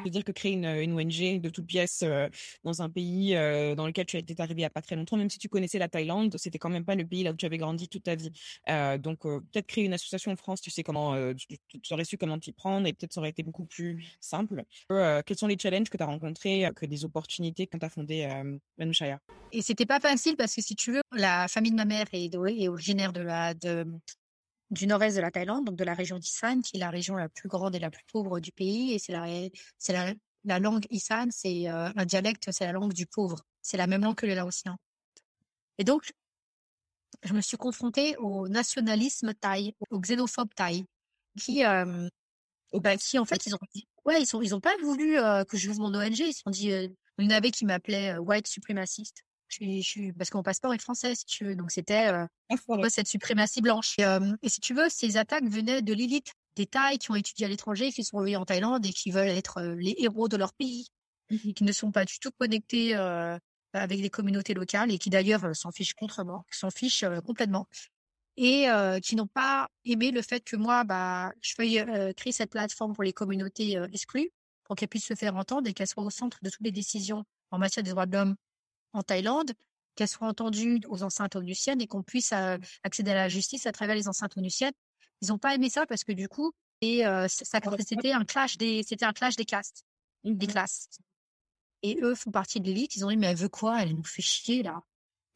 veux 0.04 0.10
dire 0.10 0.24
que 0.24 0.32
créer 0.32 0.52
une, 0.52 0.66
une 0.66 0.92
ONG 0.92 1.40
de 1.40 1.48
toutes 1.48 1.66
pièces 1.66 2.02
euh, 2.02 2.28
dans 2.62 2.82
un 2.82 2.90
pays 2.90 3.34
euh, 3.34 3.74
dans 3.74 3.86
lequel 3.86 4.06
tu 4.06 4.16
étais 4.16 4.40
arrivé 4.40 4.54
il 4.54 4.62
n'y 4.62 4.64
a 4.64 4.70
pas 4.70 4.82
très 4.82 4.96
longtemps, 4.96 5.16
même 5.16 5.30
si 5.30 5.38
tu 5.38 5.48
connaissais 5.48 5.78
la 5.78 5.88
Thaïlande, 5.88 6.36
c'était 6.38 6.58
quand 6.58 6.68
même 6.70 6.84
pas 6.84 6.94
le 6.94 7.06
pays 7.06 7.24
là 7.24 7.32
où 7.32 7.36
tu 7.36 7.46
avais 7.46 7.58
grandi 7.58 7.88
toute 7.88 8.04
ta 8.04 8.14
vie. 8.14 8.30
Euh, 8.68 8.98
donc 8.98 9.22
peut-être 9.22 9.66
créer 9.66 9.84
une 9.84 9.92
association 9.92 10.32
en 10.32 10.36
France, 10.36 10.60
tu 10.60 10.70
sais 10.70 10.82
comment, 10.82 11.34
tu, 11.34 11.46
tu, 11.82 11.94
aurais 11.94 12.04
su 12.04 12.16
comment 12.16 12.38
t'y 12.38 12.52
prendre 12.52 12.86
et 12.86 12.92
peut-être 12.92 13.12
ça 13.12 13.20
aurait 13.20 13.30
été 13.30 13.42
beaucoup 13.42 13.64
plus 13.64 14.04
simple. 14.20 14.64
quels 14.88 15.36
sont 15.36 15.46
les 15.46 15.58
challenges 15.58 15.90
que 15.90 15.96
tu 15.96 16.02
as 16.02 16.06
rencontrés, 16.06 16.70
que 16.76 16.86
des 16.86 17.04
opportunités 17.04 17.66
quand 17.66 17.78
tu 17.78 17.86
as 17.86 17.90
fondé 17.90 18.28
Manushaya 18.78 19.20
Et 19.52 19.62
c'était 19.62 19.86
pas 19.86 20.00
facile 20.00 20.36
parce 20.36 20.54
que 20.54 20.62
si 20.62 20.76
tu 20.76 20.92
veux, 20.92 21.02
la 21.12 21.48
famille 21.48 21.72
de 21.72 21.76
ma 21.76 21.84
mère 21.84 22.06
est, 22.12 22.32
est 22.34 22.68
originaire 22.68 23.12
de 23.12 23.20
la 23.20 23.54
de 23.54 23.86
du 24.74 24.86
nord-est 24.86 25.16
de 25.16 25.20
la 25.20 25.30
Thaïlande, 25.30 25.64
donc 25.64 25.76
de 25.76 25.84
la 25.84 25.94
région 25.94 26.18
d'Isan, 26.18 26.60
qui 26.60 26.76
est 26.76 26.80
la 26.80 26.90
région 26.90 27.16
la 27.16 27.28
plus 27.28 27.48
grande 27.48 27.74
et 27.74 27.78
la 27.78 27.90
plus 27.90 28.04
pauvre 28.12 28.40
du 28.40 28.52
pays, 28.52 28.92
et 28.92 28.98
c'est 28.98 29.12
la, 29.12 29.26
c'est 29.78 29.92
la, 29.92 30.12
la 30.44 30.58
langue 30.58 30.86
Isan, 30.90 31.26
c'est 31.30 31.68
euh, 31.68 31.90
un 31.96 32.04
dialecte, 32.04 32.50
c'est 32.52 32.66
la 32.66 32.72
langue 32.72 32.92
du 32.92 33.06
pauvre. 33.06 33.44
C'est 33.62 33.78
la 33.78 33.86
même 33.86 34.02
langue 34.02 34.14
que 34.14 34.26
le 34.26 34.34
laotien. 34.34 34.76
Et 35.78 35.84
donc, 35.84 36.12
je 37.22 37.32
me 37.32 37.40
suis 37.40 37.56
confrontée 37.56 38.16
au 38.18 38.48
nationalisme 38.48 39.32
thaï, 39.34 39.74
au 39.90 39.98
xénophobe 40.00 40.52
thaï, 40.54 40.84
qui, 41.38 41.64
euh, 41.64 42.08
bah, 42.74 42.96
qui 42.96 43.18
en 43.18 43.24
fait, 43.24 43.46
ils 43.46 43.54
ont, 43.54 43.58
ouais, 44.04 44.20
ils 44.20 44.26
sont, 44.26 44.42
ils 44.42 44.54
ont 44.54 44.60
pas 44.60 44.76
voulu 44.82 45.18
euh, 45.18 45.44
que 45.44 45.56
vive 45.56 45.78
mon 45.78 45.94
ONG. 45.94 46.18
Ils 46.18 46.34
se 46.34 46.48
dit, 46.50 46.72
euh, 46.72 46.88
il 47.18 47.24
y 47.24 47.28
en 47.28 47.36
avait 47.36 47.50
qui 47.50 47.64
m'appelait 47.64 48.18
white 48.18 48.46
suprémaciste. 48.46 49.24
Je 49.60 49.80
suis, 49.82 50.12
parce 50.12 50.30
que 50.30 50.36
mon 50.36 50.42
passeport 50.42 50.74
est 50.74 50.80
français, 50.80 51.14
si 51.14 51.24
tu 51.26 51.44
veux. 51.44 51.56
Donc 51.56 51.70
c'était 51.70 52.08
euh, 52.08 52.88
cette 52.88 53.06
suprématie 53.06 53.60
blanche. 53.60 53.98
Et, 53.98 54.04
et, 54.42 54.48
si 54.48 54.60
tu 54.60 54.74
veux, 54.74 54.88
ces 54.88 55.16
attaques 55.16 55.44
venaient 55.44 55.82
de 55.82 55.92
l'élite 55.92 56.32
des 56.56 56.66
Thaïs 56.66 56.98
qui 56.98 57.10
ont 57.10 57.14
étudié 57.14 57.46
à 57.46 57.48
l'étranger, 57.48 57.92
qui 57.92 58.04
sont 58.04 58.20
venus 58.20 58.36
en 58.36 58.44
Thaïlande 58.44 58.84
et 58.86 58.92
qui 58.92 59.10
veulent 59.10 59.28
être 59.28 59.62
les 59.62 59.94
héros 59.98 60.28
de 60.28 60.36
leur 60.36 60.52
pays, 60.52 60.88
mmh 61.30 61.52
qui 61.54 61.64
ne 61.64 61.72
sont 61.72 61.90
pas 61.90 62.04
du 62.04 62.18
tout 62.18 62.30
connectés 62.38 62.94
avec 63.72 63.98
les 63.98 64.10
communautés 64.10 64.54
locales 64.54 64.92
et 64.92 64.98
qui 64.98 65.10
d'ailleurs 65.10 65.56
s'en 65.56 65.72
fichent 65.72 65.94
contre 65.94 66.24
s'en 66.50 66.70
fichent 66.70 67.04
complètement 67.24 67.66
et 68.36 68.66
qui 69.02 69.16
n'ont 69.16 69.26
pas 69.26 69.68
aimé 69.84 70.10
le 70.10 70.22
fait 70.22 70.40
que 70.40 70.56
moi, 70.56 70.84
bah, 70.84 71.32
je 71.40 71.54
veuille 71.58 72.14
créer 72.14 72.32
cette 72.32 72.50
plateforme 72.50 72.92
pour 72.92 73.04
les 73.04 73.12
communautés 73.12 73.78
exclues, 73.92 74.30
pour 74.64 74.76
qu'elles 74.76 74.88
puissent 74.88 75.06
se 75.06 75.14
faire 75.14 75.36
entendre 75.36 75.68
et 75.68 75.72
qu'elles 75.72 75.88
soient 75.88 76.04
au 76.04 76.10
centre 76.10 76.38
de 76.42 76.50
toutes 76.50 76.64
les 76.64 76.72
décisions 76.72 77.24
en 77.50 77.58
matière 77.58 77.82
des 77.82 77.90
droits 77.90 78.06
de 78.06 78.12
l'homme 78.12 78.36
en 78.94 79.02
Thaïlande, 79.02 79.52
qu'elles 79.94 80.08
soient 80.08 80.28
entendues 80.28 80.80
aux 80.88 81.02
enceintes 81.02 81.36
onusiennes 81.36 81.80
et 81.80 81.86
qu'on 81.86 82.02
puisse 82.02 82.32
accéder 82.82 83.10
à 83.10 83.14
la 83.14 83.28
justice 83.28 83.66
à 83.66 83.72
travers 83.72 83.94
les 83.94 84.08
enceintes 84.08 84.36
onusiennes. 84.36 84.72
Ils 85.20 85.28
n'ont 85.28 85.38
pas 85.38 85.54
aimé 85.54 85.70
ça 85.70 85.86
parce 85.86 86.04
que 86.04 86.12
du 86.12 86.28
coup, 86.28 86.52
et 86.80 87.02
ça, 87.28 87.60
c'était 87.78 88.12
un 88.12 88.24
clash 88.24 88.56
des, 88.56 88.82
c'était 88.82 89.04
un 89.04 89.12
clash 89.12 89.36
des 89.36 89.44
castes, 89.44 89.84
des 90.24 90.46
classes. 90.46 90.88
Et 91.82 91.98
eux 92.02 92.14
font 92.14 92.30
partie 92.30 92.60
de 92.60 92.66
l'élite. 92.66 92.96
Ils 92.96 93.04
ont 93.04 93.10
dit 93.10 93.16
mais 93.16 93.26
elle 93.28 93.36
veut 93.36 93.48
quoi? 93.48 93.82
Elle 93.82 93.94
nous 93.94 94.04
fait 94.04 94.22
chier 94.22 94.62
là. 94.62 94.82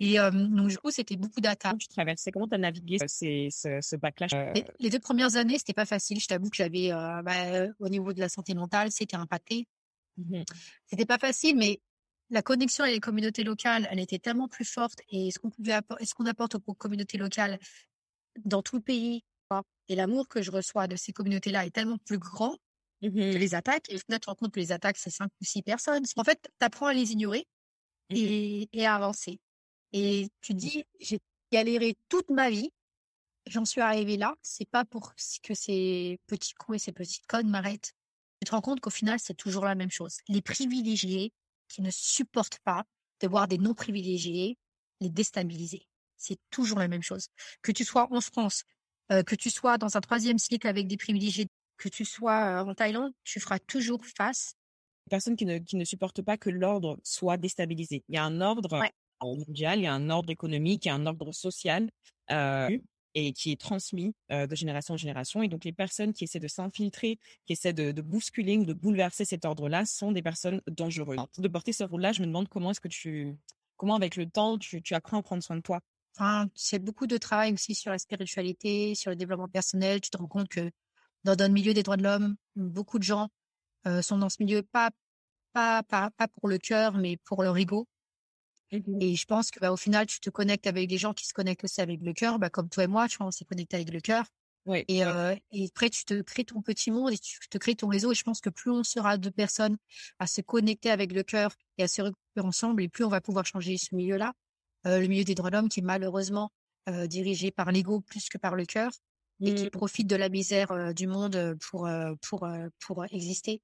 Et 0.00 0.18
euh, 0.18 0.30
donc 0.30 0.68
du 0.68 0.78
coup, 0.78 0.90
c'était 0.90 1.16
beaucoup 1.16 1.40
d'attaques. 1.40 1.78
Tu 1.78 1.88
traversais? 1.88 2.30
Comment 2.30 2.46
t'as 2.46 2.58
navigué 2.58 2.98
ces, 3.06 3.48
ce, 3.50 3.80
ce 3.80 3.96
backlash 3.96 4.32
euh... 4.32 4.52
les, 4.78 4.90
deux 4.90 5.00
premières 5.00 5.36
années, 5.36 5.58
c'était 5.58 5.72
pas 5.72 5.86
facile. 5.86 6.20
Je 6.20 6.26
t'avoue 6.26 6.50
que 6.50 6.56
j'avais, 6.56 6.92
euh, 6.92 7.22
bah, 7.22 7.66
au 7.80 7.88
niveau 7.88 8.12
de 8.12 8.20
la 8.20 8.28
santé 8.28 8.54
mentale, 8.54 8.92
c'était 8.92 9.16
impacté. 9.16 9.66
Mmh 10.16 10.42
c'était 10.86 11.06
pas 11.06 11.18
facile, 11.18 11.56
mais 11.56 11.80
la 12.30 12.42
connexion 12.42 12.84
avec 12.84 12.94
les 12.94 13.00
communautés 13.00 13.44
locales, 13.44 13.88
elle 13.90 14.00
était 14.00 14.18
tellement 14.18 14.48
plus 14.48 14.64
forte. 14.64 15.00
Et 15.10 15.30
ce 15.30 15.38
qu'on 15.38 15.50
pouvait 15.50 15.78
ce 16.02 16.14
qu'on 16.14 16.26
apporte 16.26 16.54
aux 16.54 16.74
communautés 16.74 17.18
locales 17.18 17.58
dans 18.44 18.62
tout 18.62 18.76
le 18.76 18.82
pays, 18.82 19.24
et 19.88 19.94
l'amour 19.94 20.28
que 20.28 20.42
je 20.42 20.50
reçois 20.50 20.86
de 20.86 20.96
ces 20.96 21.12
communautés-là 21.12 21.64
est 21.64 21.70
tellement 21.70 21.98
plus 21.98 22.18
grand 22.18 22.56
mmh 23.00 23.08
que 23.08 23.38
les 23.38 23.54
attaques. 23.54 23.90
Et 23.90 23.96
au 23.96 23.98
final, 23.98 24.20
tu 24.20 24.26
te 24.26 24.30
rends 24.30 24.36
compte 24.36 24.52
que 24.52 24.60
les 24.60 24.72
attaques, 24.72 24.98
c'est 24.98 25.10
cinq 25.10 25.30
ou 25.40 25.44
six 25.44 25.62
personnes. 25.62 26.04
En 26.16 26.24
fait, 26.24 26.42
tu 26.42 26.64
apprends 26.64 26.86
à 26.86 26.92
les 26.92 27.12
ignorer 27.12 27.46
mmh 28.10 28.16
et, 28.16 28.68
et 28.72 28.86
à 28.86 28.94
avancer. 28.94 29.40
Et 29.92 30.28
tu 30.42 30.52
dis, 30.52 30.84
j'ai 31.00 31.20
galéré 31.50 31.96
toute 32.08 32.28
ma 32.30 32.50
vie. 32.50 32.70
J'en 33.46 33.64
suis 33.64 33.80
arrivée 33.80 34.18
là. 34.18 34.34
C'est 34.42 34.68
pas 34.68 34.84
pour 34.84 35.14
que 35.42 35.54
ces 35.54 36.20
petits 36.26 36.52
coups 36.52 36.76
et 36.76 36.78
ces 36.78 36.92
petites 36.92 37.26
connes 37.26 37.48
m'arrêtent. 37.48 37.92
Tu 38.40 38.46
te 38.46 38.50
rends 38.50 38.60
compte 38.60 38.80
qu'au 38.80 38.90
final, 38.90 39.18
c'est 39.18 39.34
toujours 39.34 39.64
la 39.64 39.74
même 39.74 39.90
chose. 39.90 40.18
Les 40.28 40.42
privilégiés 40.42 41.32
qui 41.68 41.82
ne 41.82 41.90
supportent 41.90 42.58
pas 42.64 42.84
de 43.20 43.28
voir 43.28 43.48
des 43.48 43.58
non 43.58 43.74
privilégiés 43.74 44.56
les 45.00 45.10
déstabiliser. 45.10 45.86
C'est 46.16 46.38
toujours 46.50 46.78
la 46.78 46.88
même 46.88 47.02
chose. 47.02 47.28
Que 47.62 47.72
tu 47.72 47.84
sois 47.84 48.08
en 48.10 48.20
France, 48.20 48.64
euh, 49.12 49.22
que 49.22 49.34
tu 49.34 49.50
sois 49.50 49.78
dans 49.78 49.96
un 49.96 50.00
troisième 50.00 50.38
cycle 50.38 50.66
avec 50.66 50.88
des 50.88 50.96
privilégiés, 50.96 51.46
que 51.76 51.88
tu 51.88 52.04
sois 52.04 52.62
euh, 52.62 52.64
en 52.64 52.74
Thaïlande, 52.74 53.12
tu 53.24 53.38
feras 53.40 53.58
toujours 53.60 54.04
face. 54.04 54.54
Personnes 55.08 55.36
qui 55.36 55.46
ne, 55.46 55.58
qui 55.58 55.76
ne 55.76 55.84
supportent 55.84 56.22
pas 56.22 56.36
que 56.36 56.50
l'ordre 56.50 56.98
soit 57.02 57.36
déstabilisé. 57.36 58.04
Il 58.08 58.16
y 58.16 58.18
a 58.18 58.24
un 58.24 58.40
ordre 58.40 58.82
mondial, 59.22 59.78
il 59.78 59.82
y 59.82 59.86
a 59.86 59.94
un 59.94 60.10
ordre 60.10 60.30
économique, 60.30 60.84
il 60.84 60.88
y 60.88 60.90
a 60.90 60.94
un 60.94 61.06
ordre 61.06 61.32
social 61.32 61.88
euh, 62.30 62.68
et 63.26 63.32
qui 63.32 63.50
est 63.52 63.60
transmis 63.60 64.14
euh, 64.30 64.46
de 64.46 64.54
génération 64.54 64.94
en 64.94 64.96
génération. 64.96 65.42
Et 65.42 65.48
donc 65.48 65.64
les 65.64 65.72
personnes 65.72 66.12
qui 66.12 66.24
essaient 66.24 66.38
de 66.38 66.48
s'infiltrer, 66.48 67.18
qui 67.46 67.52
essaient 67.52 67.72
de, 67.72 67.90
de 67.92 68.02
bousculer 68.02 68.56
ou 68.56 68.64
de 68.64 68.72
bouleverser 68.72 69.24
cet 69.24 69.44
ordre-là 69.44 69.84
sont 69.86 70.12
des 70.12 70.22
personnes 70.22 70.60
dangereuses. 70.68 71.18
De 71.38 71.48
porter 71.48 71.72
ce 71.72 71.84
rôle-là, 71.84 72.12
je 72.12 72.20
me 72.20 72.26
demande 72.26 72.48
comment 72.48 72.70
est-ce 72.70 72.80
que 72.80 72.88
tu, 72.88 73.36
comment 73.76 73.96
avec 73.96 74.16
le 74.16 74.28
temps 74.28 74.58
tu, 74.58 74.82
tu 74.82 74.94
apprends 74.94 75.18
à 75.18 75.22
prendre 75.22 75.42
soin 75.42 75.56
de 75.56 75.62
toi? 75.62 75.80
Enfin, 76.16 76.48
c'est 76.54 76.78
beaucoup 76.78 77.06
de 77.06 77.16
travail 77.16 77.52
aussi 77.52 77.74
sur 77.74 77.90
la 77.90 77.98
spiritualité, 77.98 78.94
sur 78.94 79.10
le 79.10 79.16
développement 79.16 79.48
personnel. 79.48 80.00
Tu 80.00 80.10
te 80.10 80.18
rends 80.18 80.26
compte 80.26 80.48
que 80.48 80.70
dans, 81.24 81.36
dans 81.36 81.46
le 81.46 81.52
milieu 81.52 81.74
des 81.74 81.82
droits 81.82 81.96
de 81.96 82.02
l'homme, 82.02 82.36
beaucoup 82.56 82.98
de 82.98 83.04
gens 83.04 83.28
euh, 83.86 84.02
sont 84.02 84.18
dans 84.18 84.28
ce 84.28 84.42
milieu 84.42 84.62
pas, 84.62 84.90
pas, 85.52 85.82
pas, 85.82 86.10
pas 86.16 86.28
pour 86.28 86.48
le 86.48 86.58
cœur, 86.58 86.94
mais 86.94 87.16
pour 87.24 87.42
leur 87.42 87.56
ego. 87.56 87.86
Mmh 88.72 89.00
et 89.00 89.16
je 89.16 89.24
pense 89.24 89.50
que 89.50 89.60
bah, 89.60 89.72
au 89.72 89.76
final, 89.76 90.06
tu 90.06 90.20
te 90.20 90.30
connectes 90.30 90.66
avec 90.66 90.88
des 90.88 90.98
gens 90.98 91.14
qui 91.14 91.26
se 91.26 91.32
connectent 91.32 91.64
aussi 91.64 91.80
avec 91.80 92.00
le 92.02 92.12
cœur, 92.12 92.38
bah, 92.38 92.50
comme 92.50 92.68
toi 92.68 92.84
et 92.84 92.86
moi, 92.86 93.08
tu 93.08 93.16
vois, 93.18 93.26
on 93.26 93.30
s'est 93.30 93.44
connecté 93.44 93.76
avec 93.76 93.90
le 93.90 94.00
cœur. 94.00 94.26
Oui. 94.66 94.84
Et, 94.88 95.04
euh, 95.04 95.34
et 95.50 95.66
après, 95.66 95.88
tu 95.88 96.04
te 96.04 96.20
crées 96.20 96.44
ton 96.44 96.60
petit 96.60 96.90
monde 96.90 97.12
et 97.12 97.18
tu 97.18 97.38
te 97.48 97.56
crées 97.56 97.74
ton 97.74 97.88
réseau. 97.88 98.12
Et 98.12 98.14
je 98.14 98.22
pense 98.22 98.40
que 98.40 98.50
plus 98.50 98.70
on 98.70 98.84
sera 98.84 99.16
de 99.16 99.30
personnes 99.30 99.78
à 100.18 100.26
se 100.26 100.42
connecter 100.42 100.90
avec 100.90 101.12
le 101.12 101.22
cœur 101.22 101.54
et 101.78 101.84
à 101.84 101.88
se 101.88 102.02
récupérer 102.02 102.46
ensemble, 102.46 102.82
et 102.82 102.88
plus 102.88 103.04
on 103.04 103.08
va 103.08 103.22
pouvoir 103.22 103.46
changer 103.46 103.78
ce 103.78 103.94
milieu-là. 103.94 104.34
Euh, 104.86 105.00
le 105.00 105.06
milieu 105.06 105.24
des 105.24 105.34
droits 105.34 105.50
de 105.50 105.56
l'homme 105.56 105.68
qui 105.68 105.80
est 105.80 105.82
malheureusement 105.82 106.52
euh, 106.88 107.06
dirigé 107.06 107.50
par 107.50 107.72
l'ego 107.72 108.00
plus 108.00 108.28
que 108.28 108.38
par 108.38 108.54
le 108.54 108.66
cœur 108.66 108.92
et 109.40 109.54
qui 109.54 109.66
mmh. 109.66 109.70
profite 109.70 110.06
de 110.06 110.16
la 110.16 110.28
misère 110.28 110.92
du 110.94 111.06
monde 111.06 111.56
pour 111.60 111.88
pour 112.22 112.48
pour 112.80 113.04
exister. 113.06 113.62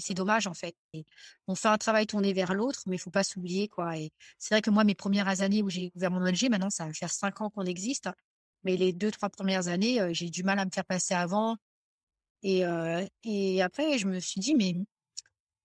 Et 0.00 0.02
c'est 0.02 0.14
dommage, 0.14 0.46
en 0.46 0.54
fait. 0.54 0.74
Et 0.94 1.04
on 1.46 1.54
fait 1.54 1.68
un 1.68 1.76
travail 1.76 2.06
tourné 2.06 2.32
vers 2.32 2.54
l'autre, 2.54 2.84
mais 2.86 2.96
il 2.96 2.98
faut 2.98 3.10
pas 3.10 3.22
s'oublier, 3.22 3.68
quoi. 3.68 3.98
Et 3.98 4.12
c'est 4.38 4.54
vrai 4.54 4.62
que 4.62 4.70
moi, 4.70 4.82
mes 4.82 4.94
premières 4.94 5.42
années 5.42 5.62
où 5.62 5.68
j'ai 5.68 5.92
ouvert 5.94 6.10
mon 6.10 6.26
ONG, 6.26 6.48
maintenant, 6.48 6.70
ça 6.70 6.86
va 6.86 6.92
faire 6.94 7.12
cinq 7.12 7.42
ans 7.42 7.50
qu'on 7.50 7.66
existe. 7.66 8.08
Mais 8.64 8.78
les 8.78 8.94
deux, 8.94 9.10
trois 9.10 9.28
premières 9.28 9.68
années, 9.68 10.00
euh, 10.00 10.08
j'ai 10.14 10.30
du 10.30 10.42
mal 10.42 10.58
à 10.58 10.64
me 10.64 10.70
faire 10.70 10.86
passer 10.86 11.12
avant. 11.12 11.58
Et, 12.42 12.64
euh, 12.64 13.04
et 13.24 13.60
après, 13.60 13.98
je 13.98 14.06
me 14.06 14.20
suis 14.20 14.40
dit, 14.40 14.54
mais 14.54 14.74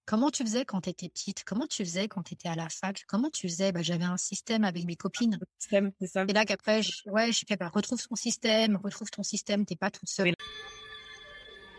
comment 0.04 0.32
tu 0.32 0.44
faisais 0.44 0.66
quand 0.66 0.82
tu 0.82 0.90
étais 0.90 1.08
petite? 1.08 1.46
Comment 1.46 1.66
tu 1.66 1.86
faisais 1.86 2.10
quand 2.10 2.24
tu 2.24 2.34
étais 2.34 2.50
à 2.50 2.56
la 2.56 2.68
fac? 2.68 3.06
Comment 3.08 3.30
tu 3.30 3.48
faisais? 3.48 3.72
Bah, 3.72 3.84
J'avais 3.84 4.04
un 4.04 4.18
système 4.18 4.66
avec 4.66 4.84
mes 4.84 4.98
copines. 4.98 5.40
Système, 5.60 5.94
c'est 6.02 6.08
ça. 6.08 6.26
Et 6.28 6.34
là 6.34 6.44
qu'après, 6.44 6.84
je, 6.84 6.92
ouais, 7.10 7.32
je 7.32 7.46
fais, 7.48 7.56
bah, 7.56 7.70
retrouve 7.70 8.06
ton 8.06 8.16
système, 8.18 8.76
retrouve 8.84 9.10
ton 9.10 9.24
système, 9.24 9.66
t'es 9.66 9.78
pas 9.78 9.92
toute 9.92 10.10
seule. 10.10 10.34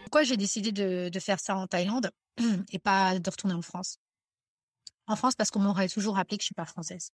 Pourquoi 0.04 0.22
j'ai 0.22 0.36
décidé 0.36 0.70
de, 0.70 1.08
de 1.08 1.20
faire 1.20 1.40
ça 1.40 1.56
en 1.56 1.66
Thaïlande? 1.66 2.12
et 2.72 2.78
pas 2.78 3.18
de 3.18 3.30
retourner 3.30 3.54
en 3.54 3.62
France. 3.62 3.98
En 5.06 5.16
France, 5.16 5.34
parce 5.34 5.50
qu'on 5.50 5.60
m'aurait 5.60 5.88
toujours 5.88 6.16
rappelé 6.16 6.36
que 6.36 6.42
je 6.42 6.46
suis 6.46 6.54
pas 6.54 6.66
française. 6.66 7.10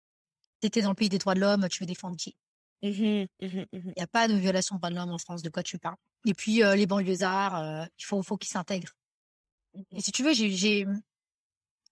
T'étais 0.61 0.81
dans 0.81 0.89
le 0.89 0.95
pays 0.95 1.09
des 1.09 1.17
droits 1.17 1.35
de 1.35 1.39
l'homme, 1.39 1.67
tu 1.69 1.83
veux 1.83 1.87
défendre 1.87 2.15
qui? 2.15 2.35
Mmh 2.83 2.89
mmh 2.89 3.25
mmh 3.41 3.65
Il 3.73 3.93
n'y 3.95 4.03
a 4.03 4.07
pas 4.07 4.27
de 4.27 4.33
violation 4.33 4.75
des 4.75 4.79
droits 4.79 4.89
de 4.89 4.95
l'homme 4.95 5.11
en 5.11 5.17
France. 5.17 5.41
De 5.41 5.49
quoi 5.49 5.63
tu 5.63 5.77
parles 5.77 5.97
Et 6.25 6.33
puis 6.33 6.63
euh, 6.63 6.75
les 6.75 6.85
banlieusards, 6.85 7.55
euh, 7.55 7.85
il 7.99 8.05
faut, 8.05 8.21
faut 8.23 8.37
qu'ils 8.37 8.51
s'intègrent. 8.51 8.93
Et 9.91 10.01
si 10.01 10.11
tu 10.11 10.23
veux, 10.23 10.33
j'ai, 10.33 10.51
j'ai, 10.51 10.85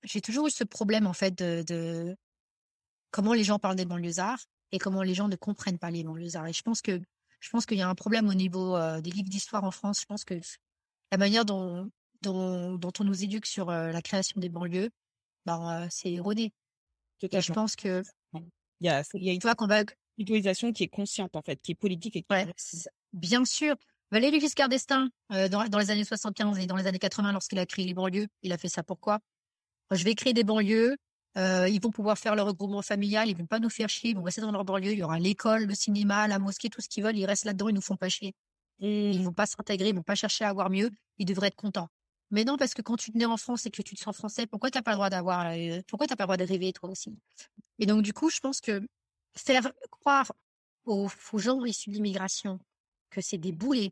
j'ai 0.03 0.21
toujours 0.21 0.47
eu 0.47 0.51
ce 0.51 0.63
problème 0.63 1.07
en 1.07 1.13
fait 1.13 1.37
de, 1.37 1.63
de 1.67 2.15
comment 3.11 3.33
les 3.33 3.43
gens 3.43 3.59
parlent 3.59 3.75
des 3.75 3.85
banlieusards 3.85 4.43
et 4.71 4.79
comment 4.79 5.01
les 5.01 5.13
gens 5.13 5.27
ne 5.27 5.35
comprennent 5.35 5.79
pas 5.79 5.91
les 5.91 6.03
banlieusards. 6.03 6.47
Et 6.47 6.53
je 6.53 6.61
pense 6.61 6.81
que 6.81 6.99
je 7.39 7.49
pense 7.49 7.65
qu'il 7.65 7.77
y 7.77 7.81
a 7.81 7.89
un 7.89 7.95
problème 7.95 8.27
au 8.27 8.33
niveau 8.33 8.75
euh, 8.75 8.99
des 9.01 9.11
livres 9.11 9.29
d'histoire 9.29 9.63
en 9.63 9.71
France. 9.71 10.01
Je 10.01 10.05
pense 10.05 10.25
que 10.25 10.39
la 11.11 11.17
manière 11.17 11.45
dont 11.45 11.89
dont, 12.21 12.75
dont 12.75 12.91
on 12.99 13.03
nous 13.03 13.23
éduque 13.23 13.45
sur 13.45 13.69
euh, 13.69 13.91
la 13.91 14.01
création 14.01 14.39
des 14.39 14.49
banlieues, 14.49 14.89
ben, 15.45 15.83
euh, 15.83 15.87
c'est 15.89 16.11
erroné. 16.11 16.53
Et 17.21 17.41
je 17.41 17.53
pense 17.53 17.75
que 17.75 18.03
il 18.33 18.85
y 18.85 18.89
a, 18.89 19.03
il 19.13 19.23
y 19.23 19.29
a 19.29 19.33
une 19.33 19.41
fois 19.41 19.55
qu'on 19.55 19.67
va 19.67 19.83
utilisation 20.17 20.71
qui 20.71 20.83
est 20.83 20.89
consciente 20.89 21.35
en 21.35 21.41
fait, 21.41 21.61
qui 21.61 21.71
est 21.71 21.75
politique 21.75 22.15
et 22.15 22.21
qui 22.21 22.27
ouais, 22.31 22.47
bien 23.13 23.45
sûr. 23.45 23.75
Valéry 24.11 24.39
Giscard 24.39 24.69
d'Estaing, 24.69 25.09
euh, 25.31 25.49
dans, 25.49 25.65
dans, 25.65 25.77
les 25.77 25.91
années 25.91 26.03
75 26.03 26.57
et 26.57 26.65
dans 26.65 26.75
les 26.75 26.87
années 26.87 26.99
80, 26.99 27.31
lorsqu'il 27.31 27.59
a 27.59 27.65
créé 27.65 27.85
les 27.85 27.93
banlieues, 27.93 28.27
il 28.41 28.51
a 28.51 28.57
fait 28.57 28.67
ça 28.67 28.81
pourquoi? 28.81 29.19
Je 29.91 30.03
vais 30.03 30.15
créer 30.15 30.33
des 30.33 30.43
banlieues, 30.43 30.97
euh, 31.37 31.69
ils 31.69 31.79
vont 31.79 31.91
pouvoir 31.91 32.17
faire 32.17 32.35
leur 32.35 32.47
regroupement 32.47 32.81
familial, 32.81 33.29
ils 33.29 33.37
vont 33.37 33.45
pas 33.45 33.59
nous 33.59 33.69
faire 33.69 33.87
chier, 33.87 34.11
ils 34.11 34.15
vont 34.15 34.23
rester 34.23 34.41
dans 34.41 34.51
leur 34.51 34.65
banlieue, 34.65 34.93
il 34.93 34.97
y 34.97 35.03
aura 35.03 35.19
l'école, 35.19 35.65
le 35.65 35.75
cinéma, 35.75 36.27
la 36.27 36.39
mosquée, 36.39 36.69
tout 36.69 36.81
ce 36.81 36.89
qu'ils 36.89 37.03
veulent, 37.03 37.17
ils 37.17 37.25
restent 37.25 37.45
là-dedans, 37.45 37.69
ils 37.69 37.75
nous 37.75 37.81
font 37.81 37.97
pas 37.97 38.09
chier. 38.09 38.33
Mmh. 38.79 38.85
Ils 38.87 39.23
vont 39.23 39.33
pas 39.33 39.45
s'intégrer, 39.45 39.89
ils 39.89 39.95
vont 39.95 40.03
pas 40.03 40.15
chercher 40.15 40.43
à 40.45 40.49
avoir 40.49 40.69
mieux, 40.71 40.89
ils 41.19 41.25
devraient 41.25 41.47
être 41.47 41.55
contents. 41.55 41.89
Mais 42.31 42.43
non, 42.43 42.57
parce 42.57 42.73
que 42.73 42.81
quand 42.81 42.95
tu 42.95 43.11
te 43.11 43.17
nais 43.17 43.25
en 43.25 43.37
France 43.37 43.65
et 43.65 43.71
que 43.71 43.81
tu 43.81 43.95
te 43.95 43.99
sens 43.99 44.15
français, 44.15 44.45
pourquoi 44.45 44.69
t'as 44.69 44.81
pas 44.81 44.91
le 44.91 44.97
droit 44.97 45.09
d'avoir, 45.09 45.47
euh, 45.47 45.81
pourquoi 45.87 46.07
t'as 46.07 46.15
pas 46.15 46.23
le 46.23 46.27
droit 46.27 46.37
de 46.37 46.43
rêver 46.43 46.71
toi 46.73 46.89
aussi? 46.89 47.17
Et 47.79 47.85
donc 47.85 48.03
du 48.03 48.13
coup, 48.13 48.29
je 48.29 48.39
pense 48.39 48.61
que 48.61 48.87
faire 49.35 49.71
croire 49.89 50.31
aux, 50.85 51.07
aux 51.33 51.37
gens 51.37 51.63
issus 51.65 51.89
de 51.89 51.95
l'immigration 51.95 52.59
que 53.09 53.21
c'est 53.21 53.37
des 53.37 53.51
boulets 53.51 53.91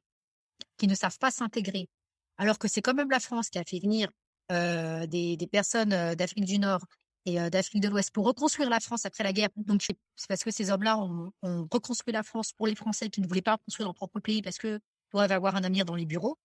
qui 0.77 0.87
ne 0.87 0.95
savent 0.95 1.17
pas 1.17 1.31
s'intégrer, 1.31 1.89
alors 2.37 2.59
que 2.59 2.67
c'est 2.67 2.81
quand 2.81 2.93
même 2.93 3.09
la 3.09 3.19
France 3.19 3.49
qui 3.49 3.57
a 3.57 3.63
fait 3.63 3.79
venir 3.79 4.09
euh, 4.51 5.07
des, 5.07 5.37
personnes 5.51 5.93
euh, 5.93 6.15
d'Afrique 6.15 6.45
du 6.45 6.59
Nord 6.59 6.85
et 7.25 7.49
d'Afrique 7.49 7.81
de 7.81 7.89
l'Ouest 7.89 8.11
pour 8.11 8.25
reconstruire 8.25 8.69
la 8.69 8.79
France 8.79 9.05
après 9.05 9.23
la 9.23 9.33
guerre. 9.33 9.49
Donc 9.57 9.83
c'est 9.83 10.27
parce 10.29 10.45
que 10.45 10.51
ces 10.51 10.71
hommes-là 10.71 10.97
ont, 10.97 11.33
reconstruit 11.69 12.13
la 12.13 12.23
France 12.23 12.53
pour 12.53 12.67
les 12.67 12.75
Français 12.75 13.09
qui 13.09 13.19
ne 13.19 13.27
voulaient 13.27 13.41
pas 13.41 13.57
construire 13.57 13.87
leur 13.87 13.95
propre 13.95 14.21
pays 14.21 14.41
parce 14.41 14.57
que 14.57 14.79
doivent 15.11 15.33
avoir 15.33 15.57
un 15.57 15.63
avenir 15.65 15.83
dans 15.83 15.95
les 15.95 16.05
bureaux. 16.05 16.37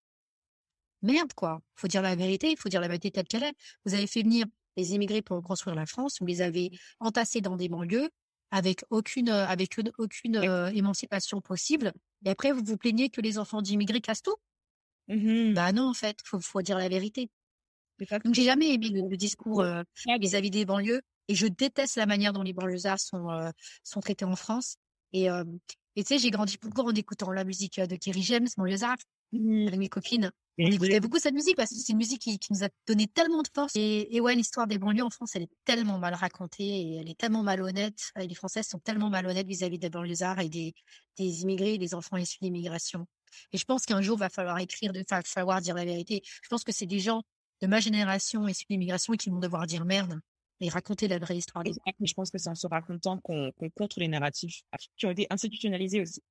Merde, 1.03 1.33
quoi. 1.35 1.61
Faut 1.75 1.89
dire 1.89 2.03
la 2.03 2.15
vérité, 2.15 2.51
il 2.51 2.57
faut 2.57 2.69
dire 2.69 2.81
la 2.81 2.89
vérité 2.89 3.11
telle 3.11 3.27
qu'elle 3.27 3.43
est. 3.43 3.55
Vous 3.85 3.95
avez 3.95 4.07
fait 4.07 4.23
venir 4.23 4.47
les 4.77 4.95
immigrés 4.95 5.23
pour 5.23 5.43
construire 5.43 5.77
la 5.77 5.87
France, 5.87 6.17
vous 6.21 6.27
les 6.27 6.41
avez 6.41 6.71
entassés 6.99 7.41
dans 7.41 7.57
des 7.57 7.69
banlieues 7.69 8.09
avec 8.51 8.85
aucune, 8.91 9.31
avec 9.31 9.79
aucune 9.99 10.37
euh, 10.37 10.69
émancipation 10.69 11.41
possible. 11.41 11.93
Et 12.25 12.31
après, 12.31 12.53
vous 12.53 12.63
vous 12.65 12.77
plaignez 12.77 13.11
que 13.11 13.21
les 13.21 13.39
enfants 13.39 13.63
d'immigrés 13.63 14.01
cassent 14.01 14.23
tout? 14.23 14.37
Mmh 15.09 15.55
Bah 15.55 15.73
non, 15.73 15.89
en 15.89 15.95
fait, 15.95 16.19
faut, 16.25 16.41
faut 16.41 16.63
dire 16.63 16.79
la 16.79 16.89
vérité. 16.89 17.31
Donc 18.25 18.35
j'ai 18.35 18.45
jamais 18.45 18.75
aimé 18.75 18.89
le, 18.89 19.17
discours 19.17 19.61
euh, 19.61 19.83
vis-à-vis 20.21 20.51
des 20.51 20.65
banlieues 20.65 21.03
et 21.29 21.35
je 21.35 21.47
déteste 21.47 21.97
la 21.97 22.07
manière 22.07 22.33
dont 22.33 22.43
les 22.43 22.53
banlieusards 22.53 23.01
sont 23.01 23.31
euh, 23.31 23.51
sont 23.85 24.01
traités 24.01 24.25
en 24.25 24.37
France. 24.37 24.77
Et 25.13 25.31
euh, 25.31 25.45
et 25.95 26.05
tu 26.05 26.09
sais, 26.09 26.19
j'ai 26.19 26.31
grandi 26.31 26.57
beaucoup 26.61 26.81
en 26.81 26.95
écoutant 26.95 27.31
la 27.31 27.45
musique 27.45 27.79
de 27.79 27.97
Kerry 27.97 28.23
James, 28.23 28.49
banlieusard, 28.57 28.97
Mmh. 29.33 29.69
avec 29.69 29.79
mes 29.79 29.89
copines. 29.89 30.31
On 30.59 30.71
écoutait 30.71 31.01
beaucoup 31.01 31.19
cette 31.19 31.33
musique 31.33 31.57
parce 31.57 31.71
que 31.71 31.77
c'est 31.77 31.93
une 31.93 31.99
musique 31.99 32.21
qui, 32.21 32.39
qui 32.39 32.53
nous 32.53 32.63
a 32.63 32.69
donné 32.87 33.07
tellement 33.07 33.41
de 33.41 33.49
force. 33.55 33.73
Et, 33.77 34.15
et 34.15 34.21
ouais, 34.21 34.35
l'histoire 34.35 34.67
des 34.67 34.77
banlieues 34.77 35.05
en 35.05 35.09
France, 35.09 35.35
elle 35.35 35.45
est 35.45 35.51
tellement 35.65 35.99
mal 35.99 36.13
racontée 36.13 36.65
et 36.65 36.97
elle 36.97 37.09
est 37.09 37.19
tellement 37.19 37.43
malhonnête. 37.43 38.13
Et 38.21 38.27
les 38.27 38.35
Françaises 38.35 38.67
sont 38.67 38.79
tellement 38.79 39.09
malhonnêtes 39.09 39.47
vis-à-vis 39.47 39.79
des 39.79 39.89
banlieusards 39.89 40.41
et 40.41 40.51
des, 40.51 40.75
des 41.17 41.43
immigrés, 41.43 41.79
des 41.79 41.95
enfants 41.95 42.19
issus 42.19 42.37
d'immigration. 42.43 43.07
Et 43.53 43.59
je 43.59 43.65
pense 43.65 43.87
qu'un 43.87 44.03
jour, 44.03 44.19
va 44.19 44.29
falloir 44.29 44.59
écrire, 44.59 44.93
de, 44.93 45.03
va 45.09 45.23
falloir 45.23 45.63
dire 45.63 45.75
la 45.75 45.87
vérité. 45.87 46.21
Je 46.43 46.49
pense 46.51 46.65
que 46.65 46.73
c'est 46.73 46.87
des 46.87 47.01
gens 47.01 47.23
de 47.63 47.67
ma 47.67 47.81
génération 47.81 48.47
issus 48.47 48.67
d'immigration 48.69 49.15
qui 49.15 49.31
vont 49.31 49.39
devoir 49.39 49.67
dire 49.67 49.87
merde 49.87 50.21
et 50.61 50.69
raconter 50.69 51.09
la 51.09 51.19
vraie 51.19 51.39
histoire. 51.39 51.65
Mais 51.65 52.07
je 52.07 52.13
pense 52.13 52.31
que 52.31 52.37
c'est 52.37 52.51
en 52.51 52.55
se 52.55 52.67
racontant 52.67 53.19
qu'on 53.19 53.51
qu 53.59 53.71
contre 53.71 54.01
les 54.01 54.09
narratifs 54.09 54.61
qui 54.99 55.07
ont 55.07 55.11
été 55.11 55.27
institutionnalisés 55.31 56.03
aussi. 56.03 56.23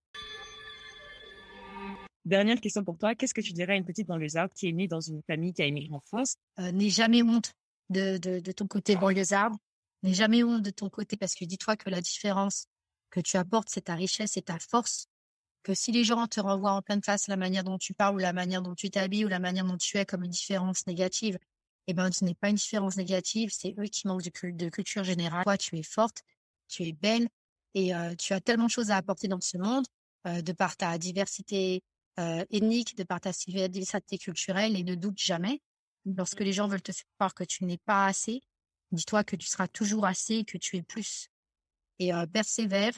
Dernière 2.26 2.60
question 2.60 2.84
pour 2.84 2.98
toi. 2.98 3.16
Qu'est-ce 3.16 3.34
que 3.34 3.42
tu 3.42 3.54
dirais 3.54 3.74
à 3.74 3.76
une 3.76 3.86
petite 3.86 4.08
banlieusarde 4.08 4.52
qui 4.54 4.68
est 4.68 4.72
née 4.72 4.88
dans 4.88 5.02
une 5.02 5.22
famille 5.24 5.54
qui 5.54 5.62
a 5.64 5.66
émigré 5.66 5.94
en 5.94 6.00
France? 6.02 6.36
Euh, 6.60 6.72
N'aie 6.72 6.90
jamais 6.90 7.24
honte 7.24 7.54
de, 7.90 8.18
de, 8.18 8.40
de 8.40 8.52
ton 8.52 8.68
côté 8.68 8.96
banlieusarde. 8.96 9.56
N'aie 10.04 10.14
jamais 10.14 10.44
honte 10.44 10.62
de 10.62 10.70
ton 10.70 10.90
côté 10.90 11.18
parce 11.18 11.34
que 11.34 11.46
dis-toi 11.46 11.78
que 11.78 11.90
la 11.90 12.02
différence 12.02 12.68
que 13.10 13.20
tu 13.20 13.38
apportes, 13.38 13.70
c'est 13.70 13.82
ta 13.82 13.96
richesse 13.96 14.38
et 14.38 14.42
ta 14.42 14.60
force. 14.60 15.08
Que 15.64 15.74
si 15.74 15.92
les 15.92 16.04
gens 16.04 16.26
te 16.28 16.40
renvoient 16.40 16.74
en 16.74 16.82
pleine 16.82 17.04
face 17.04 17.28
la 17.28 17.38
manière 17.38 17.64
dont 17.64 17.78
tu 17.78 17.94
parles 17.94 18.16
ou 18.16 18.20
la 18.20 18.34
manière 18.34 18.62
dont 18.62 18.74
tu 18.74 18.90
t'habilles 18.90 19.26
ou 19.26 19.28
la 19.28 19.40
manière 19.40 19.66
dont 19.66 19.78
tu 19.78 19.98
es 19.98 20.06
comme 20.06 20.24
une 20.24 20.32
différence 20.32 20.88
négative, 20.88 21.38
eh 21.88 21.94
ben, 21.94 22.12
ce 22.12 22.26
n'est 22.26 22.36
pas 22.36 22.50
une 22.50 22.56
différence 22.56 22.98
négative, 22.98 23.52
c'est 23.52 23.76
eux 23.78 23.86
qui 23.86 24.08
manquent 24.08 24.24
de, 24.24 24.70
culture 24.70 25.04
générale. 25.04 25.44
Toi, 25.44 25.58
tu 25.58 25.78
es 25.78 25.84
forte, 25.84 26.24
tu 26.68 26.84
es 26.84 26.94
belle 26.94 27.28
et 27.74 27.94
euh, 27.94 28.16
tu 28.16 28.34
as 28.34 28.42
tellement 28.42 28.66
de 28.66 28.72
choses 28.72 28.92
à 28.92 28.98
apporter 28.98 29.28
dans 29.28 29.42
ce 29.42 29.58
monde 29.58 29.86
euh, 30.28 30.42
de 30.42 30.52
par 30.52 30.78
ta 30.78 30.98
diversité 30.98 31.84
euh, 32.20 32.46
ethnique, 32.50 32.98
de 32.98 33.04
par 33.04 33.22
ta 33.22 33.32
diversité 33.32 34.18
culturelle 34.18 34.76
et 34.78 34.84
ne 34.84 34.96
doute 34.96 35.18
jamais. 35.18 35.62
Lorsque 36.06 36.42
les 36.42 36.54
gens 36.54 36.68
veulent 36.68 36.82
te 36.82 36.92
faire 36.92 37.06
croire 37.16 37.34
que 37.34 37.44
tu 37.44 37.64
n'es 37.66 37.78
pas 37.78 38.06
assez, 38.06 38.42
dis-toi 38.92 39.24
que 39.24 39.36
tu 39.36 39.48
seras 39.48 39.68
toujours 39.68 40.06
assez 40.06 40.36
et 40.36 40.46
que 40.46 40.58
tu 40.58 40.78
es 40.78 40.82
plus. 40.82 41.30
Et 42.00 42.14
euh, 42.14 42.26
persévère, 42.26 42.94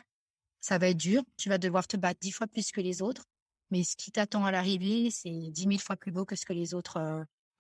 ça 0.62 0.78
va 0.78 0.90
être 0.90 0.98
dur, 0.98 1.24
tu 1.38 1.50
vas 1.50 1.58
devoir 1.58 1.88
te 1.88 1.98
battre 1.98 2.20
dix 2.22 2.32
fois 2.32 2.48
plus 2.48 2.72
que 2.72 2.82
les 2.82 3.02
autres, 3.02 3.26
mais 3.70 3.84
ce 3.84 3.96
qui 3.96 4.12
t'attend 4.12 4.46
à 4.46 4.52
l'arrivée, 4.52 5.12
c'est 5.12 5.52
dix 5.52 5.68
mille 5.68 5.82
fois 5.82 5.98
plus 5.98 6.12
beau 6.12 6.26
que 6.26 6.36
ce 6.36 6.46
que 6.46 6.54
les 6.54 6.74
autres 6.74 6.98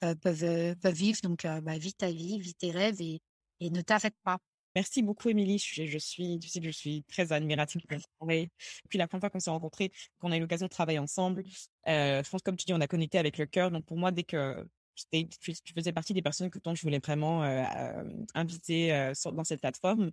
euh, 0.03 0.15
peuvent, 0.15 0.75
peuvent 0.77 0.93
vivre. 0.93 1.19
Donc, 1.23 1.43
bah, 1.43 1.77
vis 1.77 1.95
ta 1.95 2.11
vie, 2.11 2.39
vis 2.39 2.55
tes 2.55 2.71
rêves 2.71 3.01
et, 3.01 3.21
et 3.59 3.69
ne 3.69 3.81
t'arrête 3.81 4.15
pas. 4.23 4.39
Merci 4.75 5.03
beaucoup, 5.03 5.29
Émilie. 5.29 5.59
Je, 5.59 5.97
suis, 5.97 6.39
tu 6.39 6.49
sais 6.49 6.59
que 6.59 6.65
je 6.65 6.71
suis 6.71 7.03
très 7.03 7.31
admirative 7.31 7.81
de 7.81 7.99
travail. 8.19 8.49
Puis 8.89 8.97
la 8.97 9.07
première 9.07 9.21
fois 9.21 9.29
qu'on 9.29 9.39
s'est 9.39 9.49
rencontrés, 9.51 9.91
qu'on 10.19 10.31
a 10.31 10.37
eu 10.37 10.39
l'occasion 10.39 10.65
de 10.65 10.71
travailler 10.71 10.99
ensemble, 10.99 11.43
euh, 11.87 12.23
je 12.23 12.29
pense, 12.29 12.41
comme 12.41 12.57
tu 12.57 12.65
dis, 12.65 12.73
on 12.73 12.81
a 12.81 12.87
connecté 12.87 13.19
avec 13.19 13.37
le 13.37 13.45
cœur. 13.45 13.69
Donc 13.69 13.85
pour 13.85 13.97
moi, 13.97 14.11
dès 14.11 14.23
que 14.23 14.65
tu, 15.11 15.53
faisais 15.75 15.91
partie 15.91 16.13
des 16.13 16.21
personnes 16.21 16.49
que 16.49 16.59
dont 16.59 16.75
je 16.75 16.81
voulais 16.81 16.99
vraiment 16.99 17.43
euh, 17.43 17.63
euh, 17.77 18.25
inviter 18.35 18.93
euh, 18.93 19.13
dans 19.33 19.43
cette 19.43 19.61
plateforme, 19.61 20.11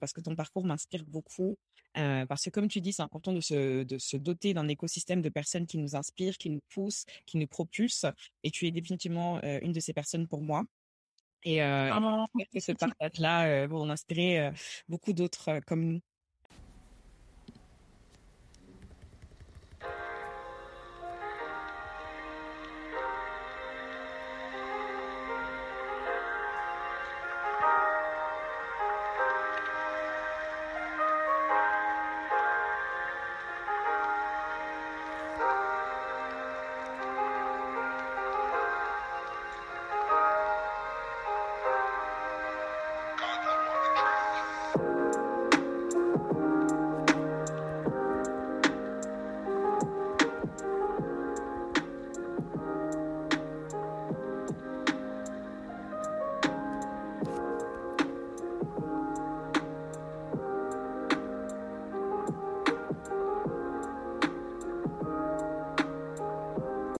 parce 0.00 0.14
que 0.14 0.22
ton 0.22 0.34
parcours 0.34 0.64
m'inspire 0.64 1.04
beaucoup. 1.04 1.58
Parce 1.92 2.42
que 2.44 2.48
comme 2.48 2.68
tu 2.68 2.80
dis, 2.80 2.94
c'est 2.94 3.02
important 3.02 3.34
de 3.34 3.40
se, 3.40 3.82
de 3.82 3.98
se 3.98 4.16
doter 4.16 4.54
d'un 4.54 4.66
écosystème 4.66 5.20
de 5.20 5.28
personnes 5.28 5.66
qui 5.66 5.76
nous 5.76 5.94
inspirent, 5.94 6.38
qui 6.38 6.48
nous 6.48 6.62
poussent, 6.70 7.04
qui 7.26 7.36
nous 7.36 7.46
propulsent. 7.46 8.06
Et 8.44 8.50
tu 8.50 8.66
es 8.66 8.70
définitivement 8.70 9.42
une 9.42 9.72
de 9.72 9.80
ces 9.80 9.92
personnes 9.92 10.26
pour 10.26 10.40
moi. 10.40 10.64
Et 11.44 11.62
euh, 11.62 11.90
Ah 11.92 12.00
ce 12.60 12.72
partage-là 12.72 13.46
euh, 13.46 13.68
en 13.70 13.90
inspirer 13.90 14.40
euh, 14.40 14.50
beaucoup 14.88 15.12
d'autres 15.12 15.48
euh, 15.50 15.60
comme 15.66 15.84
nous. 15.84 16.00